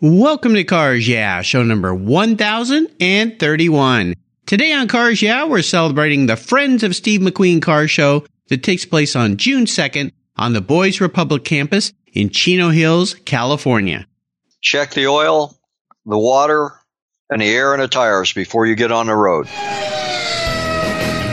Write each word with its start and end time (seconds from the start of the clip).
Welcome 0.00 0.54
to 0.54 0.62
Cars 0.62 1.08
Yeah, 1.08 1.42
show 1.42 1.64
number 1.64 1.92
1031. 1.92 4.14
Today 4.46 4.72
on 4.72 4.86
Cars 4.86 5.20
Yeah, 5.20 5.46
we're 5.46 5.62
celebrating 5.62 6.26
the 6.26 6.36
Friends 6.36 6.84
of 6.84 6.94
Steve 6.94 7.20
McQueen 7.20 7.60
car 7.60 7.88
show 7.88 8.24
that 8.46 8.62
takes 8.62 8.84
place 8.84 9.16
on 9.16 9.38
June 9.38 9.64
2nd 9.64 10.12
on 10.36 10.52
the 10.52 10.60
Boys 10.60 11.00
Republic 11.00 11.44
campus 11.44 11.92
in 12.12 12.30
Chino 12.30 12.68
Hills, 12.68 13.14
California. 13.24 14.06
Check 14.60 14.92
the 14.92 15.08
oil, 15.08 15.58
the 16.06 16.16
water, 16.16 16.74
and 17.28 17.42
the 17.42 17.48
air 17.48 17.74
in 17.74 17.80
the 17.80 17.88
tires 17.88 18.32
before 18.32 18.66
you 18.66 18.76
get 18.76 18.92
on 18.92 19.08
the 19.08 19.16
road. 19.16 19.48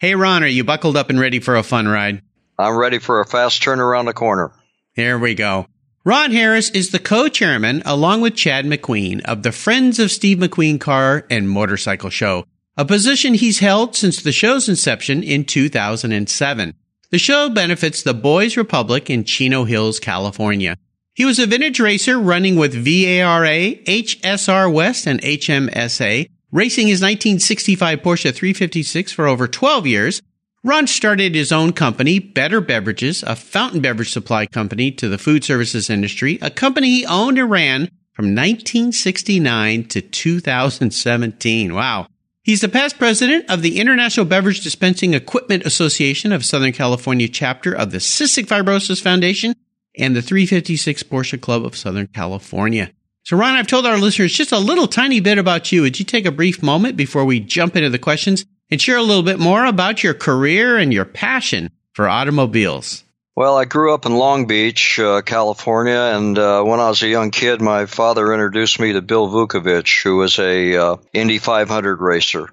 Hey, 0.00 0.14
Ron, 0.14 0.44
are 0.44 0.46
you 0.46 0.62
buckled 0.62 0.96
up 0.96 1.10
and 1.10 1.18
ready 1.18 1.40
for 1.40 1.56
a 1.56 1.64
fun 1.64 1.88
ride? 1.88 2.22
I'm 2.56 2.76
ready 2.76 3.00
for 3.00 3.20
a 3.20 3.26
fast 3.26 3.60
turn 3.64 3.80
around 3.80 4.04
the 4.04 4.12
corner. 4.12 4.52
Here 4.94 5.18
we 5.18 5.34
go. 5.34 5.66
Ron 6.04 6.30
Harris 6.30 6.70
is 6.70 6.90
the 6.90 7.00
co-chairman, 7.00 7.82
along 7.84 8.20
with 8.20 8.36
Chad 8.36 8.64
McQueen, 8.64 9.20
of 9.24 9.42
the 9.42 9.50
Friends 9.50 9.98
of 9.98 10.12
Steve 10.12 10.38
McQueen 10.38 10.80
Car 10.80 11.26
and 11.28 11.50
Motorcycle 11.50 12.10
Show, 12.10 12.44
a 12.76 12.84
position 12.84 13.34
he's 13.34 13.58
held 13.58 13.96
since 13.96 14.22
the 14.22 14.30
show's 14.30 14.68
inception 14.68 15.24
in 15.24 15.44
2007. 15.44 16.74
The 17.10 17.18
show 17.18 17.50
benefits 17.50 18.00
the 18.00 18.14
Boys 18.14 18.56
Republic 18.56 19.10
in 19.10 19.24
Chino 19.24 19.64
Hills, 19.64 19.98
California. 19.98 20.76
He 21.12 21.24
was 21.24 21.40
a 21.40 21.46
vintage 21.46 21.80
racer 21.80 22.20
running 22.20 22.54
with 22.54 22.72
VARA, 22.72 23.74
HSR 23.84 24.72
West, 24.72 25.08
and 25.08 25.20
HMSA, 25.22 26.28
racing 26.50 26.86
his 26.86 27.00
1965 27.00 28.00
Porsche 28.00 28.34
356 28.34 29.12
for 29.12 29.26
over 29.26 29.46
12 29.46 29.86
years. 29.86 30.22
Ron 30.64 30.86
started 30.86 31.34
his 31.34 31.52
own 31.52 31.72
company, 31.72 32.18
Better 32.18 32.60
Beverages, 32.60 33.22
a 33.22 33.36
fountain 33.36 33.80
beverage 33.80 34.12
supply 34.12 34.46
company 34.46 34.90
to 34.92 35.08
the 35.08 35.18
food 35.18 35.44
services 35.44 35.88
industry, 35.88 36.38
a 36.42 36.50
company 36.50 36.88
he 36.88 37.06
owned 37.06 37.38
and 37.38 37.50
ran 37.50 37.90
from 38.12 38.34
1969 38.34 39.84
to 39.84 40.00
2017. 40.00 41.74
Wow. 41.74 42.08
He's 42.42 42.62
the 42.62 42.68
past 42.68 42.98
president 42.98 43.48
of 43.48 43.62
the 43.62 43.78
International 43.78 44.26
Beverage 44.26 44.62
Dispensing 44.62 45.14
Equipment 45.14 45.66
Association 45.66 46.32
of 46.32 46.44
Southern 46.44 46.72
California 46.72 47.28
chapter 47.28 47.72
of 47.72 47.92
the 47.92 47.98
Cystic 47.98 48.46
Fibrosis 48.46 49.02
Foundation 49.02 49.54
and 49.96 50.16
the 50.16 50.22
356 50.22 51.02
Porsche 51.04 51.40
Club 51.40 51.64
of 51.64 51.76
Southern 51.76 52.06
California. 52.06 52.90
So, 53.28 53.36
Ron, 53.36 53.56
I've 53.56 53.66
told 53.66 53.84
our 53.84 53.98
listeners 53.98 54.32
just 54.32 54.52
a 54.52 54.58
little 54.58 54.86
tiny 54.86 55.20
bit 55.20 55.36
about 55.36 55.70
you. 55.70 55.82
Would 55.82 55.98
you 55.98 56.06
take 56.06 56.24
a 56.24 56.32
brief 56.32 56.62
moment 56.62 56.96
before 56.96 57.26
we 57.26 57.40
jump 57.40 57.76
into 57.76 57.90
the 57.90 57.98
questions 57.98 58.46
and 58.70 58.80
share 58.80 58.96
a 58.96 59.02
little 59.02 59.22
bit 59.22 59.38
more 59.38 59.66
about 59.66 60.02
your 60.02 60.14
career 60.14 60.78
and 60.78 60.94
your 60.94 61.04
passion 61.04 61.70
for 61.92 62.08
automobiles? 62.08 63.04
Well, 63.36 63.58
I 63.58 63.66
grew 63.66 63.92
up 63.92 64.06
in 64.06 64.14
Long 64.14 64.46
Beach, 64.46 64.98
uh, 64.98 65.20
California, 65.20 66.10
and 66.16 66.38
uh, 66.38 66.62
when 66.62 66.80
I 66.80 66.88
was 66.88 67.02
a 67.02 67.06
young 67.06 67.30
kid, 67.30 67.60
my 67.60 67.84
father 67.84 68.32
introduced 68.32 68.80
me 68.80 68.94
to 68.94 69.02
Bill 69.02 69.28
Vukovich, 69.28 70.02
who 70.02 70.16
was 70.16 70.38
a 70.38 70.76
uh, 70.76 70.96
Indy 71.12 71.36
500 71.36 72.00
racer. 72.00 72.48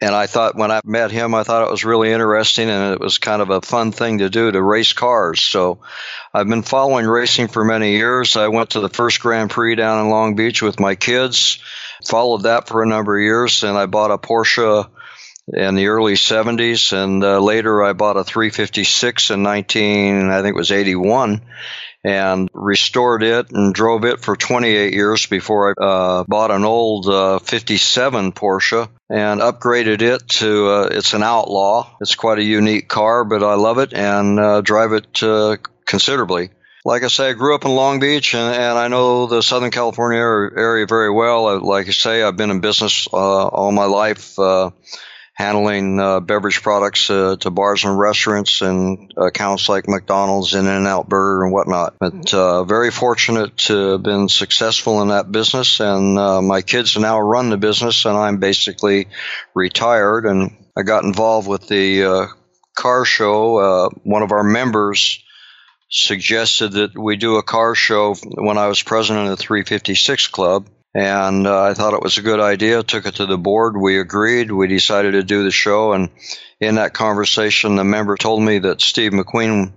And 0.00 0.14
I 0.14 0.26
thought 0.26 0.56
when 0.56 0.70
I 0.70 0.80
met 0.84 1.10
him, 1.10 1.34
I 1.34 1.42
thought 1.42 1.66
it 1.66 1.70
was 1.70 1.84
really 1.84 2.12
interesting 2.12 2.68
and 2.68 2.92
it 2.92 3.00
was 3.00 3.16
kind 3.16 3.40
of 3.40 3.48
a 3.48 3.62
fun 3.62 3.92
thing 3.92 4.18
to 4.18 4.28
do 4.28 4.52
to 4.52 4.62
race 4.62 4.92
cars. 4.92 5.40
So 5.40 5.80
I've 6.34 6.48
been 6.48 6.62
following 6.62 7.06
racing 7.06 7.48
for 7.48 7.64
many 7.64 7.92
years. 7.92 8.36
I 8.36 8.48
went 8.48 8.70
to 8.70 8.80
the 8.80 8.90
first 8.90 9.20
Grand 9.20 9.50
Prix 9.50 9.74
down 9.74 10.04
in 10.04 10.10
Long 10.10 10.36
Beach 10.36 10.60
with 10.60 10.78
my 10.78 10.96
kids, 10.96 11.60
followed 12.06 12.42
that 12.42 12.68
for 12.68 12.82
a 12.82 12.86
number 12.86 13.16
of 13.16 13.22
years, 13.22 13.64
and 13.64 13.78
I 13.78 13.86
bought 13.86 14.10
a 14.10 14.18
Porsche 14.18 14.86
in 15.48 15.76
the 15.76 15.86
early 15.86 16.14
70s 16.14 16.92
and 16.92 17.22
uh, 17.22 17.38
later 17.38 17.82
I 17.84 17.92
bought 17.92 18.16
a 18.16 18.24
356 18.24 19.30
in 19.30 19.44
19 19.44 20.28
I 20.28 20.42
think 20.42 20.56
it 20.56 20.58
was 20.58 20.72
81 20.72 21.40
and 22.06 22.48
restored 22.54 23.24
it 23.24 23.50
and 23.50 23.74
drove 23.74 24.04
it 24.04 24.20
for 24.20 24.36
28 24.36 24.94
years 24.94 25.26
before 25.26 25.74
I 25.76 25.84
uh, 25.84 26.24
bought 26.24 26.52
an 26.52 26.64
old 26.64 27.08
uh, 27.08 27.40
57 27.40 28.30
Porsche 28.30 28.88
and 29.10 29.40
upgraded 29.40 30.02
it 30.02 30.28
to 30.28 30.68
uh, 30.68 30.88
it's 30.92 31.14
an 31.14 31.24
outlaw. 31.24 31.90
It's 32.00 32.14
quite 32.14 32.38
a 32.38 32.44
unique 32.44 32.86
car, 32.86 33.24
but 33.24 33.42
I 33.42 33.54
love 33.54 33.78
it 33.78 33.92
and 33.92 34.38
uh, 34.38 34.60
drive 34.60 34.92
it 34.92 35.20
uh, 35.20 35.56
considerably. 35.84 36.50
Like 36.84 37.02
I 37.02 37.08
say, 37.08 37.30
I 37.30 37.32
grew 37.32 37.56
up 37.56 37.64
in 37.64 37.74
Long 37.74 37.98
Beach 37.98 38.34
and, 38.34 38.54
and 38.54 38.78
I 38.78 38.86
know 38.86 39.26
the 39.26 39.42
Southern 39.42 39.72
California 39.72 40.20
area 40.20 40.86
very 40.86 41.10
well. 41.10 41.58
Like 41.60 41.88
I 41.88 41.90
say, 41.90 42.22
I've 42.22 42.36
been 42.36 42.52
in 42.52 42.60
business 42.60 43.08
uh, 43.12 43.48
all 43.48 43.72
my 43.72 43.86
life 43.86 44.38
handling 45.36 46.00
uh, 46.00 46.18
beverage 46.20 46.62
products 46.62 47.10
uh, 47.10 47.36
to 47.36 47.50
bars 47.50 47.84
and 47.84 47.98
restaurants 47.98 48.62
and 48.62 49.12
accounts 49.18 49.68
like 49.68 49.86
McDonald's 49.86 50.54
and 50.54 50.66
In-N-Out 50.66 51.10
Burger 51.10 51.44
and 51.44 51.52
whatnot. 51.52 51.96
But 52.00 52.32
uh, 52.32 52.64
very 52.64 52.90
fortunate 52.90 53.54
to 53.68 53.92
have 53.92 54.02
been 54.02 54.30
successful 54.30 55.02
in 55.02 55.08
that 55.08 55.30
business, 55.30 55.78
and 55.78 56.18
uh, 56.18 56.40
my 56.40 56.62
kids 56.62 56.96
now 56.96 57.20
run 57.20 57.50
the 57.50 57.58
business, 57.58 58.06
and 58.06 58.16
I'm 58.16 58.38
basically 58.38 59.08
retired. 59.54 60.24
And 60.24 60.56
I 60.74 60.82
got 60.82 61.04
involved 61.04 61.46
with 61.46 61.68
the 61.68 62.04
uh, 62.04 62.26
car 62.74 63.04
show. 63.04 63.58
Uh, 63.58 63.88
one 64.04 64.22
of 64.22 64.32
our 64.32 64.42
members 64.42 65.22
suggested 65.90 66.72
that 66.72 66.98
we 66.98 67.16
do 67.16 67.36
a 67.36 67.42
car 67.42 67.74
show 67.74 68.14
when 68.14 68.56
I 68.56 68.68
was 68.68 68.82
president 68.82 69.28
of 69.28 69.36
the 69.36 69.42
356 69.42 70.28
Club 70.28 70.66
and 70.96 71.46
uh, 71.46 71.62
I 71.62 71.74
thought 71.74 71.92
it 71.92 72.02
was 72.02 72.16
a 72.16 72.22
good 72.22 72.40
idea. 72.40 72.82
Took 72.82 73.04
it 73.04 73.16
to 73.16 73.26
the 73.26 73.36
board. 73.36 73.76
We 73.76 74.00
agreed. 74.00 74.50
We 74.50 74.66
decided 74.66 75.12
to 75.12 75.22
do 75.22 75.44
the 75.44 75.50
show, 75.50 75.92
and 75.92 76.08
in 76.58 76.76
that 76.76 76.94
conversation, 76.94 77.76
the 77.76 77.84
member 77.84 78.16
told 78.16 78.42
me 78.42 78.60
that 78.60 78.80
Steve 78.80 79.12
McQueen 79.12 79.72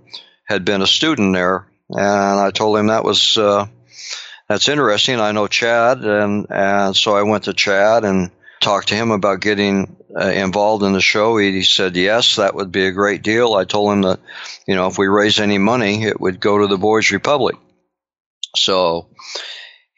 had 0.48 0.64
been 0.64 0.80
a 0.80 0.86
student 0.86 1.34
there, 1.34 1.66
and 1.90 2.40
I 2.40 2.50
told 2.52 2.78
him 2.78 2.86
that 2.86 3.04
was 3.04 3.36
uh, 3.36 3.66
that's 4.48 4.70
interesting. 4.70 5.20
I 5.20 5.32
know 5.32 5.46
Chad, 5.46 5.98
and 5.98 6.46
and 6.48 6.96
so 6.96 7.14
I 7.14 7.22
went 7.24 7.44
to 7.44 7.52
Chad 7.52 8.06
and 8.06 8.30
talked 8.62 8.88
to 8.88 8.94
him 8.94 9.10
about 9.10 9.40
getting 9.40 9.98
uh, 10.18 10.24
involved 10.24 10.84
in 10.84 10.94
the 10.94 11.02
show. 11.02 11.36
He, 11.36 11.52
he, 11.52 11.62
said 11.64 11.96
yes, 11.96 12.36
that 12.36 12.54
would 12.54 12.72
be 12.72 12.86
a 12.86 12.92
great 12.92 13.22
deal. 13.22 13.52
I 13.52 13.64
told 13.64 13.92
him 13.92 14.02
that 14.02 14.20
you 14.66 14.74
know 14.74 14.86
if 14.86 14.96
we 14.96 15.06
raise 15.06 15.38
any 15.38 15.58
money, 15.58 16.02
it 16.02 16.18
would 16.18 16.40
go 16.40 16.56
to 16.56 16.66
the 16.66 16.78
Boys 16.78 17.10
Republic. 17.10 17.56
So 18.56 19.08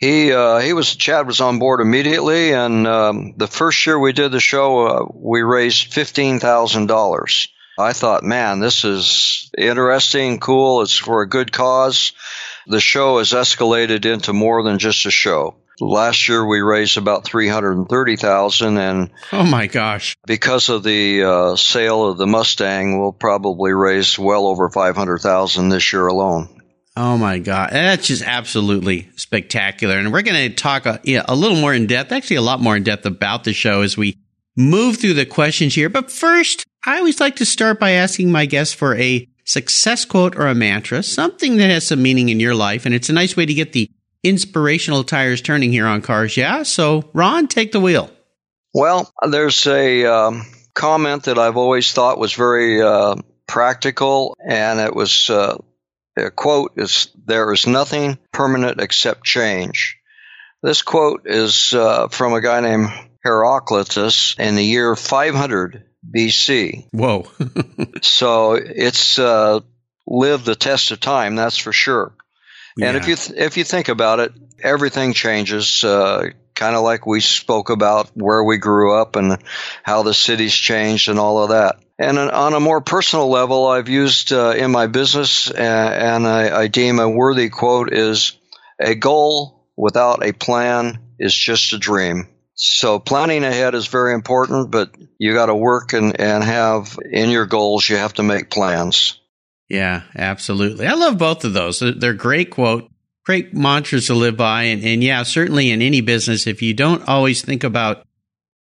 he 0.03 0.33
uh, 0.33 0.59
he 0.59 0.73
was 0.73 0.97
Chad 0.97 1.29
was 1.29 1.41
on 1.41 1.61
board 1.61 1.81
immediately, 1.81 2.53
and 2.53 2.89
um, 2.89 3.35
the 3.37 3.47
first 3.47 3.87
year 3.87 3.97
we 3.97 4.13
did 4.13 4.33
the 4.33 4.41
show, 4.41 4.87
uh, 4.87 5.07
we 5.15 5.43
raised 5.43 5.95
fifteen 5.95 6.41
thousand 6.41 6.89
dollars. 6.89 7.49
I 7.79 7.93
thought, 7.93 8.25
man, 8.25 8.59
this 8.59 8.85
is 8.85 9.49
interesting, 9.57 10.41
cool. 10.41 10.83
It's 10.83 10.97
for 10.99 11.23
a 11.23 11.29
good 11.29 11.53
cause. 11.53 12.13
The 12.67 12.81
show 12.81 13.19
has 13.19 13.31
escalated 13.31 14.05
into 14.05 14.33
more 14.33 14.65
than 14.65 14.81
just 14.81 15.07
a 15.07 15.11
show. 15.11 15.55
Last 15.81 16.29
year 16.29 16.45
we 16.45 16.61
raised 16.61 16.97
about 16.97 17.25
three 17.25 17.47
hundred 17.47 17.77
and 17.77 17.89
thirty 17.89 18.17
thousand, 18.17 18.79
and 18.79 19.11
oh 19.31 19.45
my 19.45 19.69
gosh! 19.69 20.17
Because 20.27 20.69
of 20.69 20.83
the 20.83 21.23
uh, 21.23 21.55
sale 21.57 22.09
of 22.09 22.19
the 22.19 22.27
Mustang, 22.27 23.01
we'll 23.01 23.13
probably 23.13 23.73
raise 23.73 24.19
well 24.19 24.49
over 24.49 24.69
five 24.69 24.97
hundred 24.97 25.19
thousand 25.19 25.69
this 25.69 25.93
year 25.93 26.09
alone. 26.09 26.62
Oh 26.97 27.16
my 27.16 27.38
God. 27.38 27.70
That's 27.72 28.06
just 28.06 28.22
absolutely 28.22 29.08
spectacular. 29.16 29.97
And 29.97 30.12
we're 30.12 30.22
going 30.22 30.50
to 30.50 30.54
talk 30.54 30.84
a, 30.84 31.00
yeah, 31.04 31.25
a 31.26 31.34
little 31.34 31.56
more 31.56 31.72
in 31.72 31.86
depth, 31.86 32.12
actually 32.12 32.36
a 32.36 32.42
lot 32.42 32.60
more 32.60 32.77
in 32.77 32.83
depth 32.83 33.06
about 33.06 33.44
the 33.44 33.54
show 33.54 33.80
as 33.80 33.97
we 33.97 34.18
move 34.56 34.98
through 34.98 35.15
the 35.15 35.24
questions 35.24 35.74
here. 35.74 35.89
But 35.89 36.10
first, 36.10 36.66
I 36.84 36.98
always 36.98 37.21
like 37.21 37.36
to 37.36 37.47
start 37.47 37.80
by 37.80 37.92
asking 37.92 38.30
my 38.30 38.44
guests 38.44 38.74
for 38.74 38.94
a 38.97 39.27
success 39.44 40.04
quote 40.04 40.36
or 40.36 40.47
a 40.47 40.54
mantra, 40.54 41.03
something 41.03 41.56
that 41.56 41.71
has 41.71 41.86
some 41.86 42.03
meaning 42.03 42.28
in 42.28 42.41
your 42.41 42.54
life. 42.54 42.84
And 42.84 42.95
it's 42.95 43.09
a 43.09 43.15
nice 43.15 43.36
way 43.36 43.47
to 43.47 43.54
get 43.54 43.72
the 43.72 43.91
inspirational 44.22 45.03
tires 45.03 45.41
turning 45.41 45.72
here 45.72 45.86
on 45.86 46.03
cars. 46.03 46.36
Yeah. 46.36 46.62
So 46.62 47.09
Ron, 47.15 47.48
take 47.48 47.72
the 47.72 47.80
wheel. 47.80 48.10
Well, 48.74 49.10
there's 49.28 49.66
a 49.66 50.06
um, 50.06 50.47
comment 50.74 51.24
that 51.24 51.38
I've 51.38 51.56
always 51.56 51.92
thought 51.92 52.18
was 52.18 52.33
very 52.33 52.80
uh, 52.80 53.16
practical, 53.47 54.36
and 54.47 54.80
it 54.80 54.95
was 54.95 55.28
uh, 55.28 55.59
the 56.16 56.30
quote 56.30 56.72
is 56.76 57.09
There 57.24 57.53
is 57.53 57.66
nothing 57.66 58.18
permanent 58.32 58.80
except 58.80 59.24
change. 59.24 59.98
This 60.62 60.82
quote 60.82 61.22
is 61.26 61.72
uh, 61.72 62.09
from 62.09 62.34
a 62.34 62.41
guy 62.41 62.60
named 62.60 62.91
Heraclitus 63.24 64.36
in 64.38 64.54
the 64.54 64.64
year 64.64 64.94
500 64.94 65.84
BC. 66.14 66.88
Whoa. 66.92 67.26
so 68.03 68.53
it's 68.54 69.18
uh, 69.18 69.60
lived 70.06 70.44
the 70.44 70.54
test 70.54 70.91
of 70.91 71.00
time, 71.00 71.34
that's 71.36 71.56
for 71.56 71.72
sure. 71.72 72.14
Yeah. 72.76 72.88
And 72.88 72.97
if 72.97 73.09
you 73.09 73.16
th- 73.16 73.38
if 73.38 73.56
you 73.56 73.64
think 73.64 73.88
about 73.88 74.20
it, 74.20 74.32
everything 74.62 75.12
changes. 75.12 75.84
Uh, 75.84 76.30
kind 76.54 76.76
of 76.76 76.82
like 76.82 77.06
we 77.06 77.20
spoke 77.20 77.70
about 77.70 78.10
where 78.14 78.44
we 78.44 78.59
grew 78.59 78.94
up 78.97 79.16
and 79.16 79.42
how 79.82 80.03
the 80.03 80.14
city's 80.14 80.54
changed 80.54 81.09
and 81.09 81.18
all 81.18 81.42
of 81.42 81.50
that. 81.50 81.82
And 81.98 82.18
on 82.18 82.54
a 82.54 82.60
more 82.60 82.80
personal 82.80 83.28
level, 83.28 83.68
I've 83.68 83.89
used 83.89 84.33
uh, 84.33 84.50
in 84.50 84.71
my 84.71 84.86
business, 84.86 85.50
and 85.50 86.27
I, 86.27 86.62
I 86.62 86.66
deem 86.68 86.98
a 86.98 87.09
worthy 87.09 87.48
quote 87.48 87.92
is 87.92 88.33
a 88.80 88.94
goal 88.94 89.68
without 89.77 90.24
a 90.24 90.33
plan 90.33 90.98
is 91.18 91.34
just 91.34 91.72
a 91.72 91.78
dream. 91.78 92.28
So 92.54 92.98
planning 92.98 93.44
ahead 93.44 93.74
is 93.74 93.86
very 93.86 94.15
important, 94.15 94.71
but 94.71 94.94
you 95.18 95.34
got 95.34 95.47
to 95.47 95.54
work 95.54 95.92
and, 95.92 96.21
and 96.21 96.44
have 96.44 96.98
in 97.10 97.30
your 97.30 97.47
goals, 97.47 97.89
you 97.89 97.97
have 97.97 98.15
to 98.15 98.22
make 98.22 98.50
plans. 98.50 99.18
Yeah, 99.68 100.03
absolutely. 100.16 100.86
I 100.86 100.95
love 100.95 101.18
both 101.18 101.45
of 101.45 101.54
those. 101.54 101.80
They're 101.80 102.12
great 102.12 102.50
quote, 102.50 102.91
great 103.24 103.54
mantras 103.54 104.09
to 104.09 104.15
live 104.15 104.36
by. 104.36 104.65
And, 104.65 104.84
and 104.84 105.03
yeah, 105.03 105.22
certainly 105.22 105.71
in 105.71 105.80
any 105.80 106.03
business, 106.03 106.47
if 106.47 106.60
you 106.60 106.74
don't 106.74 107.09
always 107.09 107.42
think 107.42 107.65
about 107.65 108.06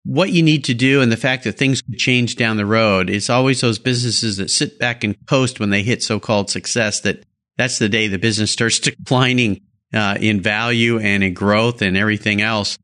what 0.04 0.30
you 0.30 0.42
need 0.42 0.64
to 0.64 0.74
do 0.74 1.00
and 1.00 1.12
the 1.12 1.16
fact 1.16 1.44
that 1.44 1.52
things 1.52 1.80
could 1.80 1.96
change 1.96 2.36
down 2.36 2.56
the 2.56 2.66
road, 2.66 3.08
it's 3.08 3.30
always 3.30 3.60
those 3.60 3.78
businesses 3.78 4.36
that 4.38 4.50
sit 4.50 4.78
back 4.78 5.04
and 5.04 5.16
coast 5.26 5.60
when 5.60 5.70
they 5.70 5.82
hit 5.82 6.02
so-called 6.02 6.50
success 6.50 7.00
that 7.00 7.24
that's 7.56 7.78
the 7.78 7.88
day 7.88 8.08
the 8.08 8.18
business 8.18 8.50
starts 8.50 8.78
declining 8.80 9.60
uh, 9.94 10.16
in 10.20 10.40
value 10.40 10.98
and 10.98 11.22
in 11.22 11.34
growth 11.34 11.82
and 11.82 11.96
everything 11.96 12.40
else. 12.40 12.78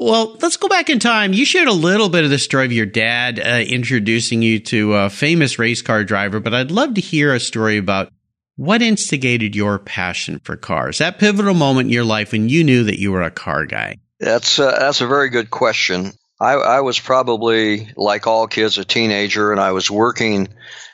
Well, 0.00 0.36
let's 0.40 0.56
go 0.56 0.68
back 0.68 0.90
in 0.90 0.98
time. 0.98 1.32
You 1.32 1.44
shared 1.44 1.68
a 1.68 1.72
little 1.72 2.08
bit 2.08 2.24
of 2.24 2.30
the 2.30 2.38
story 2.38 2.64
of 2.64 2.72
your 2.72 2.86
dad 2.86 3.38
uh, 3.38 3.62
introducing 3.64 4.42
you 4.42 4.58
to 4.60 4.94
a 4.94 5.10
famous 5.10 5.58
race 5.58 5.82
car 5.82 6.02
driver, 6.02 6.40
but 6.40 6.52
I'd 6.52 6.72
love 6.72 6.94
to 6.94 7.00
hear 7.00 7.32
a 7.32 7.38
story 7.38 7.76
about 7.76 8.12
what 8.56 8.82
instigated 8.82 9.54
your 9.54 9.78
passion 9.78 10.40
for 10.42 10.56
cars. 10.56 10.98
That 10.98 11.18
pivotal 11.18 11.54
moment 11.54 11.86
in 11.86 11.92
your 11.92 12.04
life 12.04 12.32
when 12.32 12.48
you 12.48 12.64
knew 12.64 12.84
that 12.84 12.98
you 12.98 13.12
were 13.12 13.22
a 13.22 13.30
car 13.30 13.66
guy. 13.66 13.98
That's 14.18 14.58
uh, 14.58 14.76
that's 14.78 15.00
a 15.00 15.06
very 15.06 15.28
good 15.28 15.50
question. 15.50 16.12
I, 16.44 16.52
I 16.52 16.80
was 16.82 17.00
probably 17.00 17.88
like 17.96 18.26
all 18.26 18.46
kids, 18.46 18.76
a 18.76 18.84
teenager, 18.84 19.50
and 19.50 19.58
I 19.58 19.72
was 19.72 19.90
working 19.90 20.48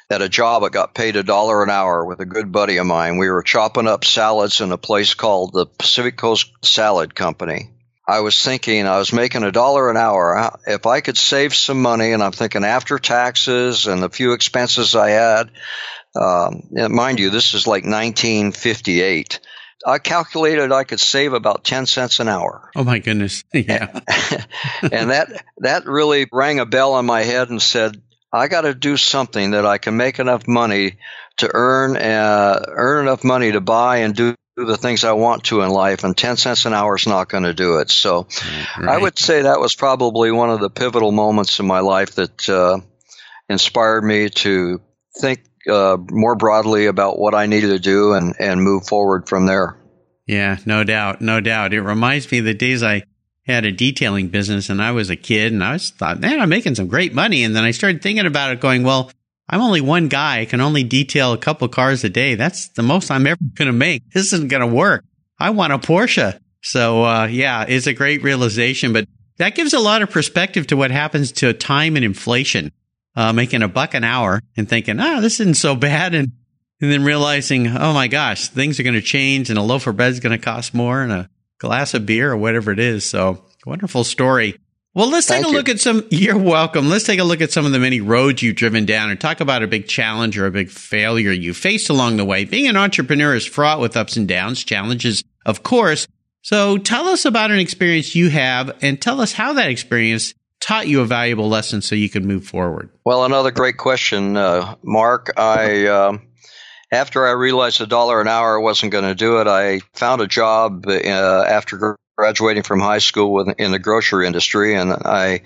at 0.08 0.22
a 0.22 0.28
job 0.28 0.62
that 0.62 0.70
got 0.70 0.94
paid 0.94 1.16
a 1.16 1.24
dollar 1.24 1.64
an 1.64 1.70
hour 1.70 2.04
with 2.04 2.20
a 2.20 2.24
good 2.24 2.52
buddy 2.52 2.76
of 2.76 2.86
mine. 2.86 3.18
We 3.18 3.28
were 3.28 3.42
chopping 3.42 3.88
up 3.88 4.04
salads 4.04 4.60
in 4.60 4.70
a 4.70 4.78
place 4.78 5.14
called 5.14 5.52
the 5.52 5.66
Pacific 5.66 6.16
Coast 6.16 6.52
Salad 6.62 7.16
Company. 7.16 7.70
I 8.06 8.20
was 8.20 8.40
thinking 8.40 8.86
I 8.86 8.98
was 8.98 9.12
making 9.12 9.42
a 9.42 9.50
dollar 9.50 9.90
an 9.90 9.96
hour. 9.96 10.56
If 10.68 10.86
I 10.86 11.00
could 11.00 11.18
save 11.18 11.52
some 11.52 11.82
money, 11.82 12.12
and 12.12 12.22
I'm 12.22 12.32
thinking 12.32 12.64
after 12.64 13.00
taxes 13.00 13.88
and 13.88 14.00
the 14.00 14.08
few 14.08 14.34
expenses 14.34 14.94
I 14.94 15.10
had, 15.10 15.50
um, 16.14 16.68
mind 16.70 17.18
you, 17.18 17.30
this 17.30 17.54
is 17.54 17.66
like 17.66 17.82
1958. 17.82 19.40
I 19.86 19.98
calculated 19.98 20.72
I 20.72 20.84
could 20.84 21.00
save 21.00 21.32
about 21.32 21.64
10 21.64 21.86
cents 21.86 22.20
an 22.20 22.28
hour. 22.28 22.70
Oh 22.76 22.84
my 22.84 22.98
goodness. 22.98 23.44
Yeah. 23.52 23.88
and 24.82 25.10
that, 25.10 25.44
that 25.58 25.86
really 25.86 26.26
rang 26.32 26.60
a 26.60 26.66
bell 26.66 26.94
on 26.94 27.06
my 27.06 27.22
head 27.22 27.50
and 27.50 27.60
said, 27.60 28.00
I 28.32 28.48
got 28.48 28.62
to 28.62 28.74
do 28.74 28.96
something 28.96 29.52
that 29.52 29.66
I 29.66 29.78
can 29.78 29.96
make 29.96 30.18
enough 30.18 30.46
money 30.46 30.98
to 31.38 31.50
earn, 31.52 31.96
uh, 31.96 32.64
earn 32.68 33.06
enough 33.06 33.24
money 33.24 33.52
to 33.52 33.60
buy 33.60 33.98
and 33.98 34.14
do 34.14 34.34
the 34.56 34.76
things 34.76 35.04
I 35.04 35.12
want 35.12 35.44
to 35.44 35.62
in 35.62 35.70
life, 35.70 36.04
and 36.04 36.16
10 36.16 36.36
cents 36.36 36.66
an 36.66 36.74
hour 36.74 36.96
is 36.96 37.06
not 37.06 37.28
going 37.28 37.44
to 37.44 37.54
do 37.54 37.78
it. 37.78 37.90
So 37.90 38.26
right. 38.78 38.88
I 38.88 38.98
would 38.98 39.18
say 39.18 39.42
that 39.42 39.60
was 39.60 39.74
probably 39.74 40.30
one 40.30 40.50
of 40.50 40.60
the 40.60 40.70
pivotal 40.70 41.12
moments 41.12 41.58
in 41.60 41.66
my 41.66 41.80
life 41.80 42.16
that 42.16 42.48
uh, 42.48 42.80
inspired 43.48 44.02
me 44.02 44.28
to 44.28 44.80
think 45.18 45.40
uh, 45.68 45.96
more 46.10 46.36
broadly 46.36 46.86
about 46.86 47.18
what 47.18 47.34
I 47.34 47.46
needed 47.46 47.68
to 47.68 47.78
do 47.78 48.12
and, 48.12 48.34
and 48.38 48.62
move 48.62 48.86
forward 48.86 49.28
from 49.28 49.46
there. 49.46 49.76
Yeah, 50.26 50.58
no 50.64 50.84
doubt. 50.84 51.20
No 51.20 51.40
doubt. 51.40 51.74
It 51.74 51.82
reminds 51.82 52.30
me 52.30 52.38
of 52.38 52.44
the 52.44 52.54
days 52.54 52.82
I 52.82 53.02
had 53.46 53.64
a 53.64 53.72
detailing 53.72 54.28
business 54.28 54.70
and 54.70 54.80
I 54.80 54.92
was 54.92 55.10
a 55.10 55.16
kid 55.16 55.52
and 55.52 55.64
I 55.64 55.72
was 55.72 55.90
thought, 55.90 56.20
man, 56.20 56.40
I'm 56.40 56.48
making 56.48 56.76
some 56.76 56.86
great 56.86 57.14
money. 57.14 57.42
And 57.42 57.54
then 57.54 57.64
I 57.64 57.72
started 57.72 58.02
thinking 58.02 58.26
about 58.26 58.52
it 58.52 58.60
going, 58.60 58.84
well, 58.84 59.10
I'm 59.48 59.60
only 59.60 59.80
one 59.80 60.08
guy. 60.08 60.40
I 60.40 60.44
can 60.44 60.60
only 60.60 60.84
detail 60.84 61.32
a 61.32 61.38
couple 61.38 61.66
cars 61.68 62.04
a 62.04 62.08
day. 62.08 62.36
That's 62.36 62.68
the 62.68 62.82
most 62.82 63.10
I'm 63.10 63.26
ever 63.26 63.40
going 63.54 63.66
to 63.66 63.72
make. 63.72 64.08
This 64.12 64.32
isn't 64.32 64.48
going 64.48 64.60
to 64.60 64.66
work. 64.66 65.04
I 65.38 65.50
want 65.50 65.72
a 65.72 65.78
Porsche. 65.78 66.38
So, 66.62 67.04
uh, 67.04 67.26
yeah, 67.26 67.64
it's 67.66 67.86
a 67.86 67.94
great 67.94 68.22
realization, 68.22 68.92
but 68.92 69.08
that 69.38 69.54
gives 69.54 69.72
a 69.72 69.80
lot 69.80 70.02
of 70.02 70.10
perspective 70.10 70.66
to 70.68 70.76
what 70.76 70.90
happens 70.90 71.32
to 71.32 71.52
time 71.54 71.96
and 71.96 72.04
inflation. 72.04 72.70
Uh, 73.16 73.32
making 73.32 73.62
a 73.62 73.68
buck 73.68 73.94
an 73.94 74.04
hour 74.04 74.40
and 74.56 74.68
thinking, 74.68 75.00
ah, 75.00 75.20
this 75.20 75.40
isn't 75.40 75.56
so 75.56 75.74
bad. 75.74 76.14
And, 76.14 76.32
and 76.80 76.92
then 76.92 77.02
realizing, 77.02 77.66
oh 77.66 77.92
my 77.92 78.06
gosh, 78.06 78.48
things 78.48 78.78
are 78.78 78.84
going 78.84 78.94
to 78.94 79.02
change 79.02 79.50
and 79.50 79.58
a 79.58 79.62
loaf 79.62 79.86
of 79.86 79.96
bread 79.96 80.12
is 80.12 80.20
going 80.20 80.38
to 80.38 80.44
cost 80.44 80.74
more 80.74 81.02
and 81.02 81.10
a 81.10 81.28
glass 81.58 81.92
of 81.94 82.06
beer 82.06 82.32
or 82.32 82.36
whatever 82.36 82.70
it 82.70 82.78
is. 82.78 83.04
So 83.04 83.44
wonderful 83.66 84.04
story. 84.04 84.56
Well, 84.92 85.08
let's 85.08 85.28
take 85.28 85.42
Thank 85.42 85.54
a 85.54 85.56
look 85.56 85.68
you. 85.68 85.74
at 85.74 85.80
some. 85.80 86.04
You're 86.10 86.38
welcome. 86.38 86.88
Let's 86.88 87.04
take 87.04 87.20
a 87.20 87.24
look 87.24 87.40
at 87.40 87.52
some 87.52 87.64
of 87.64 87.70
the 87.70 87.78
many 87.78 88.00
roads 88.00 88.42
you've 88.42 88.56
driven 88.56 88.86
down 88.86 89.10
and 89.10 89.20
talk 89.20 89.40
about 89.40 89.62
a 89.62 89.68
big 89.68 89.86
challenge 89.86 90.36
or 90.36 90.46
a 90.46 90.50
big 90.50 90.68
failure 90.68 91.30
you 91.30 91.54
faced 91.54 91.90
along 91.90 92.16
the 92.16 92.24
way. 92.24 92.44
Being 92.44 92.66
an 92.66 92.76
entrepreneur 92.76 93.34
is 93.34 93.46
fraught 93.46 93.80
with 93.80 93.96
ups 93.96 94.16
and 94.16 94.26
downs, 94.26 94.64
challenges, 94.64 95.22
of 95.46 95.62
course. 95.62 96.08
So 96.42 96.78
tell 96.78 97.06
us 97.06 97.24
about 97.24 97.52
an 97.52 97.60
experience 97.60 98.16
you 98.16 98.30
have 98.30 98.76
and 98.82 99.00
tell 99.00 99.20
us 99.20 99.32
how 99.32 99.52
that 99.52 99.70
experience 99.70 100.34
taught 100.60 100.86
you 100.86 101.00
a 101.00 101.06
valuable 101.06 101.48
lesson 101.48 101.82
so 101.82 101.94
you 101.94 102.08
can 102.08 102.26
move 102.26 102.44
forward. 102.44 102.90
Well, 103.04 103.24
another 103.24 103.50
great 103.50 103.76
question, 103.76 104.36
uh, 104.36 104.76
Mark. 104.82 105.32
I, 105.36 105.86
uh, 105.86 106.18
after 106.92 107.26
I 107.26 107.32
realized 107.32 107.80
a 107.80 107.86
dollar 107.86 108.20
an 108.20 108.28
hour 108.28 108.60
wasn't 108.60 108.92
going 108.92 109.04
to 109.04 109.14
do 109.14 109.40
it, 109.40 109.46
I 109.46 109.80
found 109.94 110.20
a 110.20 110.26
job 110.26 110.86
uh, 110.86 110.92
after 110.92 111.96
graduating 112.20 112.62
from 112.62 112.80
high 112.80 112.98
school 112.98 113.50
in 113.50 113.70
the 113.72 113.78
grocery 113.78 114.26
industry, 114.26 114.74
and 114.74 114.92
I 114.92 115.40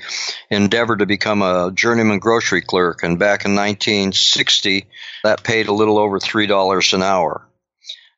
endeavored 0.51 0.99
to 0.99 1.07
become 1.07 1.41
a 1.41 1.71
journeyman 1.73 2.19
grocery 2.19 2.63
clerk. 2.63 3.05
And 3.05 3.17
back 3.17 3.45
in 3.45 3.55
1960, 3.55 4.87
that 5.23 5.45
paid 5.45 5.69
a 5.69 5.73
little 5.73 5.99
over 5.99 6.19
three 6.19 6.49
dollars 6.49 6.93
an 6.93 7.03
hour. 7.03 7.49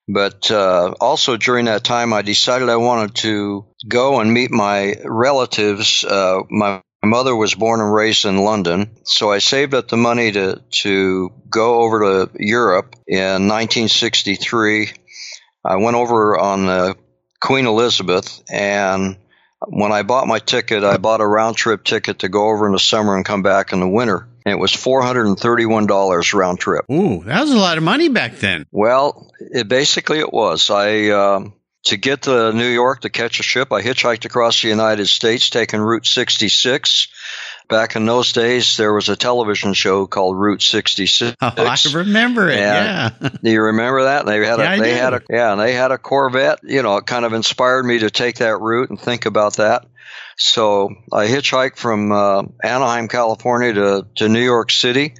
But 0.08 0.50
uh, 0.50 0.94
also 1.00 1.36
during 1.36 1.66
that 1.66 1.84
time, 1.84 2.12
I 2.12 2.22
decided 2.22 2.68
I 2.68 2.76
wanted 2.76 3.16
to 3.16 3.66
go 3.86 4.20
and 4.20 4.32
meet 4.32 4.52
my 4.52 4.94
relatives. 5.04 6.04
Uh, 6.04 6.42
my 6.48 6.80
mother 7.06 7.34
was 7.34 7.54
born 7.54 7.80
and 7.80 7.92
raised 7.92 8.24
in 8.24 8.38
London, 8.38 8.90
so 9.04 9.30
I 9.30 9.38
saved 9.38 9.74
up 9.74 9.88
the 9.88 9.96
money 9.96 10.32
to 10.32 10.62
to 10.82 11.32
go 11.48 11.80
over 11.82 12.00
to 12.00 12.30
Europe 12.38 12.94
in 13.06 13.48
1963. 13.48 14.90
I 15.64 15.76
went 15.76 15.96
over 15.96 16.38
on 16.38 16.66
the 16.66 16.96
Queen 17.40 17.66
Elizabeth, 17.66 18.42
and 18.50 19.16
when 19.66 19.92
I 19.92 20.02
bought 20.02 20.26
my 20.26 20.38
ticket, 20.38 20.84
I 20.84 20.96
bought 20.98 21.20
a 21.20 21.26
round 21.26 21.56
trip 21.56 21.84
ticket 21.84 22.20
to 22.20 22.28
go 22.28 22.48
over 22.48 22.66
in 22.66 22.72
the 22.72 22.78
summer 22.78 23.16
and 23.16 23.24
come 23.24 23.42
back 23.42 23.72
in 23.72 23.80
the 23.80 23.88
winter. 23.88 24.28
And 24.44 24.52
it 24.52 24.58
was 24.60 24.72
four 24.72 25.02
hundred 25.02 25.26
and 25.26 25.38
thirty-one 25.38 25.86
dollars 25.86 26.32
round 26.32 26.60
trip. 26.60 26.84
Ooh, 26.90 27.24
that 27.24 27.40
was 27.40 27.50
a 27.50 27.58
lot 27.58 27.78
of 27.78 27.82
money 27.82 28.08
back 28.08 28.36
then. 28.36 28.64
Well, 28.70 29.32
it 29.40 29.66
basically 29.66 30.20
it 30.20 30.32
was. 30.32 30.70
I 30.70 31.08
um, 31.08 31.54
to 31.86 31.96
get 31.96 32.22
to 32.22 32.52
New 32.52 32.68
York 32.68 33.00
to 33.00 33.10
catch 33.10 33.40
a 33.40 33.42
ship, 33.42 33.72
I 33.72 33.82
hitchhiked 33.82 34.24
across 34.24 34.62
the 34.62 34.68
United 34.68 35.06
States, 35.06 35.50
taking 35.50 35.80
Route 35.80 36.06
66 36.06 37.08
back 37.68 37.96
in 37.96 38.06
those 38.06 38.32
days, 38.32 38.76
there 38.76 38.92
was 38.92 39.08
a 39.08 39.16
television 39.16 39.74
show 39.74 40.06
called 40.06 40.38
Route 40.38 40.62
66. 40.62 41.36
Oh, 41.46 41.52
I 41.56 41.76
remember 41.94 42.48
it. 42.48 42.58
yeah. 42.58 43.10
do 43.20 43.50
you 43.50 43.62
remember 43.62 44.04
that? 44.04 44.20
And 44.20 44.28
They 44.28 44.44
had 44.44 44.60
a, 44.60 44.80
they 44.80 44.94
had 44.94 45.14
a, 45.14 45.22
yeah, 45.30 45.52
and 45.52 45.60
they 45.60 45.72
had 45.72 45.90
a 45.90 45.98
Corvette. 45.98 46.60
You 46.62 46.82
know, 46.82 46.96
it 46.96 47.06
kind 47.06 47.24
of 47.24 47.32
inspired 47.32 47.84
me 47.84 48.00
to 48.00 48.10
take 48.10 48.36
that 48.36 48.58
route 48.60 48.90
and 48.90 49.00
think 49.00 49.26
about 49.26 49.56
that. 49.56 49.86
So 50.36 50.90
I 51.12 51.26
hitchhiked 51.26 51.76
from 51.76 52.12
uh, 52.12 52.42
Anaheim, 52.62 53.08
California 53.08 53.74
to, 53.74 54.06
to 54.16 54.28
New 54.28 54.42
York 54.42 54.70
City. 54.70 55.14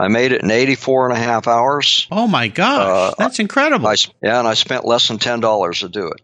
I 0.00 0.08
made 0.08 0.32
it 0.32 0.42
in 0.42 0.50
84 0.50 1.10
and 1.10 1.18
a 1.18 1.20
half 1.20 1.46
hours. 1.46 2.06
Oh 2.10 2.26
my 2.26 2.48
gosh. 2.48 3.12
Uh, 3.12 3.14
that's 3.18 3.38
incredible. 3.38 3.86
I, 3.86 3.96
yeah. 4.22 4.38
And 4.38 4.48
I 4.48 4.54
spent 4.54 4.86
less 4.86 5.08
than 5.08 5.18
$10 5.18 5.80
to 5.80 5.88
do 5.88 6.12
it. 6.12 6.22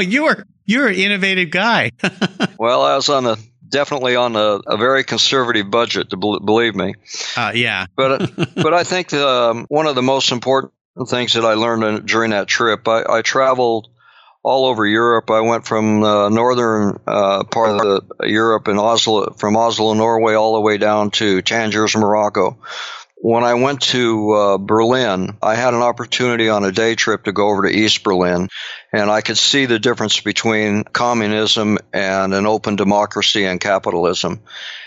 you 0.08 0.24
were, 0.24 0.46
you're 0.64 0.88
an 0.88 0.94
innovative 0.94 1.50
guy. 1.50 1.90
well, 2.58 2.82
I 2.82 2.96
was 2.96 3.10
on 3.10 3.24
the 3.24 3.38
definitely 3.68 4.16
on 4.16 4.36
a, 4.36 4.60
a 4.66 4.76
very 4.78 5.04
conservative 5.04 5.70
budget, 5.70 6.10
to 6.10 6.16
believe 6.16 6.74
me. 6.74 6.94
Uh, 7.36 7.52
yeah. 7.54 7.86
but 7.96 8.30
but 8.54 8.72
I 8.72 8.84
think 8.84 9.08
the, 9.08 9.28
um, 9.28 9.66
one 9.68 9.86
of 9.86 9.94
the 9.94 10.02
most 10.02 10.32
important 10.32 10.72
things 11.08 11.34
that 11.34 11.44
I 11.44 11.54
learned 11.54 11.84
in, 11.84 12.06
during 12.06 12.30
that 12.30 12.46
trip, 12.46 12.88
I, 12.88 13.02
I, 13.08 13.22
traveled 13.22 13.88
all 14.44 14.66
over 14.66 14.86
Europe. 14.86 15.30
I 15.30 15.40
went 15.40 15.66
from 15.66 16.02
the 16.02 16.28
northern 16.28 17.00
uh, 17.06 17.44
part 17.44 17.70
of 17.70 17.78
the, 17.80 18.28
Europe 18.28 18.68
in 18.68 18.78
Oslo, 18.78 19.32
from 19.32 19.56
Oslo, 19.56 19.94
Norway, 19.94 20.34
all 20.34 20.54
the 20.54 20.60
way 20.60 20.78
down 20.78 21.10
to 21.12 21.42
Tangiers, 21.42 21.96
Morocco 21.96 22.58
when 23.24 23.42
I 23.42 23.54
went 23.54 23.80
to 23.84 24.32
uh, 24.32 24.58
Berlin, 24.58 25.38
I 25.42 25.54
had 25.54 25.72
an 25.72 25.80
opportunity 25.80 26.50
on 26.50 26.62
a 26.62 26.70
day 26.70 26.94
trip 26.94 27.24
to 27.24 27.32
go 27.32 27.48
over 27.48 27.62
to 27.62 27.74
East 27.74 28.04
Berlin, 28.04 28.50
and 28.92 29.10
I 29.10 29.22
could 29.22 29.38
see 29.38 29.64
the 29.64 29.78
difference 29.78 30.20
between 30.20 30.84
communism 30.84 31.78
and 31.90 32.34
an 32.34 32.44
open 32.44 32.76
democracy 32.76 33.46
and 33.46 33.58
capitalism. 33.58 34.42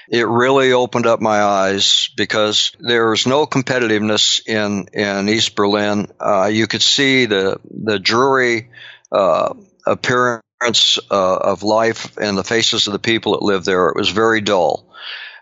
It 0.07 0.27
really 0.27 0.71
opened 0.71 1.07
up 1.07 1.19
my 1.19 1.41
eyes 1.41 2.11
because 2.15 2.73
there 2.79 3.09
was 3.09 3.25
no 3.25 3.47
competitiveness 3.47 4.39
in, 4.47 4.87
in 4.93 5.29
East 5.29 5.55
Berlin. 5.55 6.05
Uh, 6.19 6.45
you 6.45 6.67
could 6.67 6.83
see 6.83 7.25
the, 7.25 7.59
the 7.71 7.97
dreary 7.97 8.69
uh, 9.11 9.53
appearance 9.85 10.99
uh, 11.11 11.37
of 11.37 11.63
life 11.63 12.17
and 12.17 12.37
the 12.37 12.43
faces 12.43 12.87
of 12.87 12.93
the 12.93 12.99
people 12.99 13.33
that 13.33 13.41
lived 13.41 13.65
there. 13.65 13.89
It 13.89 13.95
was 13.95 14.09
very 14.09 14.41
dull. 14.41 14.89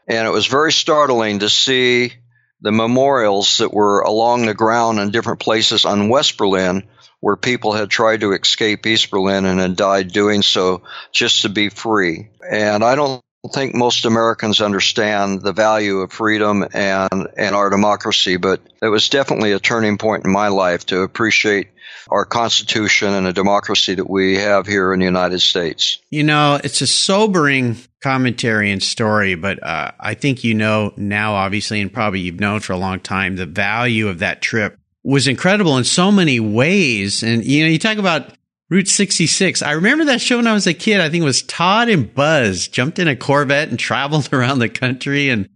And 0.08 0.28
it 0.28 0.32
was 0.32 0.46
very 0.46 0.72
startling 0.72 1.40
to 1.40 1.50
see 1.50 2.14
the 2.62 2.72
memorials 2.72 3.60
that 3.60 3.74
were 3.74 4.02
along 4.02 4.46
the 4.46 4.54
ground 4.54 5.00
in 5.00 5.12
different 5.12 5.40
places 5.40 5.86
on 5.86 6.10
West 6.10 6.38
Berlin 6.38 6.84
where 7.20 7.36
people 7.36 7.74
had 7.74 7.90
tried 7.90 8.22
to 8.22 8.34
escape 8.34 8.86
East 8.86 9.10
Berlin 9.10 9.46
and 9.46 9.60
had 9.60 9.76
died 9.76 10.12
doing 10.12 10.44
so 10.44 10.84
just 11.12 11.42
to 11.42 11.50
be 11.50 11.70
free. 11.70 12.30
And 12.48 12.84
I 12.84 12.96
don't 12.96 13.24
think 13.52 13.74
most 13.74 14.06
Americans 14.06 14.62
understand 14.62 15.42
the 15.42 15.54
value 15.54 16.00
of 16.00 16.12
freedom 16.12 16.66
and, 16.74 17.28
and 17.38 17.56
our 17.56 17.70
democracy, 17.70 18.38
but 18.38 18.62
it 18.82 18.88
was 18.88 19.10
definitely 19.10 19.54
a 19.54 19.60
turning 19.60 19.98
point 19.98 20.26
in 20.26 20.32
my 20.32 20.50
life 20.50 20.86
to 20.88 21.02
appreciate 21.02 21.70
our 22.10 22.26
Constitution 22.26 23.14
and 23.14 23.26
the 23.26 23.34
democracy 23.34 23.96
that 23.96 24.10
we 24.10 24.38
have 24.38 24.68
here 24.68 24.94
in 24.94 25.00
the 25.00 25.06
United 25.06 25.42
States. 25.42 26.00
You 26.10 26.24
know, 26.24 26.60
it's 26.64 26.82
a 26.82 26.88
sobering 26.88 27.78
commentary 28.02 28.72
and 28.72 28.82
story, 28.82 29.36
but 29.36 29.62
uh, 29.64 29.92
I 30.00 30.14
think 30.14 30.44
you 30.44 30.54
know 30.54 30.94
now, 30.98 31.34
obviously, 31.36 31.82
and 31.82 31.92
probably 31.92 32.20
you've 32.22 32.40
known 32.40 32.60
for 32.60 32.74
a 32.74 32.78
long 32.78 33.00
time, 33.00 33.36
the 33.36 33.46
value 33.46 34.08
of 34.08 34.20
that 34.20 34.42
trip 34.42 34.78
was 35.04 35.28
incredible 35.28 35.78
in 35.78 35.84
so 35.84 36.12
many 36.12 36.40
ways. 36.40 37.24
And, 37.24 37.46
you 37.46 37.64
know, 37.64 37.70
you 37.70 37.80
talk 37.80 37.98
about 37.98 38.34
Route 38.70 38.88
66. 38.88 39.62
I 39.62 39.74
remember 39.74 40.06
that 40.06 40.20
show 40.20 40.38
when 40.38 40.48
I 40.48 40.54
was 40.54 40.66
a 40.66 40.74
kid. 40.74 41.00
I 41.00 41.10
think 41.10 41.22
it 41.22 41.26
was 41.26 41.44
Todd 41.44 41.90
and 41.90 42.12
Buzz 42.14 42.68
jumped 42.68 42.98
in 42.98 43.08
a 43.08 43.16
Corvette 43.16 43.70
and 43.70 43.78
traveled 43.78 44.30
around 44.34 44.60
the 44.60 44.70
country. 44.70 45.30
And, 45.30 45.48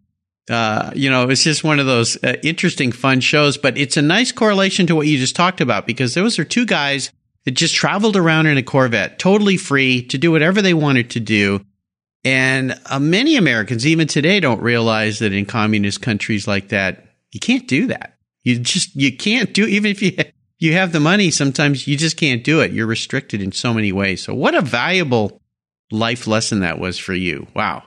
uh, 0.49 0.91
you 0.95 1.09
know, 1.09 1.29
it's 1.29 1.43
just 1.43 1.63
one 1.63 1.79
of 1.79 1.85
those 1.85 2.21
uh, 2.23 2.35
interesting, 2.43 2.91
fun 2.91 3.19
shows. 3.19 3.57
But 3.57 3.77
it's 3.77 3.97
a 3.97 4.01
nice 4.01 4.31
correlation 4.31 4.87
to 4.87 4.95
what 4.95 5.07
you 5.07 5.17
just 5.17 5.35
talked 5.35 5.61
about 5.61 5.85
because 5.85 6.13
those 6.13 6.39
are 6.39 6.43
two 6.43 6.65
guys 6.65 7.11
that 7.45 7.51
just 7.51 7.75
traveled 7.75 8.15
around 8.15 8.47
in 8.47 8.57
a 8.57 8.63
Corvette, 8.63 9.19
totally 9.19 9.57
free 9.57 10.03
to 10.07 10.17
do 10.17 10.31
whatever 10.31 10.61
they 10.61 10.73
wanted 10.73 11.11
to 11.11 11.19
do. 11.19 11.65
And 12.23 12.79
uh, 12.85 12.99
many 12.99 13.37
Americans, 13.37 13.87
even 13.87 14.07
today, 14.07 14.39
don't 14.39 14.61
realize 14.61 15.19
that 15.19 15.33
in 15.33 15.45
communist 15.45 16.01
countries 16.01 16.47
like 16.47 16.69
that, 16.69 17.05
you 17.31 17.39
can't 17.39 17.67
do 17.67 17.87
that. 17.87 18.17
You 18.43 18.59
just, 18.59 18.95
you 18.95 19.15
can't 19.15 19.53
do, 19.53 19.65
even 19.65 19.91
if 19.91 20.01
you, 20.01 20.17
you 20.59 20.73
have 20.73 20.91
the 20.91 20.99
money, 20.99 21.31
sometimes 21.31 21.87
you 21.87 21.95
just 21.95 22.17
can't 22.17 22.43
do 22.43 22.59
it. 22.61 22.71
You're 22.71 22.87
restricted 22.87 23.41
in 23.41 23.51
so 23.51 23.73
many 23.73 23.91
ways. 23.91 24.23
So 24.23 24.33
what 24.33 24.55
a 24.55 24.61
valuable 24.61 25.41
life 25.91 26.27
lesson 26.27 26.59
that 26.59 26.79
was 26.79 26.97
for 26.97 27.13
you. 27.13 27.47
Wow. 27.55 27.83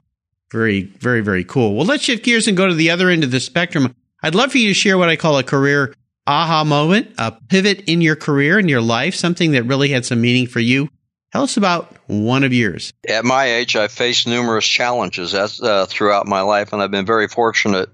Very, 0.52 0.82
very, 0.82 1.23
very 1.23 1.44
cool. 1.44 1.75
Well, 1.75 1.87
let's 1.87 2.04
shift 2.04 2.25
gears 2.25 2.47
and 2.47 2.56
go 2.56 2.68
to 2.68 2.75
the 2.75 2.90
other 2.90 3.09
end 3.09 3.25
of 3.25 3.30
the 3.30 3.40
spectrum. 3.40 3.94
I'd 4.23 4.35
love 4.35 4.52
for 4.52 4.59
you 4.59 4.68
to 4.68 4.75
share 4.75 4.99
what 4.99 5.09
I 5.09 5.16
call 5.16 5.38
a 5.38 5.42
career 5.42 5.94
aha 6.26 6.62
moment, 6.62 7.14
a 7.18 7.32
pivot 7.32 7.88
in 7.88 8.00
your 8.00 8.16
career, 8.16 8.59
in 8.59 8.68
your 8.68 8.82
life, 8.82 9.14
something 9.14 9.52
that 9.52 9.64
really 9.64 9.88
had 9.88 10.04
some 10.04 10.21
meaning 10.21 10.47
for 10.47 10.61
you. 10.61 10.88
Tell 11.32 11.42
us 11.42 11.56
about 11.56 11.97
one 12.06 12.44
of 12.44 12.52
yours. 12.52 12.92
At 13.09 13.25
my 13.25 13.47
age, 13.47 13.75
I've 13.75 13.90
faced 13.90 14.28
numerous 14.28 14.66
challenges 14.66 15.35
uh, 15.35 15.87
throughout 15.88 16.26
my 16.26 16.42
life, 16.42 16.75
and 16.75 16.82
I've 16.82 16.90
been 16.90 17.06
very 17.06 17.26
fortunate 17.26 17.88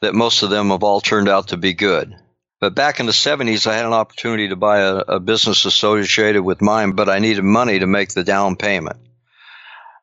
that 0.00 0.14
most 0.14 0.44
of 0.44 0.50
them 0.50 0.70
have 0.70 0.84
all 0.84 1.00
turned 1.00 1.28
out 1.28 1.48
to 1.48 1.56
be 1.56 1.74
good. 1.74 2.14
But 2.60 2.76
back 2.76 3.00
in 3.00 3.06
the 3.06 3.12
70s, 3.12 3.66
I 3.66 3.74
had 3.74 3.86
an 3.86 3.92
opportunity 3.92 4.48
to 4.48 4.56
buy 4.56 4.78
a, 4.78 4.96
a 4.96 5.20
business 5.20 5.64
associated 5.64 6.42
with 6.42 6.62
mine, 6.62 6.92
but 6.92 7.08
I 7.08 7.18
needed 7.18 7.42
money 7.42 7.80
to 7.80 7.86
make 7.88 8.10
the 8.10 8.24
down 8.24 8.54
payment. 8.54 8.96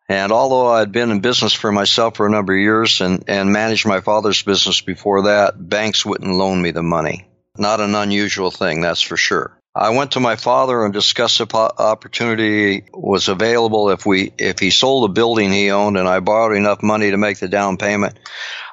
And 0.08 0.32
although 0.32 0.68
I'd 0.68 0.92
been 0.92 1.10
in 1.10 1.20
business 1.20 1.54
for 1.54 1.72
myself 1.72 2.18
for 2.18 2.28
a 2.28 2.32
number 2.32 2.54
of 2.54 2.60
years 2.60 3.02
and, 3.02 3.24
and 3.28 3.52
managed 3.52 3.88
my 3.88 4.02
father's 4.02 4.42
business 4.44 4.82
before 4.82 5.24
that, 5.24 5.54
banks 5.58 6.06
wouldn't 6.06 6.36
loan 6.36 6.62
me 6.62 6.72
the 6.72 6.84
money. 6.84 7.28
Not 7.58 7.80
an 7.82 7.96
unusual 7.96 8.52
thing, 8.52 8.82
that's 8.82 9.02
for 9.02 9.18
sure. 9.18 9.58
I 9.74 9.90
went 9.90 10.12
to 10.12 10.22
my 10.22 10.38
father 10.38 10.86
and 10.86 10.94
discussed 10.94 11.40
the 11.40 11.54
opportunity 11.54 12.86
was 12.94 13.28
available 13.28 13.90
if 13.90 14.06
we 14.06 14.32
if 14.38 14.60
he 14.60 14.70
sold 14.70 15.10
a 15.10 15.14
building 15.14 15.52
he 15.52 15.70
owned 15.70 15.98
and 15.98 16.08
I 16.08 16.22
borrowed 16.22 16.56
enough 16.56 16.82
money 16.82 17.12
to 17.12 17.18
make 17.18 17.40
the 17.40 17.50
down 17.50 17.76
payment. 17.76 18.18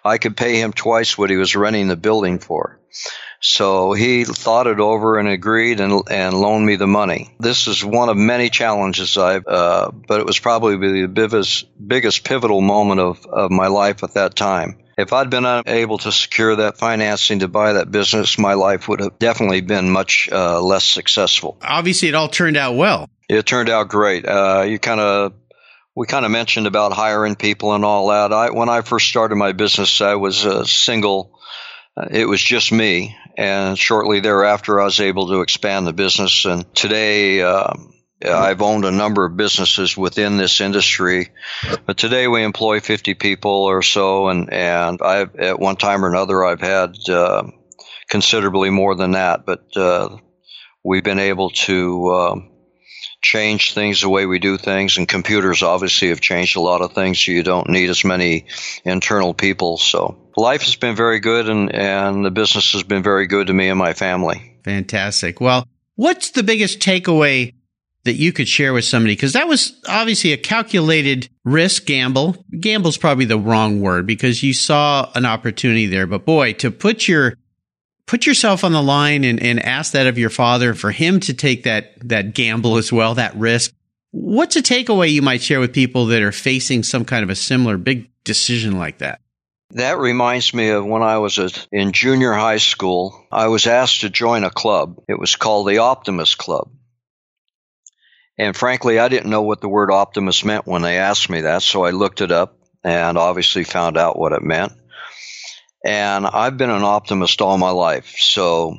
I 0.05 0.19
could 0.19 0.37
pay 0.37 0.61
him 0.61 0.73
twice 0.73 1.19
what 1.19 1.31
he 1.31 1.37
was 1.37 1.57
renting 1.57 1.89
the 1.89 1.97
building 1.97 2.39
for. 2.39 2.79
So 3.42 3.92
he 3.92 4.25
thought 4.25 4.68
it 4.68 4.78
over 4.78 5.18
and 5.18 5.28
agreed 5.28 5.80
and, 5.80 6.02
and 6.08 6.40
loaned 6.40 6.64
me 6.64 6.76
the 6.76 6.87
money. 6.87 7.34
This 7.40 7.66
is 7.66 7.84
one 7.84 8.08
of 8.08 8.16
many 8.16 8.50
challenges 8.50 9.18
I've, 9.18 9.46
uh, 9.46 9.90
but 9.90 10.20
it 10.20 10.26
was 10.26 10.38
probably 10.38 10.76
the 10.76 11.08
biggest, 11.08 11.66
biggest 11.87 12.25
pivotal 12.25 12.61
moment 12.61 13.00
of, 13.00 13.26
of 13.26 13.50
my 13.50 13.66
life 13.66 14.04
at 14.04 14.14
that 14.14 14.37
time. 14.37 14.78
If 14.96 15.12
I'd 15.12 15.30
been 15.30 15.44
unable 15.44 15.99
to 15.99 16.12
secure 16.12 16.54
that 16.56 16.78
financing 16.78 17.40
to 17.40 17.49
buy 17.49 17.72
that 17.72 17.90
business, 17.90 18.38
my 18.38 18.54
life 18.54 18.88
would 18.88 19.00
have 19.00 19.18
definitely 19.18 19.62
been 19.62 19.90
much 19.90 20.28
uh, 20.30 20.61
less 20.61 20.84
successful. 20.84 21.58
Obviously, 21.62 22.08
it 22.08 22.14
all 22.14 22.28
turned 22.28 22.56
out 22.56 22.76
well. 22.76 23.08
It 23.28 23.44
turned 23.46 23.70
out 23.70 23.88
great. 23.88 24.26
Uh, 24.26 24.64
you 24.68 24.78
kind 24.78 25.00
of 25.00 25.32
we 25.94 26.06
kind 26.06 26.25
of 26.25 26.30
mentioned 26.30 26.66
about 26.66 26.92
hiring 26.92 27.37
people 27.37 27.75
and 27.75 27.84
all 27.84 28.08
that. 28.08 28.32
I, 28.32 28.50
when 28.50 28.68
I 28.68 28.82
first 28.82 29.08
started 29.08 29.37
my 29.37 29.52
business, 29.52 30.00
I 30.00 30.14
was 30.14 30.44
a 30.44 30.64
single. 30.66 31.38
Uh, 31.96 32.08
it 32.11 32.26
was 32.26 32.42
just 32.42 32.72
me. 32.72 33.16
And 33.37 33.79
shortly 33.79 34.21
thereafter, 34.21 34.81
I 34.81 34.85
was 34.85 35.01
able 35.01 35.29
to 35.29 35.41
expand 35.41 35.87
the 35.87 35.93
business. 35.93 36.45
And 36.45 36.73
today, 36.75 37.43
um, 37.43 37.95
I've 38.25 38.62
owned 38.62 38.85
a 38.85 38.91
number 38.91 39.25
of 39.25 39.37
businesses 39.37 39.97
within 39.97 40.37
this 40.37 40.61
industry, 40.61 41.31
but 41.87 41.97
today 41.97 42.29
we 42.29 42.45
employ 42.45 42.81
50 42.81 43.15
people 43.15 43.51
or 43.65 43.83
so. 43.83 44.29
And, 44.29 44.53
and 44.53 45.01
I've, 45.03 45.35
at 45.37 45.59
one 45.59 45.77
time 45.77 46.05
or 46.05 46.09
another, 46.09 46.45
I've 46.45 46.61
had, 46.61 46.95
uh, 47.09 47.45
considerably 48.09 48.71
more 48.71 48.95
than 48.95 49.12
that, 49.12 49.45
but, 49.47 49.77
uh, 49.77 50.17
we've 50.85 51.05
been 51.05 51.19
able 51.19 51.51
to, 51.51 52.15
um, 52.15 52.53
changed 53.23 53.75
things 53.75 54.01
the 54.01 54.09
way 54.09 54.27
we 54.27 54.41
do 54.41 54.59
things, 54.59 54.99
and 54.99 55.09
computers 55.09 55.62
obviously 55.62 56.09
have 56.09 56.21
changed 56.21 56.57
a 56.57 56.61
lot 56.61 56.83
of 56.83 56.93
things. 56.93 57.25
So 57.25 57.31
you 57.31 57.43
don't 57.43 57.71
need 57.71 57.89
as 57.89 58.05
many 58.05 58.47
internal 58.85 59.33
people. 59.33 59.79
So 59.79 60.22
life 60.37 60.62
has 60.62 60.77
been 60.77 60.97
very 60.97 61.21
good, 61.21 61.49
and 61.49 61.75
and 61.75 62.25
the 62.25 62.31
business 62.31 62.73
has 62.73 62.83
been 62.83 63.03
very 63.03 63.27
good 63.27 63.49
to 63.49 63.53
me 63.53 63.69
and 63.69 63.79
my 63.79 63.93
family. 63.93 64.57
Fantastic. 64.65 65.41
Well, 65.41 65.67
what's 65.97 66.31
the 66.31 66.43
biggest 66.43 66.81
takeaway 66.81 67.55
that 68.05 68.15
you 68.15 68.33
could 68.33 68.49
share 68.49 68.73
with 68.73 68.85
somebody? 68.85 69.15
Because 69.15 69.33
that 69.33 69.49
was 69.49 69.81
obviously 69.89 70.33
a 70.33 70.37
calculated 70.37 71.29
risk 71.45 71.87
gamble. 71.87 72.45
Gamble's 72.59 72.97
probably 72.97 73.25
the 73.25 73.39
wrong 73.39 73.81
word 73.81 74.07
because 74.07 74.43
you 74.43 74.55
saw 74.55 75.11
an 75.15 75.25
opportunity 75.25 75.87
there. 75.87 76.07
But 76.07 76.25
boy, 76.25 76.53
to 76.55 76.71
put 76.71 77.09
your 77.09 77.35
put 78.07 78.27
yourself 78.27 78.62
on 78.62 78.73
the 78.73 78.83
line 78.83 79.25
and, 79.25 79.43
and 79.43 79.59
ask 79.61 79.93
that 79.93 80.07
of 80.07 80.19
your 80.19 80.29
father 80.29 80.75
for 80.75 80.91
him 80.91 81.19
to 81.21 81.33
take 81.33 81.65
that, 81.65 81.93
that 82.07 82.35
gamble 82.35 82.77
as 82.77 82.93
well, 82.93 83.15
that 83.15 83.35
risk. 83.37 83.73
What's 84.11 84.55
a 84.55 84.62
takeaway 84.62 85.11
you 85.11 85.23
might 85.23 85.41
share 85.41 85.61
with 85.61 85.73
people 85.73 86.05
that 86.07 86.21
are 86.21 86.31
facing 86.31 86.83
some 86.83 87.07
kind 87.07 87.23
of 87.23 87.31
a 87.31 87.35
similar 87.35 87.79
big 87.79 88.11
decision 88.25 88.79
like 88.79 88.99
that? 88.99 89.22
That 89.75 89.99
reminds 89.99 90.52
me 90.52 90.69
of 90.69 90.85
when 90.85 91.02
I 91.02 91.17
was 91.19 91.38
in 91.73 91.93
junior 91.93 92.35
high 92.35 92.59
school. 92.59 93.26
I 93.33 93.49
was 93.49 93.67
asked 93.67 94.02
to 94.02 94.11
join 94.11 94.45
a 94.45 94.50
club. 94.50 95.00
It 95.09 95.19
was 95.19 95.37
called 95.37 95.67
the 95.67 95.79
Optimist 95.79 96.37
Club. 96.37 96.71
And 98.38 98.55
frankly, 98.55 98.99
I 98.99 99.09
didn't 99.09 99.31
know 99.31 99.43
what 99.43 99.62
the 99.62 99.71
word 99.71 99.91
optimist 99.91 100.45
meant 100.45 100.67
when 100.67 100.83
they 100.83 100.99
asked 100.99 101.31
me 101.31 101.43
that, 101.43 101.62
so 101.62 101.85
I 101.85 101.91
looked 101.91 102.21
it 102.21 102.33
up 102.33 102.59
and 102.85 103.17
obviously 103.17 103.64
found 103.64 103.97
out 103.97 104.19
what 104.19 104.33
it 104.33 104.43
meant. 104.43 104.73
And 105.85 106.26
I've 106.26 106.59
been 106.59 106.71
an 106.71 106.85
optimist 106.85 107.41
all 107.41 107.57
my 107.57 107.71
life. 107.71 108.17
So 108.19 108.76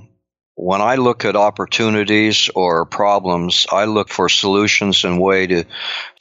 when 0.56 0.82
I 0.82 0.96
look 0.96 1.26
at 1.26 1.36
opportunities 1.36 2.50
or 2.54 2.86
problems, 2.86 3.66
I 3.72 3.86
look 3.86 4.10
for 4.10 4.30
solutions 4.30 5.04
and 5.04 5.20
way 5.20 5.48
to, 5.48 5.66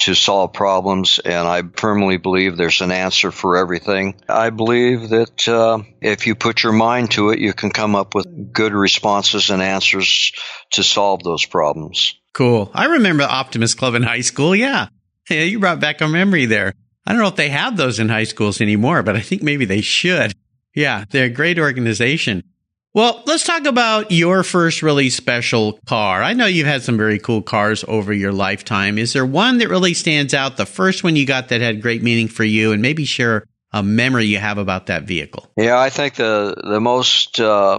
to 0.00 0.14
solve 0.14 0.52
problems. 0.54 1.20
And 1.22 1.46
I 1.46 1.62
firmly 1.76 2.16
believe 2.16 2.56
there's 2.56 2.80
an 2.80 2.92
answer 2.92 3.30
for 3.30 3.56
everything. 3.56 4.14
I 4.28 4.50
believe 4.50 5.10
that 5.10 5.48
uh, 5.48 5.82
if 6.00 6.26
you 6.26 6.34
put 6.34 6.62
your 6.62 6.72
mind 6.72 7.12
to 7.12 7.30
it, 7.30 7.40
you 7.40 7.52
can 7.52 7.70
come 7.70 7.94
up 7.94 8.14
with 8.14 8.52
good 8.52 8.72
responses 8.72 9.50
and 9.50 9.60
answers 9.60 10.32
to 10.72 10.82
solve 10.82 11.22
those 11.22 11.44
problems. 11.44 12.14
Cool. 12.32 12.70
I 12.72 12.86
remember 12.86 13.24
Optimist 13.24 13.76
Club 13.76 13.94
in 13.94 14.02
high 14.02 14.22
school. 14.22 14.56
Yeah. 14.56 14.88
Yeah, 15.28 15.42
you 15.42 15.60
brought 15.60 15.80
back 15.80 16.00
a 16.00 16.08
memory 16.08 16.46
there. 16.46 16.72
I 17.06 17.12
don't 17.12 17.20
know 17.20 17.28
if 17.28 17.36
they 17.36 17.50
have 17.50 17.76
those 17.76 17.98
in 17.98 18.08
high 18.08 18.24
schools 18.24 18.60
anymore, 18.60 19.02
but 19.02 19.16
I 19.16 19.20
think 19.20 19.42
maybe 19.42 19.66
they 19.66 19.82
should. 19.82 20.34
Yeah, 20.74 21.04
they're 21.10 21.26
a 21.26 21.30
great 21.30 21.58
organization. 21.58 22.44
Well, 22.94 23.22
let's 23.24 23.44
talk 23.44 23.64
about 23.64 24.10
your 24.10 24.42
first 24.42 24.82
really 24.82 25.08
special 25.08 25.78
car. 25.86 26.22
I 26.22 26.34
know 26.34 26.44
you've 26.44 26.66
had 26.66 26.82
some 26.82 26.98
very 26.98 27.18
cool 27.18 27.40
cars 27.40 27.86
over 27.88 28.12
your 28.12 28.32
lifetime. 28.32 28.98
Is 28.98 29.14
there 29.14 29.24
one 29.24 29.56
that 29.58 29.70
really 29.70 29.94
stands 29.94 30.34
out? 30.34 30.58
The 30.58 30.66
first 30.66 31.02
one 31.02 31.16
you 31.16 31.24
got 31.24 31.48
that 31.48 31.62
had 31.62 31.80
great 31.80 32.02
meaning 32.02 32.28
for 32.28 32.44
you, 32.44 32.72
and 32.72 32.82
maybe 32.82 33.06
share 33.06 33.46
a 33.72 33.82
memory 33.82 34.26
you 34.26 34.36
have 34.36 34.58
about 34.58 34.86
that 34.86 35.04
vehicle. 35.04 35.50
Yeah, 35.56 35.78
I 35.78 35.88
think 35.88 36.16
the 36.16 36.54
the 36.62 36.80
most 36.80 37.40
uh, 37.40 37.78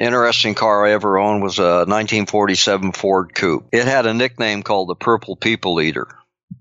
interesting 0.00 0.54
car 0.54 0.86
I 0.86 0.92
ever 0.92 1.18
owned 1.18 1.42
was 1.42 1.58
a 1.58 1.84
1947 1.84 2.92
Ford 2.92 3.34
Coupe. 3.34 3.68
It 3.72 3.84
had 3.84 4.06
a 4.06 4.14
nickname 4.14 4.62
called 4.62 4.88
the 4.88 4.96
Purple 4.96 5.36
People 5.36 5.82
Eater. 5.82 6.08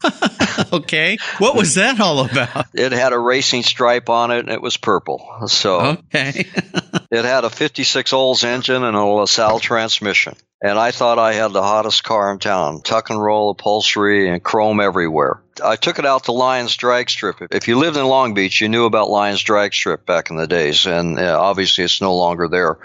okay. 0.73 1.17
What 1.37 1.55
was 1.55 1.75
that 1.75 1.99
all 1.99 2.25
about? 2.25 2.65
It 2.73 2.91
had 2.91 3.13
a 3.13 3.19
racing 3.19 3.63
stripe 3.63 4.09
on 4.09 4.31
it 4.31 4.39
and 4.39 4.49
it 4.49 4.61
was 4.61 4.77
purple. 4.77 5.47
So 5.47 5.79
Okay. 6.13 6.47
it 7.11 7.25
had 7.25 7.45
a 7.45 7.49
56 7.49 8.13
Olds 8.13 8.43
engine 8.43 8.83
and 8.83 8.95
a 8.95 9.03
LaSalle 9.03 9.59
transmission. 9.59 10.35
and 10.61 10.79
I 10.79 10.91
thought 10.91 11.19
I 11.19 11.33
had 11.33 11.53
the 11.53 11.61
hottest 11.61 12.03
car 12.03 12.31
in 12.31 12.39
town. 12.39 12.81
Tuck 12.81 13.09
and 13.09 13.21
roll 13.21 13.51
upholstery 13.51 14.29
and 14.29 14.41
chrome 14.43 14.79
everywhere. 14.79 15.41
I 15.63 15.75
took 15.75 15.99
it 15.99 16.05
out 16.05 16.25
to 16.25 16.31
Lions 16.31 16.75
Drag 16.75 17.09
Strip. 17.09 17.37
If 17.51 17.67
you 17.67 17.77
lived 17.77 17.95
in 17.97 18.05
Long 18.05 18.33
Beach, 18.33 18.59
you 18.59 18.67
knew 18.67 18.85
about 18.85 19.09
Lions 19.09 19.41
Drag 19.41 19.73
Strip 19.73 20.05
back 20.05 20.29
in 20.29 20.35
the 20.35 20.47
days, 20.47 20.85
and 20.85 21.19
obviously 21.19 21.83
it's 21.83 22.01
no 22.01 22.15
longer 22.15 22.47
there 22.47 22.77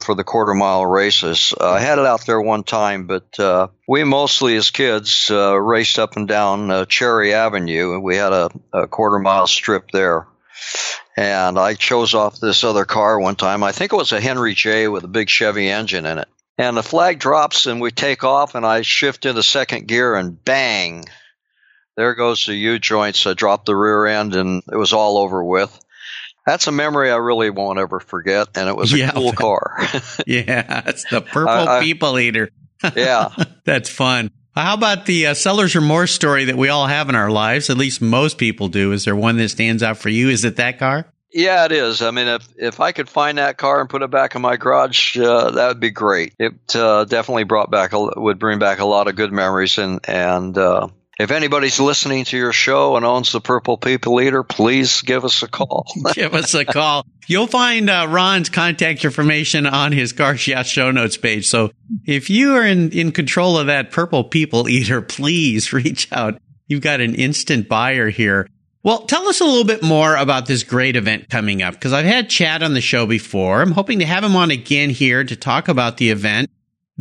for 0.00 0.14
the 0.14 0.22
quarter 0.24 0.54
mile 0.54 0.86
races. 0.86 1.52
Uh, 1.58 1.70
I 1.70 1.80
had 1.80 1.98
it 1.98 2.06
out 2.06 2.24
there 2.26 2.40
one 2.40 2.62
time, 2.64 3.06
but 3.06 3.40
uh, 3.40 3.68
we 3.88 4.04
mostly 4.04 4.56
as 4.56 4.70
kids 4.70 5.30
uh, 5.30 5.58
raced 5.60 5.98
up 5.98 6.16
and 6.16 6.28
down 6.28 6.70
uh, 6.70 6.84
Cherry 6.84 7.34
Avenue, 7.34 7.94
and 7.94 8.02
we 8.02 8.16
had 8.16 8.32
a, 8.32 8.50
a 8.72 8.86
quarter 8.86 9.18
mile 9.18 9.46
strip 9.46 9.90
there 9.90 10.26
and 11.16 11.58
I 11.58 11.74
chose 11.74 12.14
off 12.14 12.40
this 12.40 12.64
other 12.64 12.84
car 12.84 13.18
one 13.18 13.36
time. 13.36 13.62
I 13.62 13.72
think 13.72 13.92
it 13.92 13.96
was 13.96 14.12
a 14.12 14.20
Henry 14.20 14.54
J 14.54 14.88
with 14.88 15.04
a 15.04 15.08
big 15.08 15.28
Chevy 15.28 15.68
engine 15.68 16.06
in 16.06 16.18
it 16.18 16.28
and 16.58 16.76
the 16.76 16.82
flag 16.82 17.18
drops 17.18 17.66
and 17.66 17.80
we 17.80 17.90
take 17.90 18.24
off 18.24 18.54
and 18.54 18.66
I 18.66 18.82
shift 18.82 19.26
into 19.26 19.42
second 19.42 19.88
gear 19.88 20.14
and 20.14 20.42
bang, 20.44 21.04
there 21.96 22.14
goes 22.14 22.46
the 22.46 22.54
U 22.54 22.78
joints. 22.78 23.26
I 23.26 23.34
dropped 23.34 23.66
the 23.66 23.76
rear 23.76 24.06
end 24.06 24.34
and 24.34 24.62
it 24.70 24.76
was 24.76 24.92
all 24.92 25.18
over 25.18 25.42
with. 25.42 25.78
That's 26.46 26.66
a 26.66 26.72
memory 26.72 27.10
I 27.10 27.16
really 27.16 27.50
won't 27.50 27.78
ever 27.78 28.00
forget, 28.00 28.48
and 28.56 28.68
it 28.68 28.74
was 28.74 28.92
a 28.92 28.98
yeah. 28.98 29.12
cool 29.12 29.32
car. 29.32 29.76
yeah, 30.26 30.82
it's 30.86 31.08
the 31.08 31.20
purple 31.32 31.52
I, 31.52 31.78
I, 31.78 31.80
people 31.80 32.18
eater. 32.18 32.50
yeah, 32.96 33.28
that's 33.64 33.88
fun. 33.88 34.32
How 34.54 34.74
about 34.74 35.06
the 35.06 35.28
uh, 35.28 35.34
seller's 35.34 35.74
remorse 35.74 36.12
story 36.12 36.44
that 36.44 36.56
we 36.56 36.68
all 36.68 36.86
have 36.86 37.08
in 37.08 37.14
our 37.14 37.30
lives? 37.30 37.70
At 37.70 37.78
least 37.78 38.02
most 38.02 38.36
people 38.36 38.68
do. 38.68 38.92
Is 38.92 39.06
there 39.06 39.16
one 39.16 39.38
that 39.38 39.48
stands 39.48 39.82
out 39.82 39.96
for 39.96 40.10
you? 40.10 40.28
Is 40.28 40.44
it 40.44 40.56
that 40.56 40.78
car? 40.78 41.06
Yeah, 41.32 41.64
it 41.64 41.72
is. 41.72 42.02
I 42.02 42.10
mean, 42.10 42.28
if 42.28 42.46
if 42.58 42.78
I 42.78 42.92
could 42.92 43.08
find 43.08 43.38
that 43.38 43.56
car 43.56 43.80
and 43.80 43.88
put 43.88 44.02
it 44.02 44.10
back 44.10 44.34
in 44.34 44.42
my 44.42 44.56
garage, 44.56 45.16
uh, 45.16 45.52
that 45.52 45.68
would 45.68 45.80
be 45.80 45.90
great. 45.90 46.34
It 46.38 46.76
uh, 46.76 47.04
definitely 47.06 47.44
brought 47.44 47.70
back 47.70 47.94
a, 47.94 48.20
would 48.20 48.38
bring 48.38 48.58
back 48.58 48.80
a 48.80 48.84
lot 48.84 49.08
of 49.08 49.16
good 49.16 49.32
memories. 49.32 49.78
And 49.78 50.00
and 50.06 50.56
uh, 50.58 50.88
if 51.22 51.30
anybody's 51.30 51.78
listening 51.78 52.24
to 52.24 52.36
your 52.36 52.52
show 52.52 52.96
and 52.96 53.06
owns 53.06 53.30
the 53.30 53.40
Purple 53.40 53.76
People 53.76 54.20
Eater, 54.20 54.42
please 54.42 55.02
give 55.02 55.24
us 55.24 55.42
a 55.42 55.48
call. 55.48 55.86
give 56.14 56.34
us 56.34 56.52
a 56.54 56.64
call. 56.64 57.06
You'll 57.28 57.46
find 57.46 57.88
uh, 57.88 58.06
Ron's 58.10 58.48
contact 58.48 59.04
information 59.04 59.66
on 59.66 59.92
his 59.92 60.12
Yeah 60.18 60.62
show 60.64 60.90
notes 60.90 61.16
page. 61.16 61.46
So 61.46 61.70
if 62.04 62.28
you 62.28 62.56
are 62.56 62.66
in 62.66 62.90
in 62.90 63.12
control 63.12 63.56
of 63.56 63.68
that 63.68 63.92
Purple 63.92 64.24
People 64.24 64.68
Eater, 64.68 65.00
please 65.00 65.72
reach 65.72 66.10
out. 66.10 66.40
You've 66.66 66.82
got 66.82 67.00
an 67.00 67.14
instant 67.14 67.68
buyer 67.68 68.08
here. 68.08 68.48
Well, 68.82 69.02
tell 69.02 69.28
us 69.28 69.40
a 69.40 69.44
little 69.44 69.64
bit 69.64 69.84
more 69.84 70.16
about 70.16 70.46
this 70.46 70.64
great 70.64 70.96
event 70.96 71.30
coming 71.30 71.62
up 71.62 71.74
because 71.74 71.92
I've 71.92 72.04
had 72.04 72.28
Chad 72.28 72.64
on 72.64 72.74
the 72.74 72.80
show 72.80 73.06
before. 73.06 73.62
I'm 73.62 73.70
hoping 73.70 74.00
to 74.00 74.06
have 74.06 74.24
him 74.24 74.34
on 74.34 74.50
again 74.50 74.90
here 74.90 75.22
to 75.22 75.36
talk 75.36 75.68
about 75.68 75.98
the 75.98 76.10
event. 76.10 76.50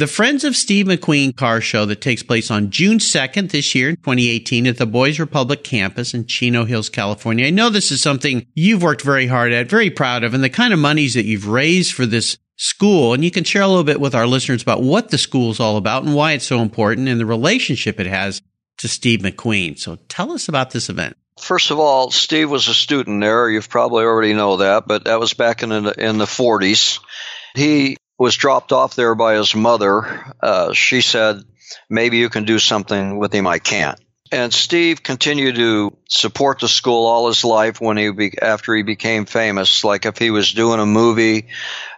The 0.01 0.07
Friends 0.07 0.43
of 0.43 0.55
Steve 0.55 0.87
McQueen 0.87 1.35
car 1.35 1.61
show 1.61 1.85
that 1.85 2.01
takes 2.01 2.23
place 2.23 2.49
on 2.49 2.71
June 2.71 2.97
2nd 2.97 3.51
this 3.51 3.75
year 3.75 3.89
in 3.89 3.97
2018 3.97 4.65
at 4.65 4.77
the 4.77 4.87
Boys 4.87 5.19
Republic 5.19 5.63
campus 5.63 6.15
in 6.15 6.25
Chino 6.25 6.65
Hills, 6.65 6.89
California. 6.89 7.45
I 7.45 7.51
know 7.51 7.69
this 7.69 7.91
is 7.91 8.01
something 8.01 8.47
you've 8.55 8.81
worked 8.81 9.03
very 9.03 9.27
hard 9.27 9.53
at, 9.53 9.69
very 9.69 9.91
proud 9.91 10.23
of, 10.23 10.33
and 10.33 10.43
the 10.43 10.49
kind 10.49 10.73
of 10.73 10.79
monies 10.79 11.13
that 11.13 11.25
you've 11.25 11.47
raised 11.47 11.93
for 11.93 12.07
this 12.07 12.39
school. 12.55 13.13
And 13.13 13.23
you 13.23 13.29
can 13.29 13.43
share 13.43 13.61
a 13.61 13.67
little 13.67 13.83
bit 13.83 14.01
with 14.01 14.15
our 14.15 14.25
listeners 14.25 14.63
about 14.63 14.81
what 14.81 15.11
the 15.11 15.19
school 15.19 15.51
is 15.51 15.59
all 15.59 15.77
about 15.77 16.03
and 16.03 16.15
why 16.15 16.31
it's 16.31 16.47
so 16.47 16.63
important 16.63 17.07
and 17.07 17.19
the 17.19 17.25
relationship 17.27 17.99
it 17.99 18.07
has 18.07 18.41
to 18.79 18.87
Steve 18.87 19.19
McQueen. 19.19 19.77
So 19.77 19.99
tell 20.09 20.31
us 20.31 20.49
about 20.49 20.71
this 20.71 20.89
event. 20.89 21.15
First 21.39 21.69
of 21.69 21.77
all, 21.77 22.09
Steve 22.09 22.49
was 22.49 22.67
a 22.69 22.73
student 22.73 23.21
there. 23.21 23.51
You've 23.51 23.69
probably 23.69 24.03
already 24.03 24.33
know 24.33 24.57
that, 24.57 24.87
but 24.87 25.03
that 25.03 25.19
was 25.19 25.35
back 25.35 25.61
in 25.61 25.69
the, 25.69 25.93
in 25.95 26.17
the 26.17 26.25
40s. 26.25 26.99
He 27.53 27.97
was 28.21 28.35
dropped 28.35 28.71
off 28.71 28.95
there 28.95 29.15
by 29.15 29.33
his 29.33 29.55
mother. 29.55 30.31
Uh, 30.39 30.73
she 30.73 31.01
said, 31.01 31.43
maybe 31.89 32.17
you 32.17 32.29
can 32.29 32.45
do 32.45 32.59
something 32.59 33.17
with 33.17 33.33
him. 33.33 33.47
I 33.47 33.57
can't. 33.57 33.99
And 34.31 34.53
Steve 34.53 35.01
continued 35.01 35.55
to 35.55 35.97
support 36.07 36.59
the 36.59 36.67
school 36.67 37.07
all 37.07 37.29
his 37.29 37.43
life 37.43 37.81
when 37.81 37.97
he 37.97 38.11
be, 38.11 38.39
after 38.39 38.75
he 38.75 38.83
became 38.83 39.25
famous. 39.25 39.83
Like 39.83 40.05
if 40.05 40.19
he 40.19 40.29
was 40.29 40.53
doing 40.53 40.79
a 40.79 40.85
movie, 40.85 41.47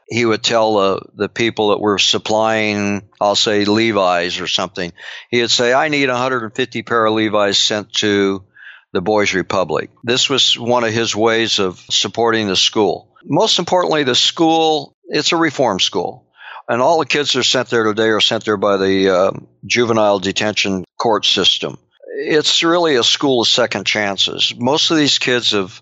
he 0.08 0.24
would 0.24 0.41
tell 0.41 0.76
the, 0.76 1.02
the 1.13 1.28
people 1.28 1.71
that 1.71 1.82
were 1.82 2.00
supplying, 2.00 3.02
I'll 3.19 3.36
say 3.36 3.65
Levi's 3.65 4.39
or 4.39 4.48
something. 4.48 4.93
He 5.30 5.41
would 5.41 5.52
say, 5.52 5.74
I 5.74 5.89
need 5.89 6.08
150 6.08 6.84
pair 6.84 7.06
of 7.06 7.13
Levi's 7.15 7.58
sent 7.58 7.91
to 7.95 8.45
the 8.93 9.02
Boys 9.02 9.34
Republic. 9.34 9.89
This 10.06 10.30
was 10.30 10.58
one 10.58 10.86
of 10.86 10.93
his 10.93 11.13
ways 11.13 11.60
of 11.60 11.84
supporting 11.89 12.48
the 12.48 12.56
school. 12.56 13.10
Most 13.26 13.60
importantly, 13.60 14.06
the 14.06 14.15
school, 14.15 14.92
it's 15.06 15.32
a 15.32 15.38
reform 15.38 15.80
school. 15.80 16.28
And 16.68 16.82
all 16.82 17.00
the 17.00 17.06
kids 17.06 17.34
that 17.34 17.39
are 17.39 17.44
sent 17.44 17.70
there 17.70 17.84
today 17.84 18.10
are 18.10 18.22
sent 18.22 18.46
there 18.46 18.58
by 18.58 18.78
the 18.78 19.10
uh, 19.10 19.32
juvenile 19.66 20.20
detention 20.20 20.86
court 20.98 21.26
system. 21.26 21.78
It's 22.16 22.63
really 22.63 22.96
a 22.96 23.04
school 23.04 23.42
of 23.42 23.48
second 23.48 23.86
chances. 23.86 24.54
Most 24.58 24.92
of 24.92 24.98
these 24.98 25.20
kids 25.20 25.52
have 25.52 25.82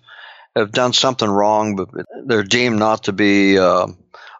have 0.56 0.72
done 0.72 0.92
something 0.92 1.28
wrong, 1.28 1.76
but 1.76 1.88
they're 2.26 2.42
deemed 2.42 2.78
not 2.78 3.04
to 3.04 3.12
be 3.12 3.58
uh, 3.58 3.86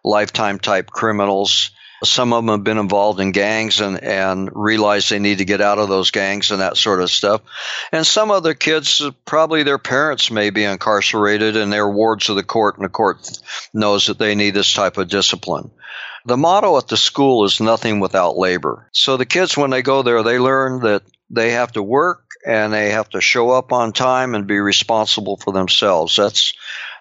lifetime 0.05 0.59
type 0.59 0.88
criminals. 0.88 1.71
Some 2.05 2.33
of 2.33 2.45
them 2.45 2.49
have 2.49 2.65
been 2.65 2.79
involved 2.79 3.21
in 3.21 3.33
gangs 3.33 3.81
and, 3.81 4.03
and 4.03 4.51
realize 4.53 5.09
they 5.09 5.19
need 5.19 5.38
to 5.38 5.45
get 5.45 5.61
out 5.61 5.79
of 5.79 5.88
those 5.88 6.11
gangs 6.11 6.51
and 6.51 6.61
that 6.61 6.77
sort 6.77 7.01
of 7.01 7.11
stuff. 7.11 7.43
And 7.93 8.07
some 8.07 8.31
other 8.31 8.55
kids, 8.55 9.03
probably 9.25 9.62
their 9.62 9.79
parents 9.79 10.31
may 10.31 10.51
be 10.51 10.65
incarcerated 10.65 11.57
and 11.57 11.73
they're 11.73 11.88
wards 11.88 12.29
of 12.29 12.37
the 12.37 12.43
court 12.43 12.77
and 12.77 12.85
the 12.85 12.91
court 12.91 13.41
knows 13.73 14.07
that 14.07 14.19
they 14.19 14.35
need 14.35 14.55
this 14.55 14.73
type 14.73 14.97
of 14.97 15.09
discipline. 15.09 15.71
The 16.25 16.37
motto 16.37 16.77
at 16.79 16.88
the 16.88 16.97
school 16.97 17.45
is 17.45 17.61
nothing 17.61 18.01
without 18.01 18.37
labor. 18.37 18.88
So 18.93 19.17
the 19.17 19.27
kids, 19.27 19.57
when 19.57 19.71
they 19.71 19.83
go 19.83 20.03
there, 20.03 20.23
they 20.23 20.38
learn 20.38 20.81
that 20.83 21.03
they 21.31 21.53
have 21.53 21.73
to 21.73 21.83
work 21.83 22.21
and 22.46 22.72
they 22.72 22.90
have 22.90 23.09
to 23.11 23.20
show 23.20 23.50
up 23.50 23.72
on 23.72 23.92
time 23.92 24.35
and 24.35 24.46
be 24.46 24.59
responsible 24.59 25.37
for 25.37 25.52
themselves. 25.52 26.16
That's 26.16 26.55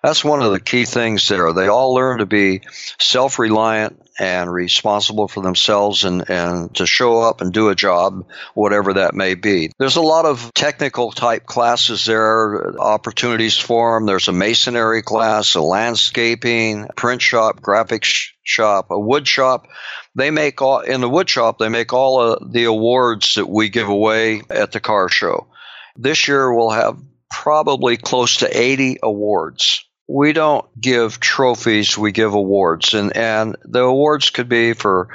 that's 0.04 0.24
one 0.24 0.42
of 0.42 0.52
the 0.52 0.60
key 0.60 0.86
things 0.86 1.28
there. 1.28 1.54
They 1.54 1.68
all 1.68 1.94
learn 1.94 2.20
to 2.20 2.26
be 2.26 2.62
self-reliant 3.00 4.02
and 4.20 4.52
responsible 4.52 5.28
for 5.28 5.42
themselves 5.42 6.04
and, 6.04 6.28
and 6.30 6.76
to 6.76 6.86
show 6.86 7.22
up 7.22 7.42
and 7.42 7.54
do 7.54 7.70
a 7.70 7.76
job, 7.76 8.26
whatever 8.54 8.94
that 8.94 9.14
may 9.14 9.36
be. 9.36 9.72
There's 9.78 9.96
a 9.96 10.02
lot 10.02 10.26
of 10.26 10.54
technical 10.54 11.12
type 11.12 11.46
classes 11.46 12.06
there, 12.06 12.80
opportunities 12.80 13.58
for 13.58 13.96
them. 13.96 14.08
There's 14.08 14.28
a 14.28 14.34
masonry 14.34 15.04
class, 15.04 15.56
a 15.56 15.62
landscaping, 15.62 16.88
print 16.96 17.22
shop, 17.22 17.62
graphics 17.62 18.30
shop, 18.44 18.88
a 18.90 19.00
wood 19.00 19.28
shop. 19.28 19.68
They 20.16 20.32
make 20.32 20.62
all, 20.62 20.80
in 20.80 21.02
the 21.02 21.10
wood 21.10 21.30
shop, 21.30 21.58
they 21.58 21.70
make 21.70 21.94
all 21.94 22.22
of 22.22 22.52
the 22.52 22.66
awards 22.66 23.36
that 23.36 23.48
we 23.48 23.70
give 23.70 23.88
away 23.88 24.42
at 24.50 24.72
the 24.72 24.80
car 24.80 25.10
show. 25.10 25.48
This 25.96 26.28
year 26.28 26.54
we'll 26.54 26.72
have 26.72 26.98
probably 27.30 27.98
close 27.98 28.38
to 28.38 28.60
80 28.60 28.98
awards 29.02 29.86
we 30.12 30.34
don't 30.34 30.66
give 30.80 31.22
trophies, 31.22 31.98
we 31.98 32.12
give 32.12 32.34
awards. 32.34 32.94
And, 32.94 33.16
and 33.16 33.56
the 33.64 33.82
awards 33.82 34.30
could 34.30 34.50
be 34.50 34.74
for 34.74 35.08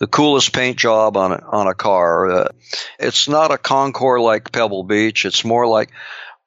the 0.00 0.08
coolest 0.08 0.52
paint 0.52 0.76
job 0.76 1.16
on 1.16 1.32
on 1.32 1.68
a 1.68 1.74
car. 1.74 2.30
Uh, 2.30 2.48
it's 2.98 3.28
not 3.28 3.52
a 3.52 3.58
Concours 3.58 4.20
like 4.20 4.50
Pebble 4.50 4.82
Beach. 4.82 5.24
It's 5.24 5.44
more 5.44 5.68
like 5.68 5.90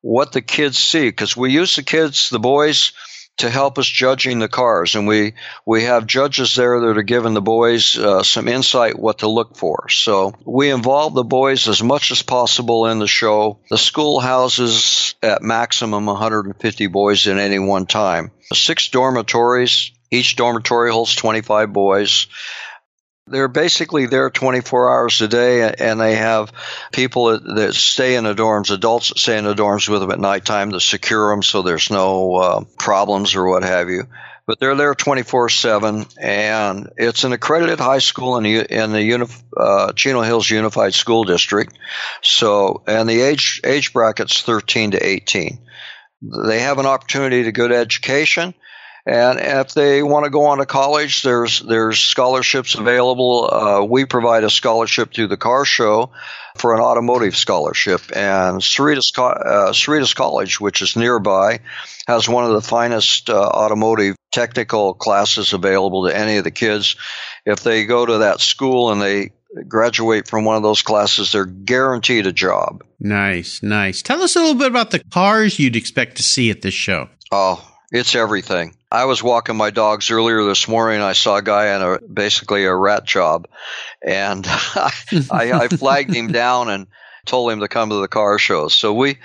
what 0.02 0.34
the 0.34 0.42
kids 0.42 0.78
see 0.78 1.08
because 1.08 1.38
we 1.38 1.52
use 1.52 1.78
the 1.78 1.84
kids, 1.84 2.30
the 2.30 2.40
boys, 2.40 2.92
to 3.38 3.50
help 3.50 3.80
us 3.80 3.88
judging 3.88 4.40
the 4.40 4.48
cars, 4.48 4.96
and 4.96 5.08
we 5.08 5.34
we 5.66 5.84
have 5.84 6.06
judges 6.06 6.56
there 6.56 6.80
that 6.80 6.98
are 6.98 7.04
giving 7.04 7.34
the 7.34 7.42
boys 7.42 7.98
uh, 7.98 8.24
some 8.24 8.48
insight 8.48 8.98
what 8.98 9.20
to 9.20 9.28
look 9.28 9.58
for. 9.58 9.90
So 9.90 10.34
we 10.46 10.70
involve 10.70 11.14
the 11.14 11.24
boys 11.24 11.68
as 11.68 11.82
much 11.82 12.12
as 12.12 12.22
possible 12.22 12.88
in 12.88 13.00
the 13.00 13.08
show. 13.08 13.60
The 13.70 13.78
school 13.78 14.20
houses 14.20 15.16
at 15.22 15.42
maximum 15.42 16.06
150 16.06 16.88
boys 16.88 17.28
at 17.28 17.38
any 17.38 17.60
one 17.60 17.86
time. 17.86 18.32
Six 18.54 18.90
dormitories. 18.90 19.92
Each 20.12 20.36
dormitory 20.36 20.92
holds 20.92 21.16
25 21.16 21.74
boys. 21.74 22.28
They're 23.26 23.48
basically 23.48 24.08
there 24.08 24.30
24 24.30 24.92
hours 24.92 25.22
a 25.22 25.30
day, 25.30 25.74
and 25.80 26.00
they 26.00 26.16
have 26.16 26.52
people 26.92 27.40
that, 27.40 27.74
stay 27.74 28.16
in 28.16 28.26
the 28.26 28.36
dorms, 28.36 28.70
adults 28.70 29.10
that 29.10 29.18
stay 29.18 29.38
in 29.38 29.46
the 29.46 29.54
dorms 29.54 29.88
with 29.88 30.02
them 30.02 30.12
at 30.12 30.20
nighttime 30.20 30.72
to 30.72 30.82
secure 30.82 31.30
them 31.30 31.42
so 31.42 31.62
there's 31.62 31.90
no 31.90 32.36
uh, 32.36 32.64
problems 32.78 33.36
or 33.36 33.48
what 33.48 33.64
have 33.64 33.90
you. 33.90 34.04
But 34.46 34.60
they're 34.60 34.76
there 34.76 34.94
24 34.94 35.48
7, 35.48 36.06
and 36.20 36.90
it's 36.98 37.24
an 37.24 37.32
accredited 37.32 37.80
high 37.80 38.00
school 38.00 38.36
in 38.36 38.44
the, 38.44 38.60
in 38.60 38.92
the 38.92 39.00
Unif- 39.00 39.44
uh, 39.56 39.94
Chino 39.94 40.22
Hills 40.22 40.50
Unified 40.50 40.94
School 40.94 41.24
District. 41.24 41.74
So, 42.22 42.84
and 42.88 43.08
the 43.08 43.22
age, 43.22 43.62
age 43.64 43.94
bracket's 43.94 44.42
13 44.42 44.92
to 44.92 45.06
18. 45.06 45.60
They 46.46 46.60
have 46.60 46.78
an 46.78 46.86
opportunity 46.86 47.44
to 47.44 47.54
go 47.54 47.70
to 47.70 47.76
education 47.76 48.54
And 49.06 49.38
if 49.40 49.74
they 49.74 50.02
want 50.02 50.24
to 50.24 50.30
go 50.30 50.46
on 50.46 50.60
to 50.60 50.66
college, 50.66 51.24
there's 51.24 51.60
there's 51.60 52.00
scholarships 52.00 52.76
available. 52.76 53.50
Uh, 53.52 53.84
we 53.84 54.06
provide 54.06 54.46
a 54.46 54.50
scholarship 54.50 55.14
through 55.14 55.28
the 55.28 55.38
car 55.38 55.66
show 55.66 56.12
for 56.56 56.74
an 56.74 56.80
automotive 56.80 57.36
scholarship. 57.36 58.02
And 58.16 58.62
Cerritos, 58.62 59.12
uh, 59.18 59.72
Cerritos 59.72 60.16
College, 60.16 60.62
which 60.62 60.82
is 60.82 60.96
nearby, 60.96 61.60
has 62.08 62.30
one 62.30 62.46
of 62.46 62.52
the 62.52 62.62
finest 62.62 63.30
uh, 63.30 63.38
automotive 63.38 64.16
technical 64.32 64.94
classes 64.94 65.52
available 65.52 66.08
to 66.08 66.18
any 66.18 66.38
of 66.38 66.46
the 66.46 66.52
kids. 66.52 66.96
If 67.46 67.62
they 67.62 67.86
go 67.86 68.06
to 68.06 68.20
that 68.20 68.40
school 68.40 68.92
and 68.92 69.02
they 69.02 69.32
graduate 69.68 70.30
from 70.30 70.46
one 70.46 70.56
of 70.56 70.64
those 70.64 70.82
classes, 70.82 71.34
they're 71.34 71.46
guaranteed 71.46 72.26
a 72.26 72.32
job. 72.32 72.84
Nice, 73.02 73.62
nice. 73.62 74.02
Tell 74.02 74.22
us 74.22 74.38
a 74.38 74.40
little 74.40 74.56
bit 74.56 74.68
about 74.68 74.92
the 74.92 75.00
cars 75.00 75.60
you'd 75.60 75.76
expect 75.76 76.18
to 76.18 76.24
see 76.24 76.50
at 76.50 76.62
this 76.62 76.74
show. 76.74 77.10
Oh, 77.32 77.64
it's 77.92 78.16
everything. 78.16 78.76
I 78.94 79.06
was 79.06 79.24
walking 79.24 79.56
my 79.58 79.72
dogs 79.72 80.12
earlier 80.12 80.44
this 80.44 80.68
morning. 80.68 81.02
I 81.02 81.14
saw 81.14 81.38
a 81.38 81.42
guy 81.42 81.76
in 81.76 81.82
a 81.82 82.00
basically 82.00 82.66
a 82.66 82.76
rat 82.76 83.06
job, 83.06 83.48
and 84.04 84.46
I, 84.48 84.92
I 85.32 85.68
flagged 85.68 86.14
him 86.14 86.32
down 86.32 86.70
and 86.70 86.86
told 87.26 87.52
him 87.52 87.62
to 87.62 87.68
come 87.68 87.90
to 87.90 87.96
the 87.96 88.08
car 88.08 88.38
show. 88.38 88.68
So 88.68 88.94
we 88.94 89.18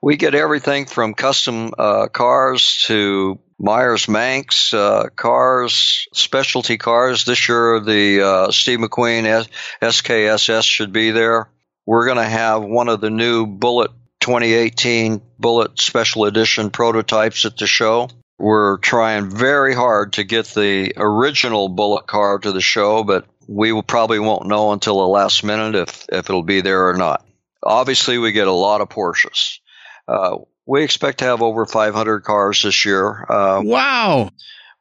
we 0.00 0.16
get 0.16 0.36
everything 0.36 0.86
from 0.86 1.12
custom 1.12 1.72
uh, 1.76 2.06
cars 2.06 2.84
to 2.86 3.40
Myers 3.58 4.08
Manx 4.08 4.72
uh, 4.72 5.08
cars, 5.16 6.06
specialty 6.14 6.78
cars. 6.78 7.24
This 7.24 7.48
year, 7.48 7.80
the 7.80 8.22
uh, 8.22 8.50
Steve 8.52 8.78
McQueen 8.78 9.24
S- 9.24 9.48
XKSS 9.82 10.62
should 10.62 10.92
be 10.92 11.10
there. 11.10 11.50
We're 11.84 12.06
going 12.06 12.18
to 12.18 12.24
have 12.24 12.62
one 12.62 12.88
of 12.88 13.00
the 13.00 13.10
new 13.10 13.46
Bullitt 13.46 13.90
2018 14.20 15.20
Bullitt 15.36 15.80
Special 15.80 16.26
Edition 16.26 16.70
prototypes 16.70 17.44
at 17.44 17.56
the 17.56 17.66
show. 17.66 18.08
We're 18.38 18.78
trying 18.78 19.30
very 19.30 19.74
hard 19.74 20.14
to 20.14 20.24
get 20.24 20.46
the 20.46 20.92
original 20.96 21.68
Bullitt 21.68 22.06
car 22.06 22.38
to 22.38 22.52
the 22.52 22.60
show, 22.60 23.02
but 23.02 23.26
we 23.48 23.72
will 23.72 23.82
probably 23.82 24.18
won't 24.18 24.46
know 24.46 24.72
until 24.72 24.98
the 24.98 25.06
last 25.06 25.42
minute 25.42 25.74
if, 25.74 26.06
if 26.10 26.28
it'll 26.28 26.42
be 26.42 26.60
there 26.60 26.88
or 26.88 26.94
not. 26.94 27.24
Obviously, 27.62 28.18
we 28.18 28.32
get 28.32 28.46
a 28.46 28.52
lot 28.52 28.80
of 28.80 28.90
Porsches. 28.90 29.58
Uh, 30.06 30.38
we 30.66 30.82
expect 30.82 31.18
to 31.18 31.24
have 31.24 31.42
over 31.42 31.64
500 31.64 32.20
cars 32.20 32.62
this 32.62 32.84
year. 32.84 33.24
Uh, 33.28 33.62
wow. 33.64 34.30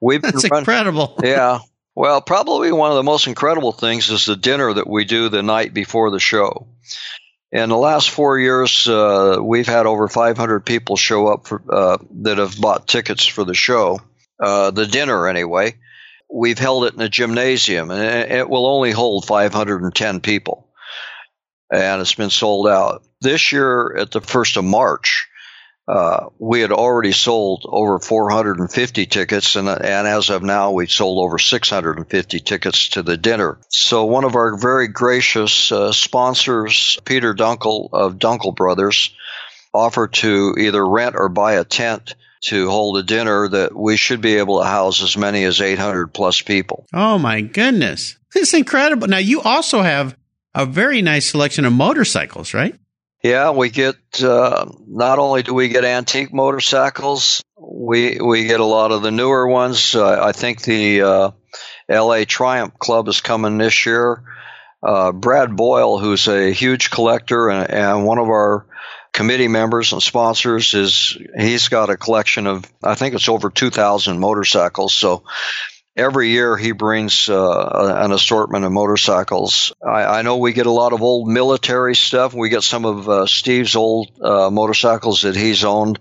We've 0.02 0.22
That's 0.22 0.44
incredible. 0.44 1.20
yeah. 1.24 1.60
Well, 1.98 2.20
probably 2.20 2.74
one 2.74 2.92
of 2.92 2.98
the 2.98 3.04
most 3.04 3.26
incredible 3.26 3.72
things 3.72 4.10
is 4.10 4.26
the 4.26 4.36
dinner 4.36 4.74
that 4.74 4.86
we 4.86 5.06
do 5.06 5.30
the 5.30 5.42
night 5.42 5.74
before 5.74 6.12
the 6.12 6.20
show. 6.20 6.68
In 7.56 7.70
the 7.70 7.78
last 7.78 8.10
four 8.10 8.38
years, 8.38 8.86
uh, 8.86 9.38
we've 9.42 9.66
had 9.66 9.86
over 9.86 10.10
500 10.10 10.66
people 10.66 10.98
show 10.98 11.28
up 11.28 11.48
for, 11.48 11.62
uh, 11.70 11.98
that 12.24 12.38
have 12.38 12.60
bought 12.60 12.86
tickets 12.86 13.26
for 13.26 13.46
the 13.46 13.54
show, 13.54 14.02
uh, 14.42 14.72
the 14.72 14.86
dinner 14.86 15.26
anyway. 15.30 15.76
We've 16.30 16.60
held 16.60 16.84
it 16.84 16.96
in 16.96 17.00
a 17.00 17.08
gymnasium, 17.08 17.92
and 17.92 18.30
it 18.30 18.50
will 18.50 18.66
only 18.66 18.92
hold 18.92 19.26
510 19.26 20.20
people, 20.20 20.68
and 21.72 22.02
it's 22.02 22.14
been 22.14 22.30
sold 22.30 22.68
out. 22.68 23.04
This 23.22 23.54
year, 23.54 23.96
at 24.00 24.12
the 24.12 24.20
first 24.20 24.58
of 24.58 24.66
March, 24.66 25.30
uh, 25.88 26.30
we 26.40 26.62
had 26.62 26.72
already 26.72 27.12
sold 27.12 27.66
over 27.68 28.00
450 28.00 29.06
tickets, 29.06 29.56
and, 29.56 29.70
and 29.70 30.08
as 30.08 30.30
of 30.30 30.42
now, 30.42 30.72
we've 30.72 30.92
sold 30.92 31.24
over 31.24 31.38
650 31.38 32.40
tickets 32.40 32.90
to 32.90 33.04
the 33.04 33.18
dinner. 33.18 33.60
So, 33.70 34.06
one 34.06 34.24
of 34.24 34.36
our 34.36 34.58
very 34.58 34.88
gracious 34.88 35.72
uh, 35.72 35.92
sponsors, 35.92 36.98
Peter 37.06 37.36
Dunkel 37.36 37.90
of 37.94 38.18
Dunkel 38.18 38.56
Brothers, 38.56 39.14
offered 39.74 40.14
to 40.14 40.56
either 40.58 40.86
rent 40.86 41.16
or 41.18 41.30
buy 41.30 41.54
a 41.54 41.64
tent 41.64 42.16
to 42.46 42.70
hold 42.70 42.98
a 42.98 43.04
dinner 43.04 43.48
that 43.48 43.76
we 43.76 43.98
should 43.98 44.22
be 44.22 44.38
able 44.38 44.60
to 44.60 44.66
house 44.66 45.04
as 45.04 45.18
many 45.18 45.44
as 45.44 45.62
800 45.62 46.08
plus 46.08 46.42
people. 46.42 46.86
Oh, 46.94 47.18
my 47.20 47.42
goodness. 47.42 48.18
It's 48.34 48.54
incredible. 48.54 49.08
Now, 49.08 49.18
you 49.18 49.42
also 49.42 49.82
have 49.82 50.18
a 50.54 50.66
very 50.66 51.02
nice 51.02 51.30
selection 51.30 51.66
of 51.66 51.74
motorcycles, 51.74 52.54
right? 52.54 52.76
Yeah, 53.26 53.50
we 53.50 53.72
get 53.72 53.96
uh, 54.22 54.68
not 54.86 55.18
only 55.18 55.42
do 55.42 55.56
we 55.56 55.70
get 55.70 55.84
antique 55.84 56.32
motorcycles, 56.32 57.42
we 57.58 58.20
we 58.22 58.46
get 58.46 58.60
a 58.60 58.66
lot 58.66 58.92
of 58.92 59.02
the 59.02 59.10
newer 59.10 59.48
ones. 59.48 59.96
Uh, 59.96 60.24
I 60.24 60.32
think 60.32 60.62
the 60.62 61.02
uh, 61.02 61.32
L.A. 61.90 62.26
Triumph 62.26 62.78
Club 62.78 63.08
is 63.08 63.22
coming 63.22 63.58
this 63.58 63.88
year. 63.88 64.22
Uh, 64.84 65.12
Brad 65.12 65.56
Boyle, 65.56 65.98
who's 65.98 66.28
a 66.28 66.52
huge 66.52 66.92
collector 66.92 67.50
and, 67.50 67.72
and 67.72 68.06
one 68.06 68.20
of 68.20 68.28
our 68.28 68.68
committee 69.12 69.48
members 69.48 69.92
and 69.92 70.04
sponsors, 70.04 70.76
is 70.76 71.18
he's 71.36 71.70
got 71.70 71.90
a 71.90 71.98
collection 71.98 72.46
of 72.46 72.72
I 72.84 72.94
think 72.94 73.16
it's 73.16 73.28
over 73.28 73.50
two 73.50 73.72
thousand 73.72 74.20
motorcycles. 74.20 74.94
So 74.94 75.24
every 75.96 76.30
year 76.30 76.58
he 76.58 76.72
brings 76.72 77.30
uh, 77.30 77.98
an 78.04 78.12
assortment 78.12 78.66
of 78.66 78.72
motorcycles. 78.72 79.74
I, 79.86 80.20
I, 80.20 80.22
know 80.24 80.38
we 80.38 80.54
get 80.54 80.66
a 80.66 80.72
lot 80.72 80.94
of 80.94 81.02
old 81.02 81.30
military 81.30 81.96
stuff. 81.96 82.34
We 82.34 82.50
get 82.50 82.64
some 82.64 82.86
of 82.86 83.08
uh, 83.08 83.26
Steve's 83.26 83.76
old 83.76 84.12
uh, 84.22 84.50
motorcycles 84.50 85.22
that 85.22 85.36
he's 85.36 85.64
owned. 85.64 86.00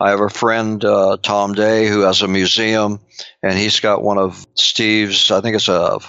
I 0.00 0.10
have 0.10 0.20
a 0.20 0.30
friend, 0.30 0.82
uh, 0.84 1.18
Tom 1.22 1.52
Day, 1.52 1.88
who 1.88 2.00
has 2.00 2.22
a 2.22 2.28
museum, 2.28 3.00
and 3.42 3.58
he's 3.58 3.80
got 3.80 4.02
one 4.02 4.18
of 4.18 4.46
Steve's. 4.54 5.30
I 5.30 5.40
think 5.40 5.56
it's 5.56 5.68
a 5.68 6.00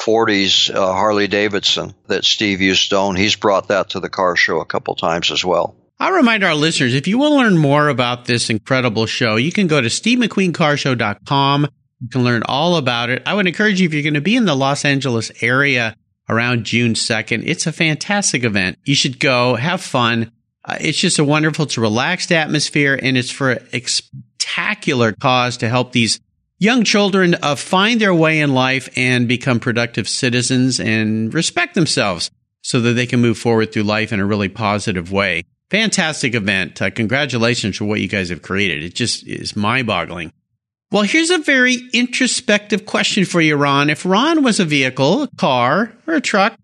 40s 0.00 0.74
uh, 0.74 0.92
Harley 0.92 1.28
Davidson 1.28 1.94
that 2.06 2.24
Steve 2.24 2.60
used 2.60 2.90
to 2.90 2.96
own. 2.96 3.16
He's 3.16 3.36
brought 3.36 3.68
that 3.68 3.90
to 3.90 4.00
the 4.00 4.08
car 4.08 4.36
show 4.36 4.60
a 4.60 4.64
couple 4.64 4.94
times 4.94 5.30
as 5.30 5.44
well. 5.44 5.76
I'll 6.00 6.12
remind 6.12 6.42
our 6.42 6.54
listeners 6.54 6.94
if 6.94 7.06
you 7.06 7.18
want 7.18 7.32
to 7.32 7.36
learn 7.36 7.58
more 7.58 7.88
about 7.88 8.24
this 8.24 8.50
incredible 8.50 9.06
show, 9.06 9.36
you 9.36 9.52
can 9.52 9.68
go 9.68 9.80
to 9.80 9.88
stevemcqueencarshow.com 9.88 11.68
you 12.02 12.08
can 12.08 12.24
learn 12.24 12.42
all 12.46 12.76
about 12.76 13.10
it. 13.10 13.22
I 13.26 13.34
would 13.34 13.46
encourage 13.46 13.80
you 13.80 13.86
if 13.86 13.94
you're 13.94 14.02
going 14.02 14.14
to 14.14 14.20
be 14.20 14.34
in 14.34 14.44
the 14.44 14.56
Los 14.56 14.84
Angeles 14.84 15.30
area 15.40 15.96
around 16.28 16.64
June 16.64 16.94
2nd. 16.94 17.44
It's 17.46 17.66
a 17.66 17.72
fantastic 17.72 18.42
event. 18.42 18.78
You 18.84 18.96
should 18.96 19.20
go, 19.20 19.54
have 19.54 19.80
fun. 19.80 20.32
Uh, 20.64 20.78
it's 20.80 20.98
just 20.98 21.20
a 21.20 21.24
wonderful, 21.24 21.64
it's 21.64 21.76
a 21.76 21.80
relaxed 21.80 22.32
atmosphere 22.32 22.98
and 23.00 23.16
it's 23.16 23.30
for 23.30 23.52
a 23.72 23.80
spectacular 23.82 25.12
cause 25.12 25.56
to 25.58 25.68
help 25.68 25.92
these 25.92 26.18
young 26.58 26.82
children 26.82 27.36
uh, 27.40 27.54
find 27.54 28.00
their 28.00 28.14
way 28.14 28.40
in 28.40 28.52
life 28.52 28.88
and 28.96 29.28
become 29.28 29.60
productive 29.60 30.08
citizens 30.08 30.80
and 30.80 31.32
respect 31.32 31.74
themselves 31.74 32.30
so 32.62 32.80
that 32.80 32.92
they 32.92 33.06
can 33.06 33.20
move 33.20 33.38
forward 33.38 33.72
through 33.72 33.82
life 33.82 34.12
in 34.12 34.18
a 34.18 34.26
really 34.26 34.48
positive 34.48 35.12
way. 35.12 35.44
Fantastic 35.70 36.34
event. 36.34 36.82
Uh, 36.82 36.90
congratulations 36.90 37.76
for 37.76 37.84
what 37.84 38.00
you 38.00 38.08
guys 38.08 38.30
have 38.30 38.42
created. 38.42 38.82
It 38.82 38.94
just 38.94 39.26
is 39.26 39.56
mind 39.56 39.86
boggling. 39.86 40.32
Well, 40.92 41.04
here's 41.04 41.30
a 41.30 41.38
very 41.38 41.78
introspective 41.94 42.84
question 42.84 43.24
for 43.24 43.40
you, 43.40 43.56
Ron. 43.56 43.88
If 43.88 44.04
Ron 44.04 44.42
was 44.42 44.60
a 44.60 44.66
vehicle, 44.66 45.22
a 45.22 45.28
car, 45.38 45.90
or 46.06 46.14
a 46.14 46.20
truck, 46.20 46.54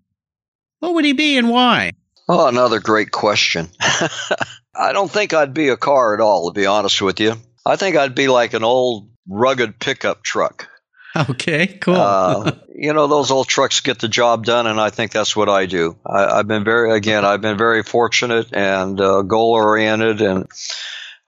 what 0.81 0.93
would 0.93 1.07
he 1.07 1.15
be 1.15 1.39
and 1.39 1.49
why? 1.49 1.93
Oh, 2.29 2.47
another 2.47 2.79
great 2.79 3.11
question. 3.11 3.71
I 3.81 4.93
don't 4.93 5.11
think 5.11 5.33
I'd 5.33 5.55
be 5.55 5.71
a 5.71 5.79
car 5.79 6.13
at 6.13 6.21
all, 6.21 6.53
to 6.53 6.61
be 6.61 6.67
honest 6.67 7.01
with 7.01 7.21
you. 7.21 7.37
I 7.65 7.77
think 7.77 7.97
I'd 7.97 8.15
be 8.15 8.29
like 8.29 8.53
an 8.53 8.65
old 8.65 9.09
rugged 9.27 9.79
pickup 9.79 10.23
truck. 10.23 10.69
Okay, 11.17 11.67
cool. 11.67 11.97
uh, 11.97 12.53
you 12.75 12.93
know, 12.93 13.07
those 13.07 13.31
old 13.31 13.49
trucks 13.49 13.81
get 13.81 13.99
the 13.99 14.09
job 14.09 14.45
done, 14.45 14.67
and 14.67 14.79
I 14.79 14.91
think 14.91 15.11
that's 15.11 15.35
what 15.35 15.49
I 15.49 15.65
do. 15.65 15.97
I, 16.05 16.37
have 16.37 16.47
been 16.47 16.65
very, 16.65 16.93
again, 16.95 17.25
I've 17.25 17.41
been 17.41 17.57
very 17.57 17.83
fortunate 17.83 18.53
and 18.53 19.01
uh, 19.01 19.23
goal 19.23 19.53
oriented, 19.53 20.21
and 20.21 20.49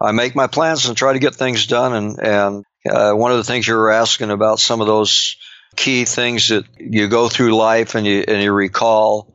I 0.00 0.12
make 0.12 0.34
my 0.34 0.46
plans 0.46 0.86
and 0.86 0.96
try 0.96 1.12
to 1.12 1.18
get 1.18 1.34
things 1.34 1.66
done. 1.66 1.92
And, 1.94 2.18
and 2.18 2.64
uh, 2.88 3.12
one 3.12 3.32
of 3.32 3.36
the 3.36 3.44
things 3.44 3.66
you 3.68 3.74
were 3.74 3.90
asking 3.90 4.30
about 4.30 4.58
some 4.58 4.80
of 4.80 4.86
those 4.86 5.36
key 5.76 6.04
things 6.04 6.48
that 6.48 6.64
you 6.78 7.08
go 7.08 7.28
through 7.28 7.54
life 7.54 7.94
and 7.94 8.06
you 8.06 8.24
and 8.26 8.42
you 8.42 8.52
recall 8.52 9.34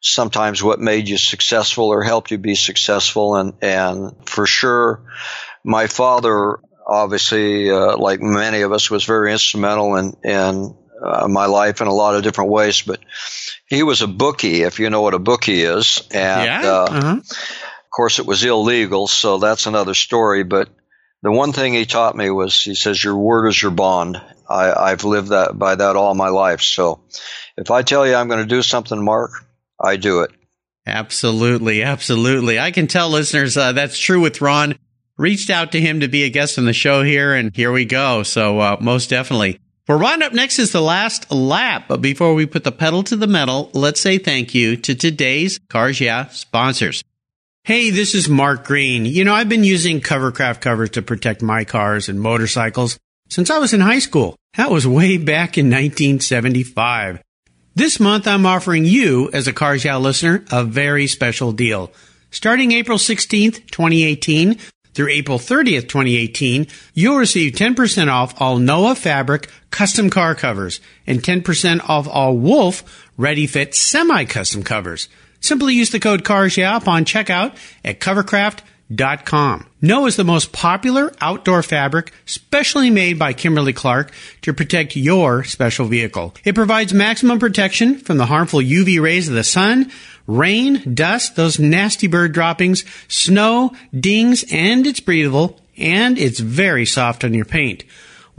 sometimes 0.00 0.62
what 0.62 0.80
made 0.80 1.08
you 1.08 1.16
successful 1.16 1.86
or 1.86 2.02
helped 2.02 2.30
you 2.30 2.38
be 2.38 2.54
successful 2.54 3.36
and 3.36 3.54
and 3.62 4.12
for 4.26 4.46
sure 4.46 5.02
my 5.64 5.86
father 5.86 6.58
obviously 6.86 7.70
uh, 7.70 7.96
like 7.96 8.20
many 8.20 8.62
of 8.62 8.72
us 8.72 8.90
was 8.90 9.04
very 9.04 9.32
instrumental 9.32 9.96
in 9.96 10.16
in 10.24 10.74
uh, 11.04 11.28
my 11.28 11.46
life 11.46 11.80
in 11.80 11.86
a 11.86 11.94
lot 11.94 12.14
of 12.14 12.22
different 12.22 12.50
ways 12.50 12.82
but 12.82 13.00
he 13.66 13.82
was 13.82 14.02
a 14.02 14.08
bookie 14.08 14.62
if 14.62 14.80
you 14.80 14.90
know 14.90 15.02
what 15.02 15.14
a 15.14 15.18
bookie 15.18 15.62
is 15.62 16.02
and 16.10 16.44
yeah. 16.44 16.62
Uh, 16.64 16.86
uh-huh. 16.90 17.20
Course 17.96 18.18
it 18.18 18.26
was 18.26 18.44
illegal 18.44 19.06
so 19.06 19.38
that's 19.38 19.66
another 19.66 19.94
story 19.94 20.44
but 20.44 20.68
the 21.22 21.32
one 21.32 21.52
thing 21.52 21.74
he 21.74 21.86
taught 21.86 22.16
me 22.16 22.30
was 22.30 22.62
he 22.62 22.74
says 22.74 23.02
your 23.02 23.16
word 23.16 23.48
is 23.48 23.60
your 23.60 23.70
bond. 23.70 24.20
I, 24.48 24.72
I've 24.72 25.04
lived 25.04 25.30
that 25.30 25.58
by 25.58 25.74
that 25.74 25.96
all 25.96 26.14
my 26.14 26.28
life. 26.28 26.60
So 26.60 27.00
if 27.56 27.70
I 27.70 27.82
tell 27.82 28.06
you 28.06 28.14
I'm 28.14 28.28
going 28.28 28.42
to 28.42 28.46
do 28.46 28.62
something, 28.62 29.02
Mark, 29.02 29.32
I 29.82 29.96
do 29.96 30.20
it. 30.20 30.30
Absolutely, 30.86 31.82
absolutely. 31.82 32.60
I 32.60 32.70
can 32.70 32.86
tell 32.86 33.10
listeners 33.10 33.56
uh, 33.56 33.72
that's 33.72 33.98
true 33.98 34.20
with 34.20 34.40
Ron. 34.40 34.78
Reached 35.18 35.50
out 35.50 35.72
to 35.72 35.80
him 35.80 36.00
to 36.00 36.08
be 36.08 36.22
a 36.22 36.30
guest 36.30 36.58
on 36.58 36.66
the 36.66 36.72
show 36.72 37.02
here, 37.02 37.34
and 37.34 37.56
here 37.56 37.72
we 37.72 37.86
go. 37.86 38.22
So 38.22 38.60
uh, 38.60 38.76
most 38.80 39.10
definitely. 39.10 39.58
For 39.86 39.98
Ron, 39.98 40.22
up 40.22 40.32
next 40.32 40.58
is 40.58 40.70
the 40.70 40.80
last 40.82 41.32
lap. 41.32 41.86
But 41.88 42.02
before 42.02 42.34
we 42.34 42.46
put 42.46 42.62
the 42.62 42.70
pedal 42.70 43.02
to 43.04 43.16
the 43.16 43.26
metal, 43.26 43.70
let's 43.72 44.00
say 44.00 44.18
thank 44.18 44.54
you 44.54 44.76
to 44.76 44.94
today's 44.94 45.58
Cars 45.68 46.00
Yeah 46.00 46.28
sponsors. 46.28 47.02
Hey, 47.66 47.90
this 47.90 48.14
is 48.14 48.28
Mark 48.28 48.64
Green. 48.64 49.06
You 49.06 49.24
know, 49.24 49.34
I've 49.34 49.48
been 49.48 49.64
using 49.64 50.00
Covercraft 50.00 50.60
covers 50.60 50.90
to 50.90 51.02
protect 51.02 51.42
my 51.42 51.64
cars 51.64 52.08
and 52.08 52.20
motorcycles 52.20 52.96
since 53.28 53.50
I 53.50 53.58
was 53.58 53.72
in 53.72 53.80
high 53.80 53.98
school. 53.98 54.36
That 54.56 54.70
was 54.70 54.86
way 54.86 55.18
back 55.18 55.58
in 55.58 55.66
1975. 55.66 57.20
This 57.74 57.98
month, 57.98 58.28
I'm 58.28 58.46
offering 58.46 58.84
you, 58.84 59.30
as 59.32 59.48
a 59.48 59.52
Cars 59.52 59.84
Yeah 59.84 59.96
listener, 59.96 60.44
a 60.52 60.62
very 60.62 61.08
special 61.08 61.50
deal. 61.50 61.90
Starting 62.30 62.70
April 62.70 62.98
16th, 62.98 63.68
2018, 63.72 64.58
through 64.94 65.08
April 65.08 65.40
30th, 65.40 65.88
2018, 65.88 66.68
you'll 66.94 67.18
receive 67.18 67.54
10% 67.54 68.06
off 68.06 68.40
all 68.40 68.58
Noah 68.58 68.94
fabric 68.94 69.50
custom 69.72 70.08
car 70.08 70.36
covers 70.36 70.78
and 71.04 71.20
10% 71.20 71.88
off 71.88 72.06
all 72.06 72.36
Wolf 72.36 73.10
ready 73.16 73.48
fit 73.48 73.74
semi 73.74 74.24
custom 74.24 74.62
covers. 74.62 75.08
Simply 75.40 75.74
use 75.74 75.90
the 75.90 76.00
code 76.00 76.24
CARS 76.24 76.56
yeah 76.56 76.76
upon 76.76 77.04
checkout 77.04 77.56
at 77.84 78.00
covercraft.com. 78.00 79.66
Noah 79.82 80.06
is 80.06 80.16
the 80.16 80.24
most 80.24 80.52
popular 80.52 81.12
outdoor 81.20 81.62
fabric 81.62 82.12
specially 82.24 82.90
made 82.90 83.18
by 83.18 83.32
Kimberly 83.32 83.72
Clark 83.72 84.12
to 84.42 84.52
protect 84.52 84.96
your 84.96 85.44
special 85.44 85.86
vehicle. 85.86 86.34
It 86.44 86.54
provides 86.54 86.92
maximum 86.92 87.38
protection 87.38 87.98
from 87.98 88.16
the 88.16 88.26
harmful 88.26 88.60
UV 88.60 89.00
rays 89.00 89.28
of 89.28 89.34
the 89.34 89.44
sun, 89.44 89.90
rain, 90.26 90.94
dust, 90.94 91.36
those 91.36 91.58
nasty 91.58 92.06
bird 92.06 92.32
droppings, 92.32 92.84
snow, 93.08 93.72
dings, 93.98 94.44
and 94.50 94.86
it's 94.86 95.00
breathable 95.00 95.60
and 95.76 96.18
it's 96.18 96.40
very 96.40 96.86
soft 96.86 97.24
on 97.24 97.34
your 97.34 97.44
paint. 97.44 97.84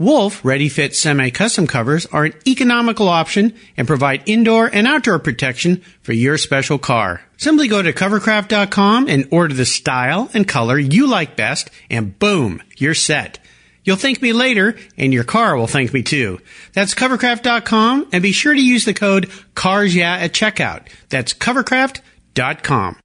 Wolf 0.00 0.44
Ready 0.44 0.68
Fit 0.68 0.94
semi-custom 0.94 1.66
covers 1.66 2.06
are 2.06 2.26
an 2.26 2.34
economical 2.46 3.08
option 3.08 3.54
and 3.76 3.88
provide 3.88 4.22
indoor 4.26 4.66
and 4.72 4.86
outdoor 4.86 5.18
protection 5.18 5.82
for 6.02 6.12
your 6.12 6.38
special 6.38 6.78
car. 6.78 7.20
Simply 7.36 7.66
go 7.66 7.82
to 7.82 7.92
covercraft.com 7.92 9.08
and 9.08 9.26
order 9.32 9.54
the 9.54 9.64
style 9.64 10.30
and 10.32 10.46
color 10.46 10.78
you 10.78 11.08
like 11.08 11.34
best 11.34 11.70
and 11.90 12.16
boom, 12.16 12.62
you're 12.76 12.94
set. 12.94 13.40
You'll 13.82 13.96
thank 13.96 14.22
me 14.22 14.32
later 14.32 14.76
and 14.96 15.12
your 15.12 15.24
car 15.24 15.56
will 15.56 15.66
thank 15.66 15.92
me 15.92 16.04
too. 16.04 16.38
That's 16.74 16.94
covercraft.com 16.94 18.10
and 18.12 18.22
be 18.22 18.30
sure 18.30 18.54
to 18.54 18.60
use 18.60 18.84
the 18.84 18.94
code 18.94 19.28
CARSYEAH 19.56 20.02
at 20.02 20.32
checkout. 20.32 20.86
That's 21.08 21.34
covercraft.com. 21.34 23.00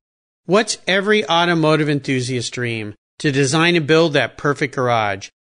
What's 0.46 0.78
every 0.86 1.28
automotive 1.28 1.90
enthusiast's 1.90 2.52
dream? 2.52 2.94
To 3.20 3.32
design 3.32 3.76
and 3.76 3.88
build 3.88 4.14
that 4.14 4.38
perfect 4.38 4.76
garage. 4.76 5.30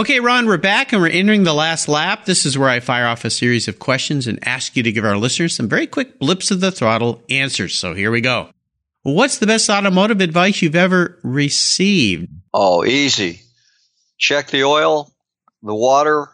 Okay, 0.00 0.18
Ron, 0.18 0.46
we're 0.46 0.56
back 0.56 0.94
and 0.94 1.02
we're 1.02 1.08
entering 1.08 1.42
the 1.42 1.52
last 1.52 1.86
lap. 1.86 2.24
This 2.24 2.46
is 2.46 2.56
where 2.56 2.70
I 2.70 2.80
fire 2.80 3.06
off 3.06 3.26
a 3.26 3.28
series 3.28 3.68
of 3.68 3.78
questions 3.78 4.26
and 4.26 4.38
ask 4.48 4.74
you 4.74 4.82
to 4.82 4.92
give 4.92 5.04
our 5.04 5.18
listeners 5.18 5.54
some 5.54 5.68
very 5.68 5.86
quick 5.86 6.18
blips 6.18 6.50
of 6.50 6.62
the 6.62 6.72
throttle 6.72 7.22
answers. 7.28 7.74
So 7.74 7.92
here 7.92 8.10
we 8.10 8.22
go. 8.22 8.48
What's 9.02 9.36
the 9.36 9.46
best 9.46 9.68
automotive 9.68 10.22
advice 10.22 10.62
you've 10.62 10.74
ever 10.74 11.18
received? 11.22 12.30
Oh, 12.54 12.82
easy. 12.82 13.42
Check 14.16 14.46
the 14.46 14.64
oil, 14.64 15.12
the 15.62 15.74
water, 15.74 16.30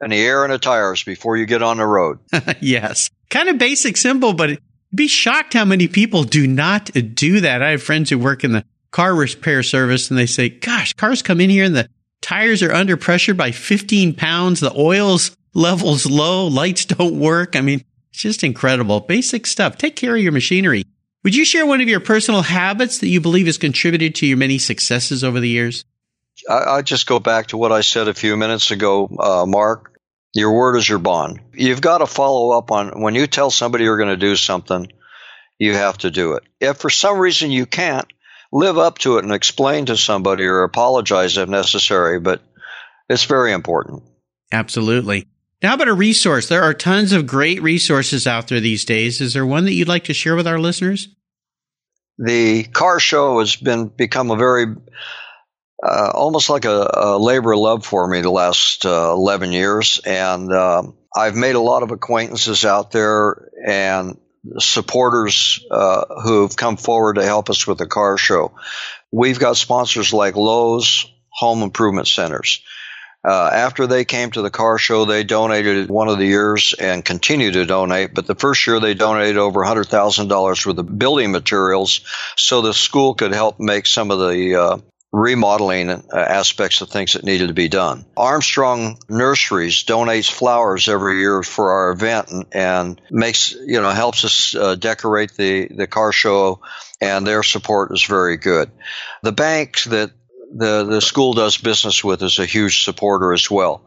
and 0.00 0.10
the 0.10 0.20
air 0.20 0.44
in 0.44 0.50
the 0.50 0.58
tires 0.58 1.04
before 1.04 1.36
you 1.36 1.46
get 1.46 1.62
on 1.62 1.76
the 1.76 1.86
road. 1.86 2.18
yes. 2.60 3.10
Kind 3.30 3.48
of 3.48 3.58
basic, 3.58 3.96
simple, 3.96 4.32
but 4.32 4.58
be 4.92 5.06
shocked 5.06 5.52
how 5.52 5.64
many 5.64 5.86
people 5.86 6.24
do 6.24 6.48
not 6.48 6.90
do 7.14 7.42
that. 7.42 7.62
I 7.62 7.70
have 7.70 7.82
friends 7.84 8.10
who 8.10 8.18
work 8.18 8.42
in 8.42 8.50
the 8.50 8.64
car 8.90 9.14
repair 9.14 9.62
service 9.62 10.10
and 10.10 10.18
they 10.18 10.26
say, 10.26 10.48
gosh, 10.48 10.94
cars 10.94 11.22
come 11.22 11.40
in 11.40 11.48
here 11.48 11.64
and 11.64 11.76
the 11.76 11.88
tires 12.24 12.62
are 12.62 12.72
under 12.72 12.96
pressure 12.96 13.34
by 13.34 13.52
15 13.52 14.14
pounds. 14.14 14.60
The 14.60 14.72
oil's 14.76 15.36
levels 15.52 16.06
low. 16.06 16.46
Lights 16.46 16.86
don't 16.86 17.20
work. 17.20 17.54
I 17.54 17.60
mean, 17.60 17.84
it's 18.10 18.22
just 18.22 18.42
incredible. 18.42 19.00
Basic 19.00 19.46
stuff. 19.46 19.76
Take 19.76 19.94
care 19.94 20.16
of 20.16 20.22
your 20.22 20.32
machinery. 20.32 20.84
Would 21.22 21.36
you 21.36 21.44
share 21.44 21.66
one 21.66 21.80
of 21.80 21.88
your 21.88 22.00
personal 22.00 22.42
habits 22.42 22.98
that 22.98 23.08
you 23.08 23.20
believe 23.20 23.46
has 23.46 23.58
contributed 23.58 24.14
to 24.16 24.26
your 24.26 24.36
many 24.36 24.58
successes 24.58 25.22
over 25.22 25.40
the 25.40 25.48
years? 25.48 25.84
I, 26.48 26.76
I 26.76 26.82
just 26.82 27.06
go 27.06 27.18
back 27.18 27.48
to 27.48 27.56
what 27.56 27.72
I 27.72 27.82
said 27.82 28.08
a 28.08 28.14
few 28.14 28.36
minutes 28.36 28.70
ago, 28.70 29.08
uh, 29.18 29.46
Mark. 29.46 29.98
Your 30.34 30.52
word 30.52 30.76
is 30.76 30.88
your 30.88 30.98
bond. 30.98 31.40
You've 31.54 31.80
got 31.80 31.98
to 31.98 32.06
follow 32.06 32.58
up 32.58 32.72
on 32.72 33.00
when 33.00 33.14
you 33.14 33.26
tell 33.26 33.50
somebody 33.50 33.84
you're 33.84 33.96
going 33.96 34.08
to 34.08 34.16
do 34.16 34.34
something, 34.34 34.88
you 35.58 35.74
have 35.74 35.96
to 35.98 36.10
do 36.10 36.32
it. 36.34 36.42
If 36.60 36.78
for 36.78 36.90
some 36.90 37.18
reason 37.18 37.52
you 37.52 37.66
can't, 37.66 38.06
live 38.54 38.78
up 38.78 38.98
to 38.98 39.18
it 39.18 39.24
and 39.24 39.32
explain 39.32 39.86
to 39.86 39.96
somebody 39.96 40.44
or 40.44 40.62
apologize 40.62 41.36
if 41.36 41.48
necessary, 41.48 42.20
but 42.20 42.40
it's 43.10 43.24
very 43.24 43.52
important. 43.52 44.04
Absolutely. 44.52 45.26
Now, 45.60 45.74
about 45.74 45.88
a 45.88 45.94
resource? 45.94 46.48
There 46.48 46.62
are 46.62 46.72
tons 46.72 47.12
of 47.12 47.26
great 47.26 47.60
resources 47.62 48.26
out 48.26 48.48
there 48.48 48.60
these 48.60 48.84
days. 48.84 49.20
Is 49.20 49.34
there 49.34 49.44
one 49.44 49.64
that 49.64 49.72
you'd 49.72 49.88
like 49.88 50.04
to 50.04 50.14
share 50.14 50.36
with 50.36 50.46
our 50.46 50.58
listeners? 50.58 51.08
The 52.18 52.62
car 52.64 53.00
show 53.00 53.40
has 53.40 53.56
been 53.56 53.88
become 53.88 54.30
a 54.30 54.36
very 54.36 54.66
uh, 55.82 56.12
almost 56.14 56.48
like 56.48 56.64
a, 56.64 56.90
a, 56.94 57.18
labor 57.18 57.52
of 57.52 57.58
love 57.58 57.84
for 57.84 58.06
me 58.06 58.20
the 58.20 58.30
last 58.30 58.86
uh, 58.86 59.10
11 59.12 59.52
years. 59.52 60.00
And 60.06 60.52
uh, 60.52 60.84
I've 61.14 61.34
made 61.34 61.56
a 61.56 61.60
lot 61.60 61.82
of 61.82 61.90
acquaintances 61.90 62.64
out 62.64 62.92
there, 62.92 63.50
and 63.66 64.16
supporters 64.58 65.64
uh, 65.70 66.04
who've 66.22 66.54
come 66.54 66.76
forward 66.76 67.14
to 67.14 67.24
help 67.24 67.50
us 67.50 67.66
with 67.66 67.78
the 67.78 67.86
car 67.86 68.18
show. 68.18 68.52
We've 69.10 69.38
got 69.38 69.56
sponsors 69.56 70.12
like 70.12 70.36
Lowe's 70.36 71.06
Home 71.30 71.62
Improvement 71.62 72.08
Centers. 72.08 72.60
Uh, 73.26 73.48
after 73.50 73.86
they 73.86 74.04
came 74.04 74.30
to 74.30 74.42
the 74.42 74.50
car 74.50 74.76
show, 74.76 75.06
they 75.06 75.24
donated 75.24 75.88
one 75.88 76.08
of 76.08 76.18
the 76.18 76.26
years 76.26 76.74
and 76.78 77.02
continue 77.02 77.50
to 77.50 77.64
donate. 77.64 78.12
But 78.12 78.26
the 78.26 78.34
first 78.34 78.66
year, 78.66 78.80
they 78.80 78.92
donated 78.92 79.38
over 79.38 79.60
$100,000 79.60 80.66
worth 80.66 80.78
of 80.78 80.98
building 80.98 81.32
materials 81.32 82.02
so 82.36 82.60
the 82.60 82.74
school 82.74 83.14
could 83.14 83.32
help 83.32 83.58
make 83.58 83.86
some 83.86 84.10
of 84.10 84.18
the 84.18 84.54
uh, 84.56 84.78
remodeling 85.14 85.90
uh, 85.90 86.02
aspects 86.12 86.80
of 86.80 86.90
things 86.90 87.12
that 87.12 87.22
needed 87.22 87.46
to 87.46 87.54
be 87.54 87.68
done. 87.68 88.04
Armstrong 88.16 88.98
Nurseries 89.08 89.84
donates 89.84 90.30
flowers 90.30 90.88
every 90.88 91.20
year 91.20 91.44
for 91.44 91.70
our 91.70 91.92
event 91.92 92.30
and, 92.32 92.46
and 92.50 93.00
makes 93.10 93.52
you 93.52 93.80
know 93.80 93.90
helps 93.90 94.24
us 94.24 94.56
uh, 94.56 94.74
decorate 94.74 95.32
the 95.36 95.68
the 95.68 95.86
car 95.86 96.10
show, 96.10 96.60
and 97.00 97.24
their 97.24 97.44
support 97.44 97.92
is 97.92 98.02
very 98.02 98.36
good. 98.36 98.72
The 99.22 99.30
bank 99.30 99.84
that 99.84 100.10
the 100.52 100.84
the 100.84 101.00
school 101.00 101.32
does 101.32 101.58
business 101.58 102.02
with 102.02 102.20
is 102.22 102.40
a 102.40 102.46
huge 102.46 102.84
supporter 102.84 103.32
as 103.32 103.48
well. 103.48 103.86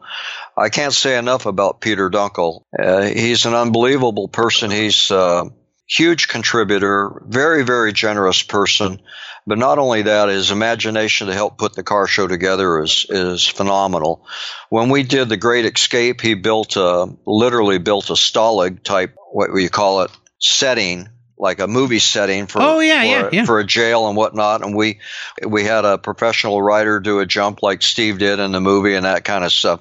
I 0.56 0.70
can't 0.70 0.94
say 0.94 1.18
enough 1.18 1.44
about 1.44 1.82
Peter 1.82 2.08
Dunkel. 2.08 2.62
Uh, 2.76 3.02
he's 3.02 3.44
an 3.44 3.54
unbelievable 3.54 4.28
person. 4.28 4.70
He's 4.70 5.10
a 5.10 5.50
huge 5.86 6.26
contributor, 6.26 7.22
very 7.26 7.64
very 7.64 7.92
generous 7.92 8.42
person 8.42 9.02
but 9.48 9.56
not 9.56 9.78
only 9.78 10.02
that, 10.02 10.28
his 10.28 10.50
imagination 10.50 11.28
to 11.28 11.32
help 11.32 11.56
put 11.56 11.72
the 11.72 11.82
car 11.82 12.06
show 12.06 12.26
together 12.26 12.82
is 12.82 13.06
is 13.08 13.48
phenomenal. 13.48 14.26
When 14.68 14.90
we 14.90 15.02
did 15.02 15.30
the 15.30 15.38
Great 15.38 15.64
Escape, 15.64 16.20
he 16.20 16.34
built 16.34 16.76
a 16.76 17.08
literally 17.24 17.78
built 17.78 18.10
a 18.10 18.12
Stalag 18.12 18.82
type, 18.82 19.16
what 19.32 19.48
you 19.54 19.70
call 19.70 20.02
it, 20.02 20.10
setting 20.38 21.08
like 21.38 21.60
a 21.60 21.66
movie 21.66 21.98
setting 21.98 22.46
for 22.46 22.60
oh 22.60 22.80
yeah 22.80 23.00
for, 23.00 23.06
yeah, 23.06 23.28
yeah. 23.32 23.44
for 23.44 23.58
a 23.58 23.64
jail 23.64 24.08
and 24.08 24.16
whatnot. 24.16 24.62
And 24.62 24.76
we 24.76 24.98
we 25.46 25.64
had 25.64 25.86
a 25.86 25.96
professional 25.96 26.60
writer 26.60 27.00
do 27.00 27.20
a 27.20 27.26
jump 27.26 27.62
like 27.62 27.80
Steve 27.82 28.18
did 28.18 28.40
in 28.40 28.52
the 28.52 28.60
movie 28.60 28.94
and 28.94 29.06
that 29.06 29.24
kind 29.24 29.44
of 29.44 29.52
stuff. 29.52 29.80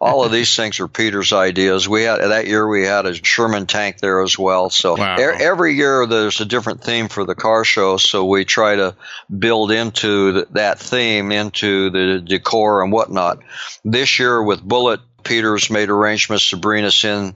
All 0.00 0.24
of 0.24 0.30
these 0.30 0.54
things 0.54 0.78
are 0.78 0.86
Peter's 0.86 1.32
ideas. 1.32 1.88
We 1.88 2.04
had 2.04 2.18
that 2.18 2.46
year 2.46 2.66
we 2.68 2.84
had 2.86 3.04
a 3.06 3.14
Sherman 3.14 3.66
tank 3.66 3.98
there 3.98 4.22
as 4.22 4.38
well. 4.38 4.70
So 4.70 4.96
Wow. 4.96 5.16
e- 5.18 5.22
every 5.22 5.74
year 5.74 6.06
there's 6.06 6.40
a 6.40 6.44
different 6.44 6.84
theme 6.84 7.08
for 7.08 7.24
the 7.24 7.34
car 7.34 7.64
show. 7.64 7.96
So 7.96 8.24
we 8.26 8.44
try 8.44 8.76
to 8.76 8.94
build 9.36 9.72
into 9.72 10.32
th- 10.34 10.46
that 10.52 10.78
theme 10.78 11.32
into 11.32 11.90
the 11.90 12.20
decor 12.20 12.82
and 12.84 12.92
whatnot. 12.92 13.40
This 13.84 14.20
year 14.20 14.40
with 14.40 14.62
Bullitt, 14.62 15.00
Peter's 15.24 15.68
made 15.68 15.90
arrangements 15.90 16.50
to 16.50 16.56
bring 16.56 16.84
us 16.84 17.02
in 17.02 17.34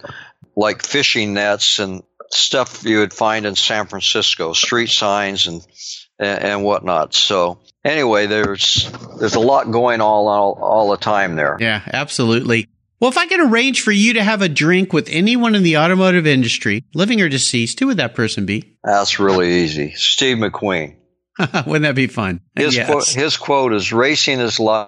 like 0.54 0.82
fishing 0.86 1.34
nets 1.34 1.80
and 1.80 2.04
stuff 2.30 2.84
you 2.84 2.98
would 3.00 3.12
find 3.12 3.44
in 3.44 3.56
San 3.56 3.86
Francisco, 3.88 4.52
street 4.52 4.88
signs 4.90 5.48
and 5.48 5.66
and, 6.18 6.44
and 6.44 6.64
whatnot. 6.64 7.12
So 7.12 7.58
anyway, 7.84 8.26
there's 8.26 8.90
there's 9.18 9.34
a 9.34 9.40
lot 9.40 9.70
going 9.70 10.00
on 10.00 10.26
all, 10.26 10.58
all 10.60 10.90
the 10.90 10.96
time 10.96 11.36
there. 11.36 11.56
Yeah, 11.60 11.82
absolutely. 11.92 12.68
Well, 13.00 13.10
if 13.10 13.18
I 13.18 13.26
could 13.26 13.40
arrange 13.40 13.82
for 13.82 13.90
you 13.90 14.12
to 14.14 14.22
have 14.22 14.42
a 14.42 14.48
drink 14.48 14.92
with 14.92 15.08
anyone 15.10 15.54
in 15.56 15.64
the 15.64 15.76
automotive 15.78 16.26
industry, 16.26 16.84
living 16.94 17.20
or 17.20 17.28
deceased, 17.28 17.80
who 17.80 17.88
would 17.88 17.96
that 17.96 18.14
person 18.14 18.46
be? 18.46 18.76
That's 18.84 19.18
really 19.18 19.62
easy. 19.64 19.92
Steve 19.94 20.36
McQueen. 20.36 20.96
Wouldn't 21.38 21.82
that 21.82 21.94
be 21.96 22.06
fun? 22.06 22.40
His 22.54 22.76
Yes. 22.76 22.86
quote, 22.88 23.08
his 23.08 23.36
quote 23.36 23.72
is 23.72 23.92
racing 23.92 24.38
is 24.38 24.60
life. 24.60 24.86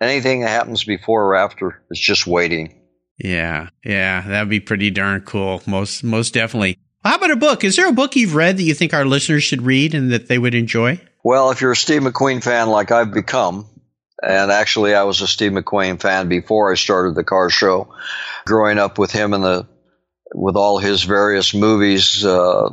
Anything 0.00 0.40
that 0.42 0.48
happens 0.50 0.84
before 0.84 1.24
or 1.24 1.34
after 1.36 1.82
is 1.90 1.98
just 1.98 2.26
waiting. 2.26 2.80
Yeah, 3.18 3.68
yeah, 3.84 4.20
that'd 4.26 4.48
be 4.48 4.60
pretty 4.60 4.90
darn 4.90 5.22
cool. 5.22 5.62
Most, 5.66 6.04
most 6.04 6.34
definitely. 6.34 6.78
How 7.02 7.16
about 7.16 7.30
a 7.30 7.36
book? 7.36 7.64
Is 7.64 7.76
there 7.76 7.88
a 7.88 7.92
book 7.92 8.14
you've 8.16 8.34
read 8.34 8.56
that 8.58 8.62
you 8.62 8.74
think 8.74 8.94
our 8.94 9.04
listeners 9.04 9.42
should 9.42 9.62
read 9.62 9.94
and 9.94 10.12
that 10.12 10.28
they 10.28 10.38
would 10.38 10.54
enjoy? 10.54 11.00
Well, 11.24 11.50
if 11.50 11.62
you're 11.62 11.72
a 11.72 11.76
Steve 11.76 12.02
McQueen 12.02 12.44
fan 12.44 12.68
like 12.68 12.92
I've 12.92 13.14
become, 13.14 13.66
and 14.22 14.52
actually 14.52 14.94
I 14.94 15.04
was 15.04 15.22
a 15.22 15.26
Steve 15.26 15.52
McQueen 15.52 15.98
fan 15.98 16.28
before 16.28 16.70
I 16.70 16.74
started 16.74 17.14
the 17.14 17.24
car 17.24 17.48
show, 17.48 17.94
growing 18.44 18.76
up 18.78 18.98
with 18.98 19.10
him 19.10 19.32
and 19.32 19.42
the 19.42 19.66
with 20.34 20.56
all 20.56 20.78
his 20.78 21.02
various 21.02 21.54
movies. 21.54 22.22
Uh, 22.22 22.66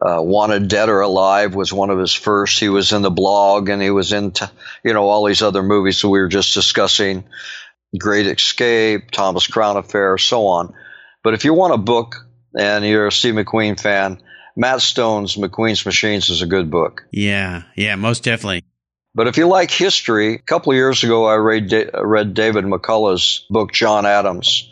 uh, 0.00 0.20
Wanted 0.22 0.68
Dead 0.68 0.88
or 0.88 1.02
Alive 1.02 1.54
was 1.54 1.74
one 1.74 1.90
of 1.90 1.98
his 1.98 2.14
first. 2.14 2.58
He 2.58 2.70
was 2.70 2.92
in 2.92 3.02
the 3.02 3.10
Blob, 3.10 3.68
and 3.68 3.82
he 3.82 3.90
was 3.90 4.12
in, 4.12 4.32
t- 4.32 4.46
you 4.82 4.94
know, 4.94 5.08
all 5.08 5.26
these 5.26 5.42
other 5.42 5.62
movies 5.62 6.00
that 6.00 6.08
we 6.08 6.20
were 6.20 6.28
just 6.28 6.54
discussing. 6.54 7.24
Great 7.96 8.26
Escape, 8.26 9.10
Thomas 9.10 9.46
Crown 9.46 9.76
Affair, 9.76 10.18
so 10.18 10.46
on. 10.46 10.74
But 11.22 11.34
if 11.34 11.44
you 11.44 11.54
want 11.54 11.74
a 11.74 11.78
book 11.78 12.16
and 12.58 12.84
you're 12.84 13.06
a 13.06 13.12
Steve 13.12 13.34
McQueen 13.34 13.78
fan, 13.78 14.20
Matt 14.56 14.82
Stone's 14.82 15.36
McQueen's 15.36 15.84
Machines 15.84 16.30
is 16.30 16.42
a 16.42 16.46
good 16.46 16.70
book. 16.70 17.06
Yeah, 17.10 17.62
yeah, 17.76 17.96
most 17.96 18.22
definitely. 18.22 18.64
But 19.14 19.28
if 19.28 19.36
you 19.36 19.46
like 19.46 19.70
history, 19.70 20.34
a 20.34 20.38
couple 20.38 20.72
of 20.72 20.76
years 20.76 21.04
ago 21.04 21.26
I 21.26 21.34
read, 21.34 21.72
read 21.94 22.34
David 22.34 22.64
McCullough's 22.64 23.44
book, 23.48 23.72
John 23.72 24.06
Adams. 24.06 24.70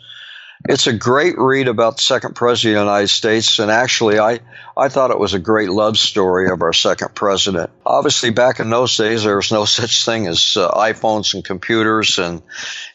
It's 0.67 0.87
a 0.87 0.93
great 0.93 1.37
read 1.37 1.67
about 1.67 1.97
the 1.97 2.03
second 2.03 2.35
president 2.35 2.77
of 2.77 2.85
the 2.85 2.91
United 2.91 3.07
States, 3.09 3.59
and 3.59 3.69
actually, 3.69 4.19
I, 4.19 4.39
I 4.75 4.89
thought 4.89 5.11
it 5.11 5.19
was 5.19 5.35
a 5.35 5.39
great 5.39 5.69
love 5.69 5.97
story 5.97 6.49
of 6.49 6.63
our 6.63 6.73
second 6.73 7.13
president. 7.13 7.69
Obviously, 7.85 8.31
back 8.31 8.59
in 8.59 8.71
those 8.71 8.97
days, 8.97 9.23
there 9.23 9.35
was 9.35 9.51
no 9.51 9.65
such 9.79 10.03
thing 10.03 10.27
as 10.27 10.57
uh, 10.57 10.69
iPhones 10.71 11.35
and 11.35 11.45
computers 11.45 12.17
and, 12.17 12.41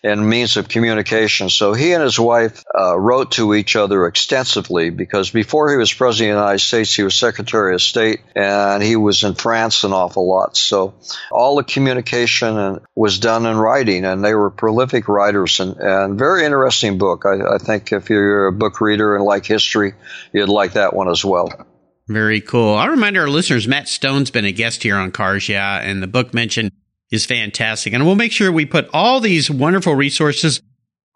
and 0.02 0.28
means 0.28 0.56
of 0.56 0.68
communication. 0.68 1.50
So 1.50 1.74
he 1.74 1.92
and 1.92 2.02
his 2.02 2.18
wife 2.18 2.64
uh, 2.76 2.98
wrote 2.98 3.32
to 3.32 3.54
each 3.54 3.76
other 3.76 4.06
extensively 4.06 4.90
because 4.90 5.30
before 5.30 5.70
he 5.70 5.76
was 5.76 5.92
president 5.92 6.32
of 6.32 6.36
the 6.36 6.42
United 6.42 6.58
States, 6.64 6.94
he 6.94 7.04
was 7.04 7.14
Secretary 7.14 7.74
of 7.74 7.82
State, 7.82 8.20
and 8.34 8.82
he 8.82 8.96
was 8.96 9.22
in 9.22 9.34
France 9.34 9.84
an 9.84 9.92
awful 9.92 10.28
lot. 10.28 10.56
So 10.56 10.94
all 11.30 11.56
the 11.56 11.64
communication 11.64 12.80
was 12.96 13.20
done 13.20 13.46
in 13.46 13.56
writing, 13.56 14.04
and 14.04 14.24
they 14.24 14.34
were 14.34 14.50
prolific 14.50 15.08
writers 15.08 15.60
and, 15.60 15.76
and 15.76 16.18
very 16.18 16.44
interesting 16.44 16.98
book. 16.98 17.24
I, 17.24 17.54
I 17.54 17.58
think 17.58 17.92
if 17.92 18.10
you're 18.10 18.48
a 18.48 18.52
book 18.52 18.80
reader 18.80 19.14
and 19.14 19.24
like 19.24 19.46
history, 19.46 19.94
you'd 20.32 20.48
like 20.48 20.72
that 20.72 20.94
one 20.94 21.08
as 21.08 21.24
well. 21.24 21.67
Very 22.09 22.40
cool. 22.40 22.75
I'll 22.75 22.88
remind 22.88 23.18
our 23.18 23.29
listeners, 23.29 23.68
Matt 23.68 23.87
Stone's 23.87 24.31
been 24.31 24.47
a 24.47 24.53
guest 24.53 24.83
here 24.83 24.97
on 24.97 25.12
Cars 25.12 25.49
Yeah, 25.49 25.79
and 25.79 26.03
the 26.03 26.07
book 26.07 26.33
mentioned 26.33 26.73
is 27.11 27.27
fantastic. 27.27 27.92
And 27.92 28.07
we'll 28.07 28.14
make 28.14 28.33
sure 28.33 28.51
we 28.51 28.64
put 28.64 28.88
all 28.94 29.21
these 29.21 29.51
wonderful 29.51 29.94
resources 29.94 30.62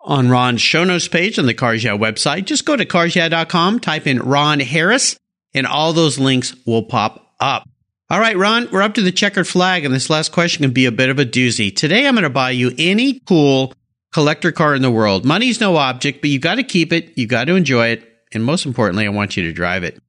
on 0.00 0.28
Ron's 0.28 0.60
show 0.60 0.84
notes 0.84 1.08
page 1.08 1.38
on 1.38 1.46
the 1.46 1.54
Cars 1.54 1.82
Yeah 1.82 1.96
website. 1.96 2.44
Just 2.44 2.66
go 2.66 2.76
to 2.76 2.84
carsyeah.com, 2.84 3.80
type 3.80 4.06
in 4.06 4.18
Ron 4.18 4.60
Harris, 4.60 5.16
and 5.54 5.66
all 5.66 5.94
those 5.94 6.18
links 6.18 6.54
will 6.66 6.82
pop 6.82 7.34
up. 7.40 7.66
All 8.10 8.20
right, 8.20 8.36
Ron, 8.36 8.68
we're 8.70 8.82
up 8.82 8.94
to 8.94 9.02
the 9.02 9.12
checkered 9.12 9.48
flag, 9.48 9.86
and 9.86 9.94
this 9.94 10.10
last 10.10 10.32
question 10.32 10.62
can 10.62 10.72
be 10.72 10.84
a 10.84 10.92
bit 10.92 11.08
of 11.08 11.18
a 11.18 11.24
doozy. 11.24 11.74
Today, 11.74 12.06
I'm 12.06 12.14
going 12.14 12.24
to 12.24 12.30
buy 12.30 12.50
you 12.50 12.72
any 12.76 13.20
cool 13.20 13.72
collector 14.12 14.52
car 14.52 14.74
in 14.74 14.82
the 14.82 14.90
world. 14.90 15.24
Money's 15.24 15.60
no 15.60 15.76
object, 15.76 16.20
but 16.20 16.28
you 16.28 16.38
got 16.38 16.56
to 16.56 16.62
keep 16.62 16.92
it, 16.92 17.16
you 17.16 17.26
got 17.26 17.46
to 17.46 17.54
enjoy 17.54 17.88
it, 17.88 18.06
and 18.32 18.44
most 18.44 18.66
importantly, 18.66 19.06
I 19.06 19.10
want 19.10 19.38
you 19.38 19.44
to 19.44 19.52
drive 19.54 19.84
it. 19.84 20.01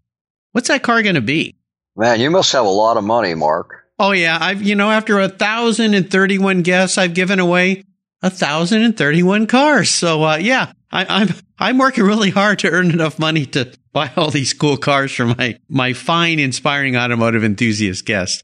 What's 0.53 0.69
that 0.69 0.83
car 0.83 1.03
going 1.03 1.15
to 1.15 1.21
be? 1.21 1.55
Man, 1.95 2.19
you 2.19 2.31
must 2.31 2.51
have 2.53 2.65
a 2.65 2.69
lot 2.69 2.97
of 2.97 3.03
money, 3.03 3.35
Mark. 3.35 3.83
Oh 3.99 4.11
yeah, 4.11 4.37
I've 4.39 4.63
you 4.63 4.75
know 4.75 4.89
after 4.89 5.19
a 5.19 5.29
thousand 5.29 5.93
and 5.93 6.09
thirty-one 6.09 6.61
guests, 6.63 6.97
I've 6.97 7.13
given 7.13 7.39
away 7.39 7.83
a 8.21 8.29
thousand 8.29 8.81
and 8.81 8.97
thirty-one 8.97 9.45
cars. 9.47 9.89
So 9.89 10.23
uh, 10.23 10.37
yeah, 10.37 10.71
I, 10.91 11.05
I'm 11.05 11.29
I'm 11.59 11.77
working 11.77 12.03
really 12.03 12.31
hard 12.31 12.59
to 12.59 12.69
earn 12.69 12.91
enough 12.91 13.19
money 13.19 13.45
to 13.47 13.71
buy 13.91 14.11
all 14.17 14.31
these 14.31 14.53
cool 14.53 14.77
cars 14.77 15.11
for 15.11 15.25
my 15.25 15.59
my 15.69 15.93
fine, 15.93 16.39
inspiring 16.39 16.95
automotive 16.95 17.43
enthusiast 17.43 18.05
guests. 18.05 18.43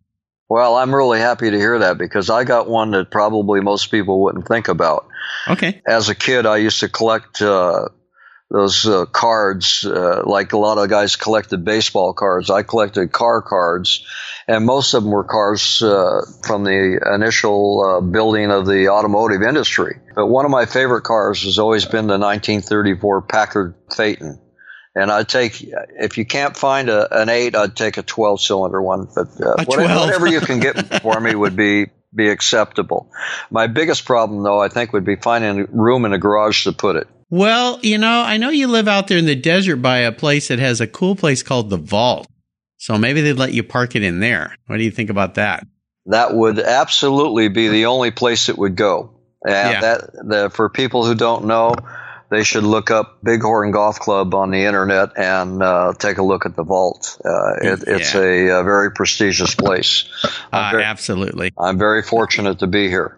Well, 0.49 0.75
I'm 0.75 0.93
really 0.93 1.19
happy 1.19 1.51
to 1.51 1.57
hear 1.57 1.77
that 1.79 1.99
because 1.99 2.29
I 2.29 2.43
got 2.43 2.67
one 2.67 2.91
that 2.91 3.11
probably 3.11 3.61
most 3.61 3.91
people 3.91 4.21
wouldn't 4.23 4.47
think 4.47 4.67
about. 4.67 5.07
Okay, 5.47 5.81
As 5.87 6.09
a 6.09 6.15
kid, 6.15 6.47
I 6.47 6.57
used 6.57 6.79
to 6.79 6.89
collect 6.89 7.41
uh, 7.41 7.89
those 8.51 8.87
uh, 8.87 9.05
cards, 9.05 9.85
uh, 9.85 10.23
like 10.25 10.53
a 10.53 10.57
lot 10.57 10.79
of 10.79 10.89
guys 10.89 11.15
collected 11.15 11.63
baseball 11.63 12.13
cards. 12.13 12.49
I 12.49 12.63
collected 12.63 13.11
car 13.11 13.43
cards, 13.43 14.05
and 14.47 14.65
most 14.65 14.95
of 14.95 15.03
them 15.03 15.11
were 15.11 15.23
cars 15.23 15.83
uh, 15.83 16.21
from 16.43 16.63
the 16.63 16.99
initial 17.13 17.81
uh, 17.81 18.01
building 18.01 18.49
of 18.49 18.65
the 18.65 18.89
automotive 18.89 19.43
industry. 19.43 19.99
But 20.15 20.27
one 20.27 20.45
of 20.45 20.51
my 20.51 20.65
favorite 20.65 21.03
cars 21.03 21.43
has 21.43 21.59
always 21.59 21.85
been 21.85 22.07
the 22.07 22.17
1934 22.17 23.21
Packard 23.23 23.75
Phaeton. 23.95 24.41
And 24.95 25.11
I'd 25.11 25.29
take, 25.29 25.61
if 25.61 26.17
you 26.17 26.25
can't 26.25 26.57
find 26.57 26.89
a, 26.89 27.21
an 27.21 27.29
eight, 27.29 27.55
I'd 27.55 27.75
take 27.75 27.97
a 27.97 28.03
12 28.03 28.41
cylinder 28.41 28.81
one. 28.81 29.07
But 29.13 29.27
uh, 29.39 29.63
whatever, 29.65 29.99
whatever 29.99 30.27
you 30.27 30.41
can 30.41 30.59
get 30.59 31.01
for 31.03 31.19
me 31.19 31.35
would 31.35 31.55
be, 31.55 31.91
be 32.13 32.29
acceptable. 32.29 33.11
My 33.51 33.67
biggest 33.67 34.05
problem, 34.05 34.41
though, 34.41 34.59
I 34.59 34.69
think 34.69 34.91
would 34.93 35.05
be 35.05 35.15
finding 35.15 35.67
room 35.71 36.05
in 36.05 36.13
a 36.13 36.17
garage 36.17 36.63
to 36.63 36.71
put 36.71 36.95
it. 36.95 37.07
Well 37.29 37.79
you 37.81 37.97
know 37.97 38.21
I 38.21 38.37
know 38.37 38.49
you 38.49 38.67
live 38.67 38.87
out 38.87 39.07
there 39.07 39.17
in 39.17 39.25
the 39.25 39.35
desert 39.35 39.77
by 39.77 39.99
a 39.99 40.11
place 40.11 40.47
that 40.47 40.59
has 40.59 40.81
a 40.81 40.87
cool 40.87 41.15
place 41.15 41.43
called 41.43 41.69
the 41.69 41.77
Vault. 41.77 42.27
So 42.77 42.97
maybe 42.97 43.19
they'd 43.21 43.33
let 43.33 43.53
you 43.53 43.63
park 43.63 43.95
it 43.97 44.03
in 44.03 44.21
there. 44.21 44.55
What 44.67 44.77
do 44.77 44.83
you 44.83 44.91
think 44.91 45.09
about 45.09 45.35
that? 45.35 45.67
That 46.05 46.33
would 46.33 46.59
absolutely 46.59 47.49
be 47.49 47.67
the 47.67 47.87
only 47.87 48.09
place 48.11 48.47
it 48.47 48.57
would 48.57 48.75
go. 48.77 49.19
And 49.45 49.71
Yeah. 49.73 49.81
that 49.81 50.01
the, 50.27 50.49
for 50.49 50.69
people 50.69 51.05
who 51.05 51.13
don't 51.13 51.45
know, 51.45 51.73
they 52.29 52.43
should 52.43 52.63
look 52.63 52.91
up 52.91 53.17
Bighorn 53.23 53.71
Golf 53.71 53.99
Club 53.99 54.33
on 54.35 54.51
the 54.51 54.65
internet 54.65 55.17
and 55.17 55.61
uh, 55.63 55.93
take 55.97 56.17
a 56.19 56.23
look 56.23 56.45
at 56.45 56.55
the 56.55 56.63
vault. 56.63 57.17
Uh, 57.25 57.53
it, 57.61 57.83
It's 57.87 58.13
Yeah. 58.13 58.21
a, 58.21 58.49
uh 58.59 58.63
very 58.63 58.91
prestigious 58.91 59.55
place. 59.55 60.05
I'm 60.53 60.65
Uh, 60.65 60.71
very- 60.71 60.83
absolutely. 60.83 61.51
I'm 61.57 61.77
very 61.79 62.03
fortunate 62.03 62.59
to 62.59 62.67
be 62.67 62.87
here. 62.87 63.17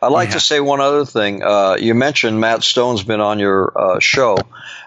I'd 0.00 0.12
like 0.12 0.28
Yeah. 0.28 0.34
to 0.34 0.40
say 0.40 0.60
one 0.60 0.80
other 0.80 1.04
thing. 1.04 1.42
Uh, 1.42 1.76
you 1.78 1.94
mentioned 1.94 2.40
Matt 2.40 2.62
Stone's 2.62 3.02
been 3.02 3.20
on 3.20 3.38
your 3.38 3.72
uh, 3.76 3.98
show. 4.00 4.36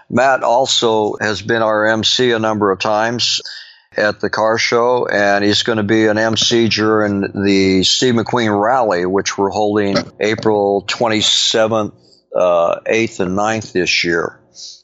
Matt 0.08 0.42
also 0.42 1.16
has 1.20 1.42
been 1.42 1.62
our 1.62 1.86
MC 1.86 2.30
a 2.32 2.38
number 2.38 2.70
of 2.70 2.78
times 2.78 3.40
at 3.96 4.20
the 4.20 4.28
car 4.30 4.58
show, 4.58 5.06
and 5.06 5.42
he's 5.44 5.62
going 5.62 5.78
to 5.78 5.82
be 5.82 6.06
an 6.06 6.18
MC 6.18 6.68
during 6.68 7.22
the 7.22 7.82
Steve 7.82 8.14
McQueen 8.14 8.52
rally, 8.62 9.06
which 9.06 9.36
we're 9.38 9.48
holding 9.50 9.96
April 10.20 10.84
27th, 10.86 11.92
uh, 12.36 12.80
8th, 12.86 13.20
and 13.20 13.36
9th 13.36 13.72
this 13.72 14.04
year. 14.04 14.40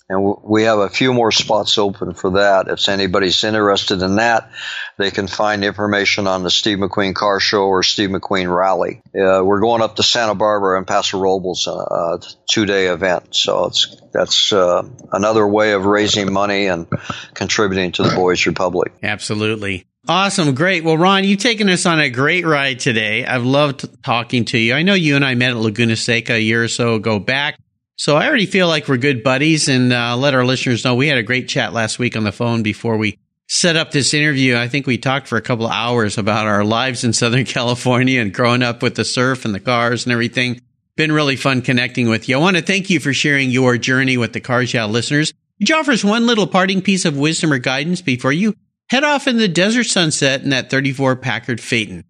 And 0.09 0.37
we 0.43 0.65
have 0.65 0.79
a 0.79 0.91
few 0.91 1.15
more 1.15 1.33
spots 1.33 1.79
open 1.79 2.13
for 2.13 2.33
that. 2.33 2.69
If 2.69 2.87
anybody's 2.89 3.43
interested 3.45 4.03
in 4.03 4.17
that, 4.17 4.51
they 4.99 5.11
can 5.11 5.27
find 5.27 5.65
information 5.65 6.27
on 6.27 6.43
the 6.43 6.51
Steve 6.51 6.79
McQueen 6.79 7.15
Car 7.15 7.41
Show 7.41 7.63
or 7.63 7.83
Steve 7.83 8.11
McQueen 8.11 8.55
Rally. 8.55 9.01
Uh, 9.07 9.43
we're 9.43 9.61
going 9.61 9.81
up 9.81 9.97
to 9.97 10.03
Santa 10.03 10.35
Barbara 10.35 10.77
and 10.77 10.87
Paso 10.87 11.19
Robles, 11.19 11.67
uh, 11.67 11.73
a 11.73 12.19
two-day 12.47 12.89
event. 12.89 13.35
So 13.35 13.67
it's 13.67 13.97
that's 14.13 14.53
uh, 14.53 14.87
another 15.11 15.47
way 15.47 15.73
of 15.73 15.87
raising 15.87 16.31
money 16.31 16.67
and 16.67 16.87
contributing 17.33 17.93
to 17.93 18.03
the 18.03 18.15
Boys 18.15 18.45
Republic. 18.45 18.93
Absolutely. 19.03 19.87
Awesome. 20.09 20.53
Great. 20.57 20.83
Well, 20.83 20.99
Ron, 20.99 21.23
you've 21.23 21.39
taken 21.39 21.69
us 21.69 21.87
on 21.87 22.01
a 22.01 22.11
great 22.11 22.45
ride 22.45 22.81
today. 22.81 23.25
I've 23.25 23.45
loved 23.45 24.03
talking 24.03 24.45
to 24.47 24.59
you. 24.59 24.75
I 24.75 24.83
know 24.83 24.95
you 24.95 25.15
and 25.15 25.25
I 25.25 25.37
met 25.37 25.51
at 25.51 25.57
Laguna 25.57 25.95
Seca 25.95 26.35
a 26.35 26.41
year 26.41 26.65
or 26.65 26.69
so 26.69 26.95
ago 26.95 27.21
back. 27.21 27.57
So 27.95 28.17
I 28.17 28.27
already 28.27 28.47
feel 28.47 28.67
like 28.67 28.89
we're 28.89 28.97
good 28.97 29.23
buddies 29.23 29.69
and 29.69 29.93
uh, 29.93 30.17
let 30.17 30.35
our 30.35 30.45
listeners 30.45 30.85
know 30.85 30.97
we 30.97 31.07
had 31.07 31.19
a 31.19 31.23
great 31.23 31.49
chat 31.49 31.73
last 31.73 32.01
week 32.01 32.17
on 32.17 32.25
the 32.25 32.33
phone 32.33 32.65
before 32.65 32.97
we 32.97 33.17
set 33.47 33.77
up 33.77 33.93
this 33.93 34.13
interview. 34.13 34.57
I 34.57 34.67
think 34.67 34.89
we 34.89 34.99
talked 34.99 35.29
for 35.29 35.37
a 35.37 35.43
couple 35.43 35.67
of 35.67 35.73
hours 35.73 36.19
about 36.19 36.49
our 36.49 36.65
lives 36.65 37.05
in 37.05 37.13
Southern 37.13 37.45
California 37.45 38.21
and 38.21 38.35
growing 38.35 38.65
up 38.65 38.83
with 38.83 38.97
the 38.97 39.05
surf 39.05 39.45
and 39.45 39.55
the 39.55 39.61
cars 39.61 40.05
and 40.05 40.13
everything. 40.13 40.61
Been 40.97 41.13
really 41.13 41.37
fun 41.37 41.63
connecting 41.63 42.09
with 42.09 42.29
you. 42.29 42.37
I 42.37 42.41
want 42.41 42.57
to 42.57 42.63
thank 42.63 42.91
you 42.91 42.99
for 42.99 43.13
sharing 43.13 43.51
your 43.51 43.79
journey 43.79 44.17
with 44.17 44.33
the 44.33 44.41
Cars 44.41 44.75
Yeah 44.75 44.87
listeners. 44.87 45.33
Would 45.61 45.69
you 45.69 45.77
offer 45.77 45.93
us 45.93 46.03
one 46.03 46.27
little 46.27 46.49
parting 46.49 46.83
piece 46.83 47.05
of 47.05 47.17
wisdom 47.17 47.53
or 47.53 47.59
guidance 47.59 48.03
before 48.03 48.33
you 48.33 48.57
head 48.93 49.05
off 49.05 49.27
in 49.27 49.39
the 49.39 49.49
desert 49.49 49.85
sunset 49.85 50.43
in 50.43 50.51
that 50.51 50.69
34 50.69 51.17
Packard 51.17 51.63
Phaeton? 51.63 52.05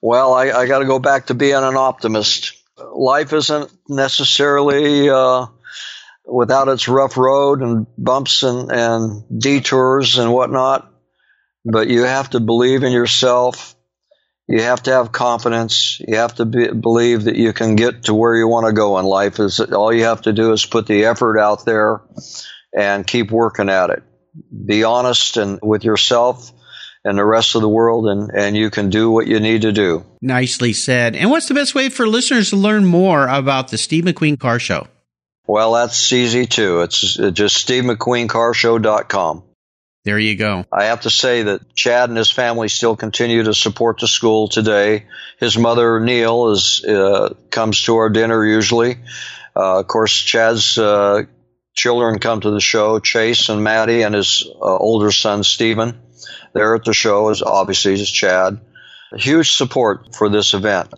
Well, 0.00 0.32
I, 0.32 0.50
I 0.50 0.66
got 0.66 0.78
to 0.78 0.86
go 0.86 0.98
back 0.98 1.26
to 1.26 1.34
being 1.34 1.54
an 1.54 1.76
optimist. 1.76 2.54
Life 2.94 3.34
isn't 3.34 3.70
necessarily 3.86 5.10
uh, 5.10 5.46
without 6.24 6.68
its 6.68 6.88
rough 6.88 7.18
road 7.18 7.60
and 7.60 7.86
bumps 7.98 8.44
and, 8.44 8.72
and 8.72 9.42
detours 9.42 10.16
and 10.16 10.32
whatnot, 10.32 10.90
but 11.66 11.88
you 11.88 12.04
have 12.04 12.30
to 12.30 12.40
believe 12.40 12.82
in 12.82 12.92
yourself. 12.92 13.76
You 14.48 14.62
have 14.62 14.82
to 14.84 14.90
have 14.90 15.12
confidence. 15.12 16.00
You 16.00 16.16
have 16.16 16.34
to 16.36 16.46
be, 16.46 16.68
believe 16.68 17.24
that 17.24 17.36
you 17.36 17.52
can 17.52 17.76
get 17.76 18.04
to 18.04 18.14
where 18.14 18.34
you 18.34 18.48
want 18.48 18.66
to 18.66 18.72
go 18.72 18.98
in 18.98 19.04
life. 19.04 19.38
Is 19.38 19.60
all 19.60 19.92
you 19.92 20.04
have 20.04 20.22
to 20.22 20.32
do 20.32 20.52
is 20.52 20.64
put 20.64 20.86
the 20.86 21.04
effort 21.04 21.38
out 21.38 21.66
there 21.66 22.00
and 22.74 23.06
keep 23.06 23.30
working 23.30 23.68
at 23.68 23.90
it. 23.90 24.02
Be 24.64 24.84
honest 24.84 25.36
and 25.36 25.58
with 25.62 25.84
yourself 25.84 26.52
and 27.04 27.18
the 27.18 27.24
rest 27.24 27.54
of 27.54 27.62
the 27.62 27.68
world 27.68 28.06
and, 28.06 28.30
and 28.30 28.56
you 28.56 28.70
can 28.70 28.90
do 28.90 29.10
what 29.10 29.26
you 29.26 29.40
need 29.40 29.62
to 29.62 29.72
do. 29.72 30.04
Nicely 30.20 30.72
said. 30.72 31.16
And 31.16 31.30
what's 31.30 31.48
the 31.48 31.54
best 31.54 31.74
way 31.74 31.88
for 31.88 32.06
listeners 32.06 32.50
to 32.50 32.56
learn 32.56 32.84
more 32.84 33.26
about 33.26 33.68
the 33.68 33.78
Steve 33.78 34.04
McQueen 34.04 34.38
Car 34.38 34.58
Show? 34.58 34.86
Well, 35.46 35.72
that's 35.72 36.12
easy 36.12 36.46
too. 36.46 36.82
It's 36.82 37.00
just 37.00 37.66
stevemcqueencarshow.com. 37.66 39.42
There 40.04 40.18
you 40.18 40.36
go. 40.36 40.64
I 40.72 40.84
have 40.84 41.02
to 41.02 41.10
say 41.10 41.44
that 41.44 41.74
Chad 41.74 42.08
and 42.08 42.18
his 42.18 42.30
family 42.30 42.68
still 42.68 42.96
continue 42.96 43.44
to 43.44 43.54
support 43.54 44.00
the 44.00 44.08
school 44.08 44.48
today. 44.48 45.06
His 45.38 45.56
mother, 45.56 46.00
Neile, 46.00 46.52
is 46.52 46.84
uh, 46.84 47.34
comes 47.50 47.82
to 47.84 47.96
our 47.96 48.10
dinner 48.10 48.44
usually. 48.44 48.96
Uh, 49.54 49.80
of 49.80 49.86
course, 49.86 50.12
Chad's 50.12 50.76
uh, 50.76 51.22
children 51.74 52.18
come 52.18 52.40
to 52.40 52.50
the 52.50 52.60
show, 52.60 52.98
Chase 52.98 53.48
and 53.48 53.62
Maddie, 53.62 54.02
and 54.02 54.14
his 54.14 54.46
uh, 54.46 54.76
older 54.76 55.10
son, 55.10 55.42
Stephen. 55.42 56.00
They're 56.54 56.74
at 56.74 56.84
the 56.84 56.92
show, 56.92 57.30
as 57.30 57.42
obviously 57.42 57.94
as 57.94 58.10
Chad. 58.10 58.60
Huge 59.14 59.52
support 59.52 60.14
for 60.14 60.28
this 60.28 60.54
event. 60.54 60.92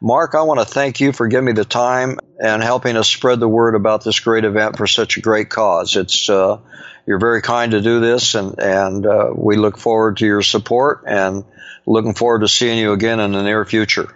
Mark, 0.00 0.34
I 0.34 0.42
want 0.42 0.60
to 0.60 0.66
thank 0.66 1.00
you 1.00 1.12
for 1.12 1.26
giving 1.26 1.46
me 1.46 1.52
the 1.52 1.64
time 1.64 2.18
and 2.38 2.62
helping 2.62 2.96
us 2.96 3.08
spread 3.08 3.40
the 3.40 3.48
word 3.48 3.74
about 3.74 4.04
this 4.04 4.20
great 4.20 4.44
event 4.44 4.76
for 4.76 4.86
such 4.86 5.16
a 5.16 5.20
great 5.20 5.48
cause. 5.48 5.96
It's 5.96 6.28
uh, 6.28 6.58
you're 7.06 7.18
very 7.18 7.40
kind 7.40 7.72
to 7.72 7.80
do 7.80 8.00
this, 8.00 8.34
and 8.34 8.58
and 8.58 9.06
uh, 9.06 9.30
we 9.34 9.56
look 9.56 9.78
forward 9.78 10.18
to 10.18 10.26
your 10.26 10.42
support 10.42 11.04
and 11.06 11.44
looking 11.86 12.14
forward 12.14 12.40
to 12.40 12.48
seeing 12.48 12.78
you 12.78 12.92
again 12.92 13.20
in 13.20 13.32
the 13.32 13.42
near 13.42 13.64
future. 13.64 14.14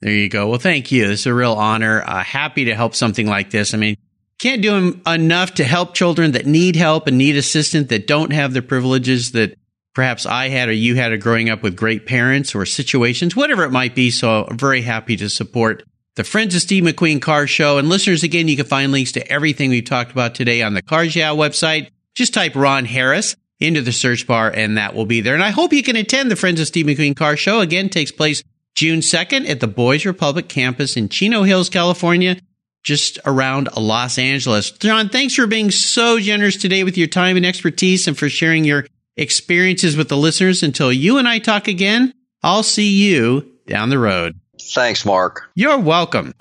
There 0.00 0.12
you 0.12 0.30
go. 0.30 0.48
Well, 0.48 0.58
thank 0.58 0.90
you. 0.90 1.10
It's 1.10 1.26
a 1.26 1.34
real 1.34 1.52
honor. 1.52 2.02
Uh, 2.02 2.24
happy 2.24 2.66
to 2.66 2.74
help 2.74 2.94
something 2.94 3.26
like 3.26 3.50
this. 3.50 3.74
I 3.74 3.76
mean, 3.76 3.96
can't 4.40 4.62
do 4.62 5.00
enough 5.06 5.54
to 5.54 5.64
help 5.64 5.94
children 5.94 6.32
that 6.32 6.46
need 6.46 6.74
help 6.74 7.06
and 7.06 7.18
need 7.18 7.36
assistance 7.36 7.88
that 7.88 8.06
don't 8.06 8.32
have 8.32 8.54
the 8.54 8.62
privileges 8.62 9.32
that 9.32 9.56
perhaps 9.94 10.24
I 10.24 10.48
had 10.48 10.68
or 10.68 10.72
you 10.72 10.94
had 10.94 11.18
growing 11.20 11.50
up 11.50 11.62
with 11.62 11.76
great 11.76 12.06
parents 12.06 12.54
or 12.54 12.64
situations, 12.64 13.36
whatever 13.36 13.64
it 13.64 13.70
might 13.70 13.94
be. 13.94 14.10
So 14.10 14.46
I'm 14.48 14.56
very 14.56 14.80
happy 14.80 15.16
to 15.16 15.28
support 15.28 15.84
the 16.16 16.24
Friends 16.24 16.54
of 16.54 16.62
Steve 16.62 16.84
McQueen 16.84 17.20
Car 17.20 17.46
Show. 17.46 17.76
And 17.78 17.88
listeners, 17.88 18.22
again, 18.22 18.48
you 18.48 18.56
can 18.56 18.66
find 18.66 18.92
links 18.92 19.12
to 19.12 19.32
everything 19.32 19.70
we've 19.70 19.84
talked 19.84 20.10
about 20.10 20.34
today 20.34 20.62
on 20.62 20.74
the 20.74 20.82
Cars 20.82 21.14
Yeah 21.14 21.30
website. 21.30 21.90
Just 22.14 22.34
type 22.34 22.56
Ron 22.56 22.86
Harris 22.86 23.36
into 23.58 23.82
the 23.82 23.92
search 23.92 24.26
bar 24.26 24.50
and 24.50 24.78
that 24.78 24.94
will 24.94 25.06
be 25.06 25.20
there. 25.20 25.34
And 25.34 25.44
I 25.44 25.50
hope 25.50 25.72
you 25.72 25.82
can 25.82 25.96
attend 25.96 26.30
the 26.30 26.36
Friends 26.36 26.60
of 26.60 26.66
Steve 26.66 26.86
McQueen 26.86 27.14
Car 27.14 27.36
Show. 27.36 27.60
Again, 27.60 27.90
takes 27.90 28.10
place 28.10 28.42
June 28.74 29.00
2nd 29.00 29.48
at 29.48 29.60
the 29.60 29.66
Boys 29.66 30.06
Republic 30.06 30.48
campus 30.48 30.96
in 30.96 31.10
Chino 31.10 31.42
Hills, 31.42 31.68
California, 31.68 32.36
just 32.82 33.18
around 33.24 33.68
Los 33.76 34.18
Angeles. 34.18 34.70
John, 34.70 35.08
thanks 35.08 35.34
for 35.34 35.46
being 35.46 35.70
so 35.70 36.18
generous 36.18 36.56
today 36.56 36.84
with 36.84 36.96
your 36.96 37.08
time 37.08 37.36
and 37.36 37.46
expertise 37.46 38.06
and 38.08 38.16
for 38.18 38.28
sharing 38.28 38.64
your 38.64 38.86
experiences 39.16 39.96
with 39.96 40.08
the 40.08 40.16
listeners. 40.16 40.62
Until 40.62 40.92
you 40.92 41.18
and 41.18 41.28
I 41.28 41.38
talk 41.38 41.68
again, 41.68 42.14
I'll 42.42 42.62
see 42.62 42.88
you 42.88 43.50
down 43.66 43.90
the 43.90 43.98
road. 43.98 44.40
Thanks, 44.60 45.04
Mark. 45.04 45.50
You're 45.54 45.78
welcome. 45.78 46.34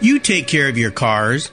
You 0.00 0.18
take 0.18 0.48
care 0.48 0.68
of 0.68 0.76
your 0.76 0.90
cars, 0.90 1.52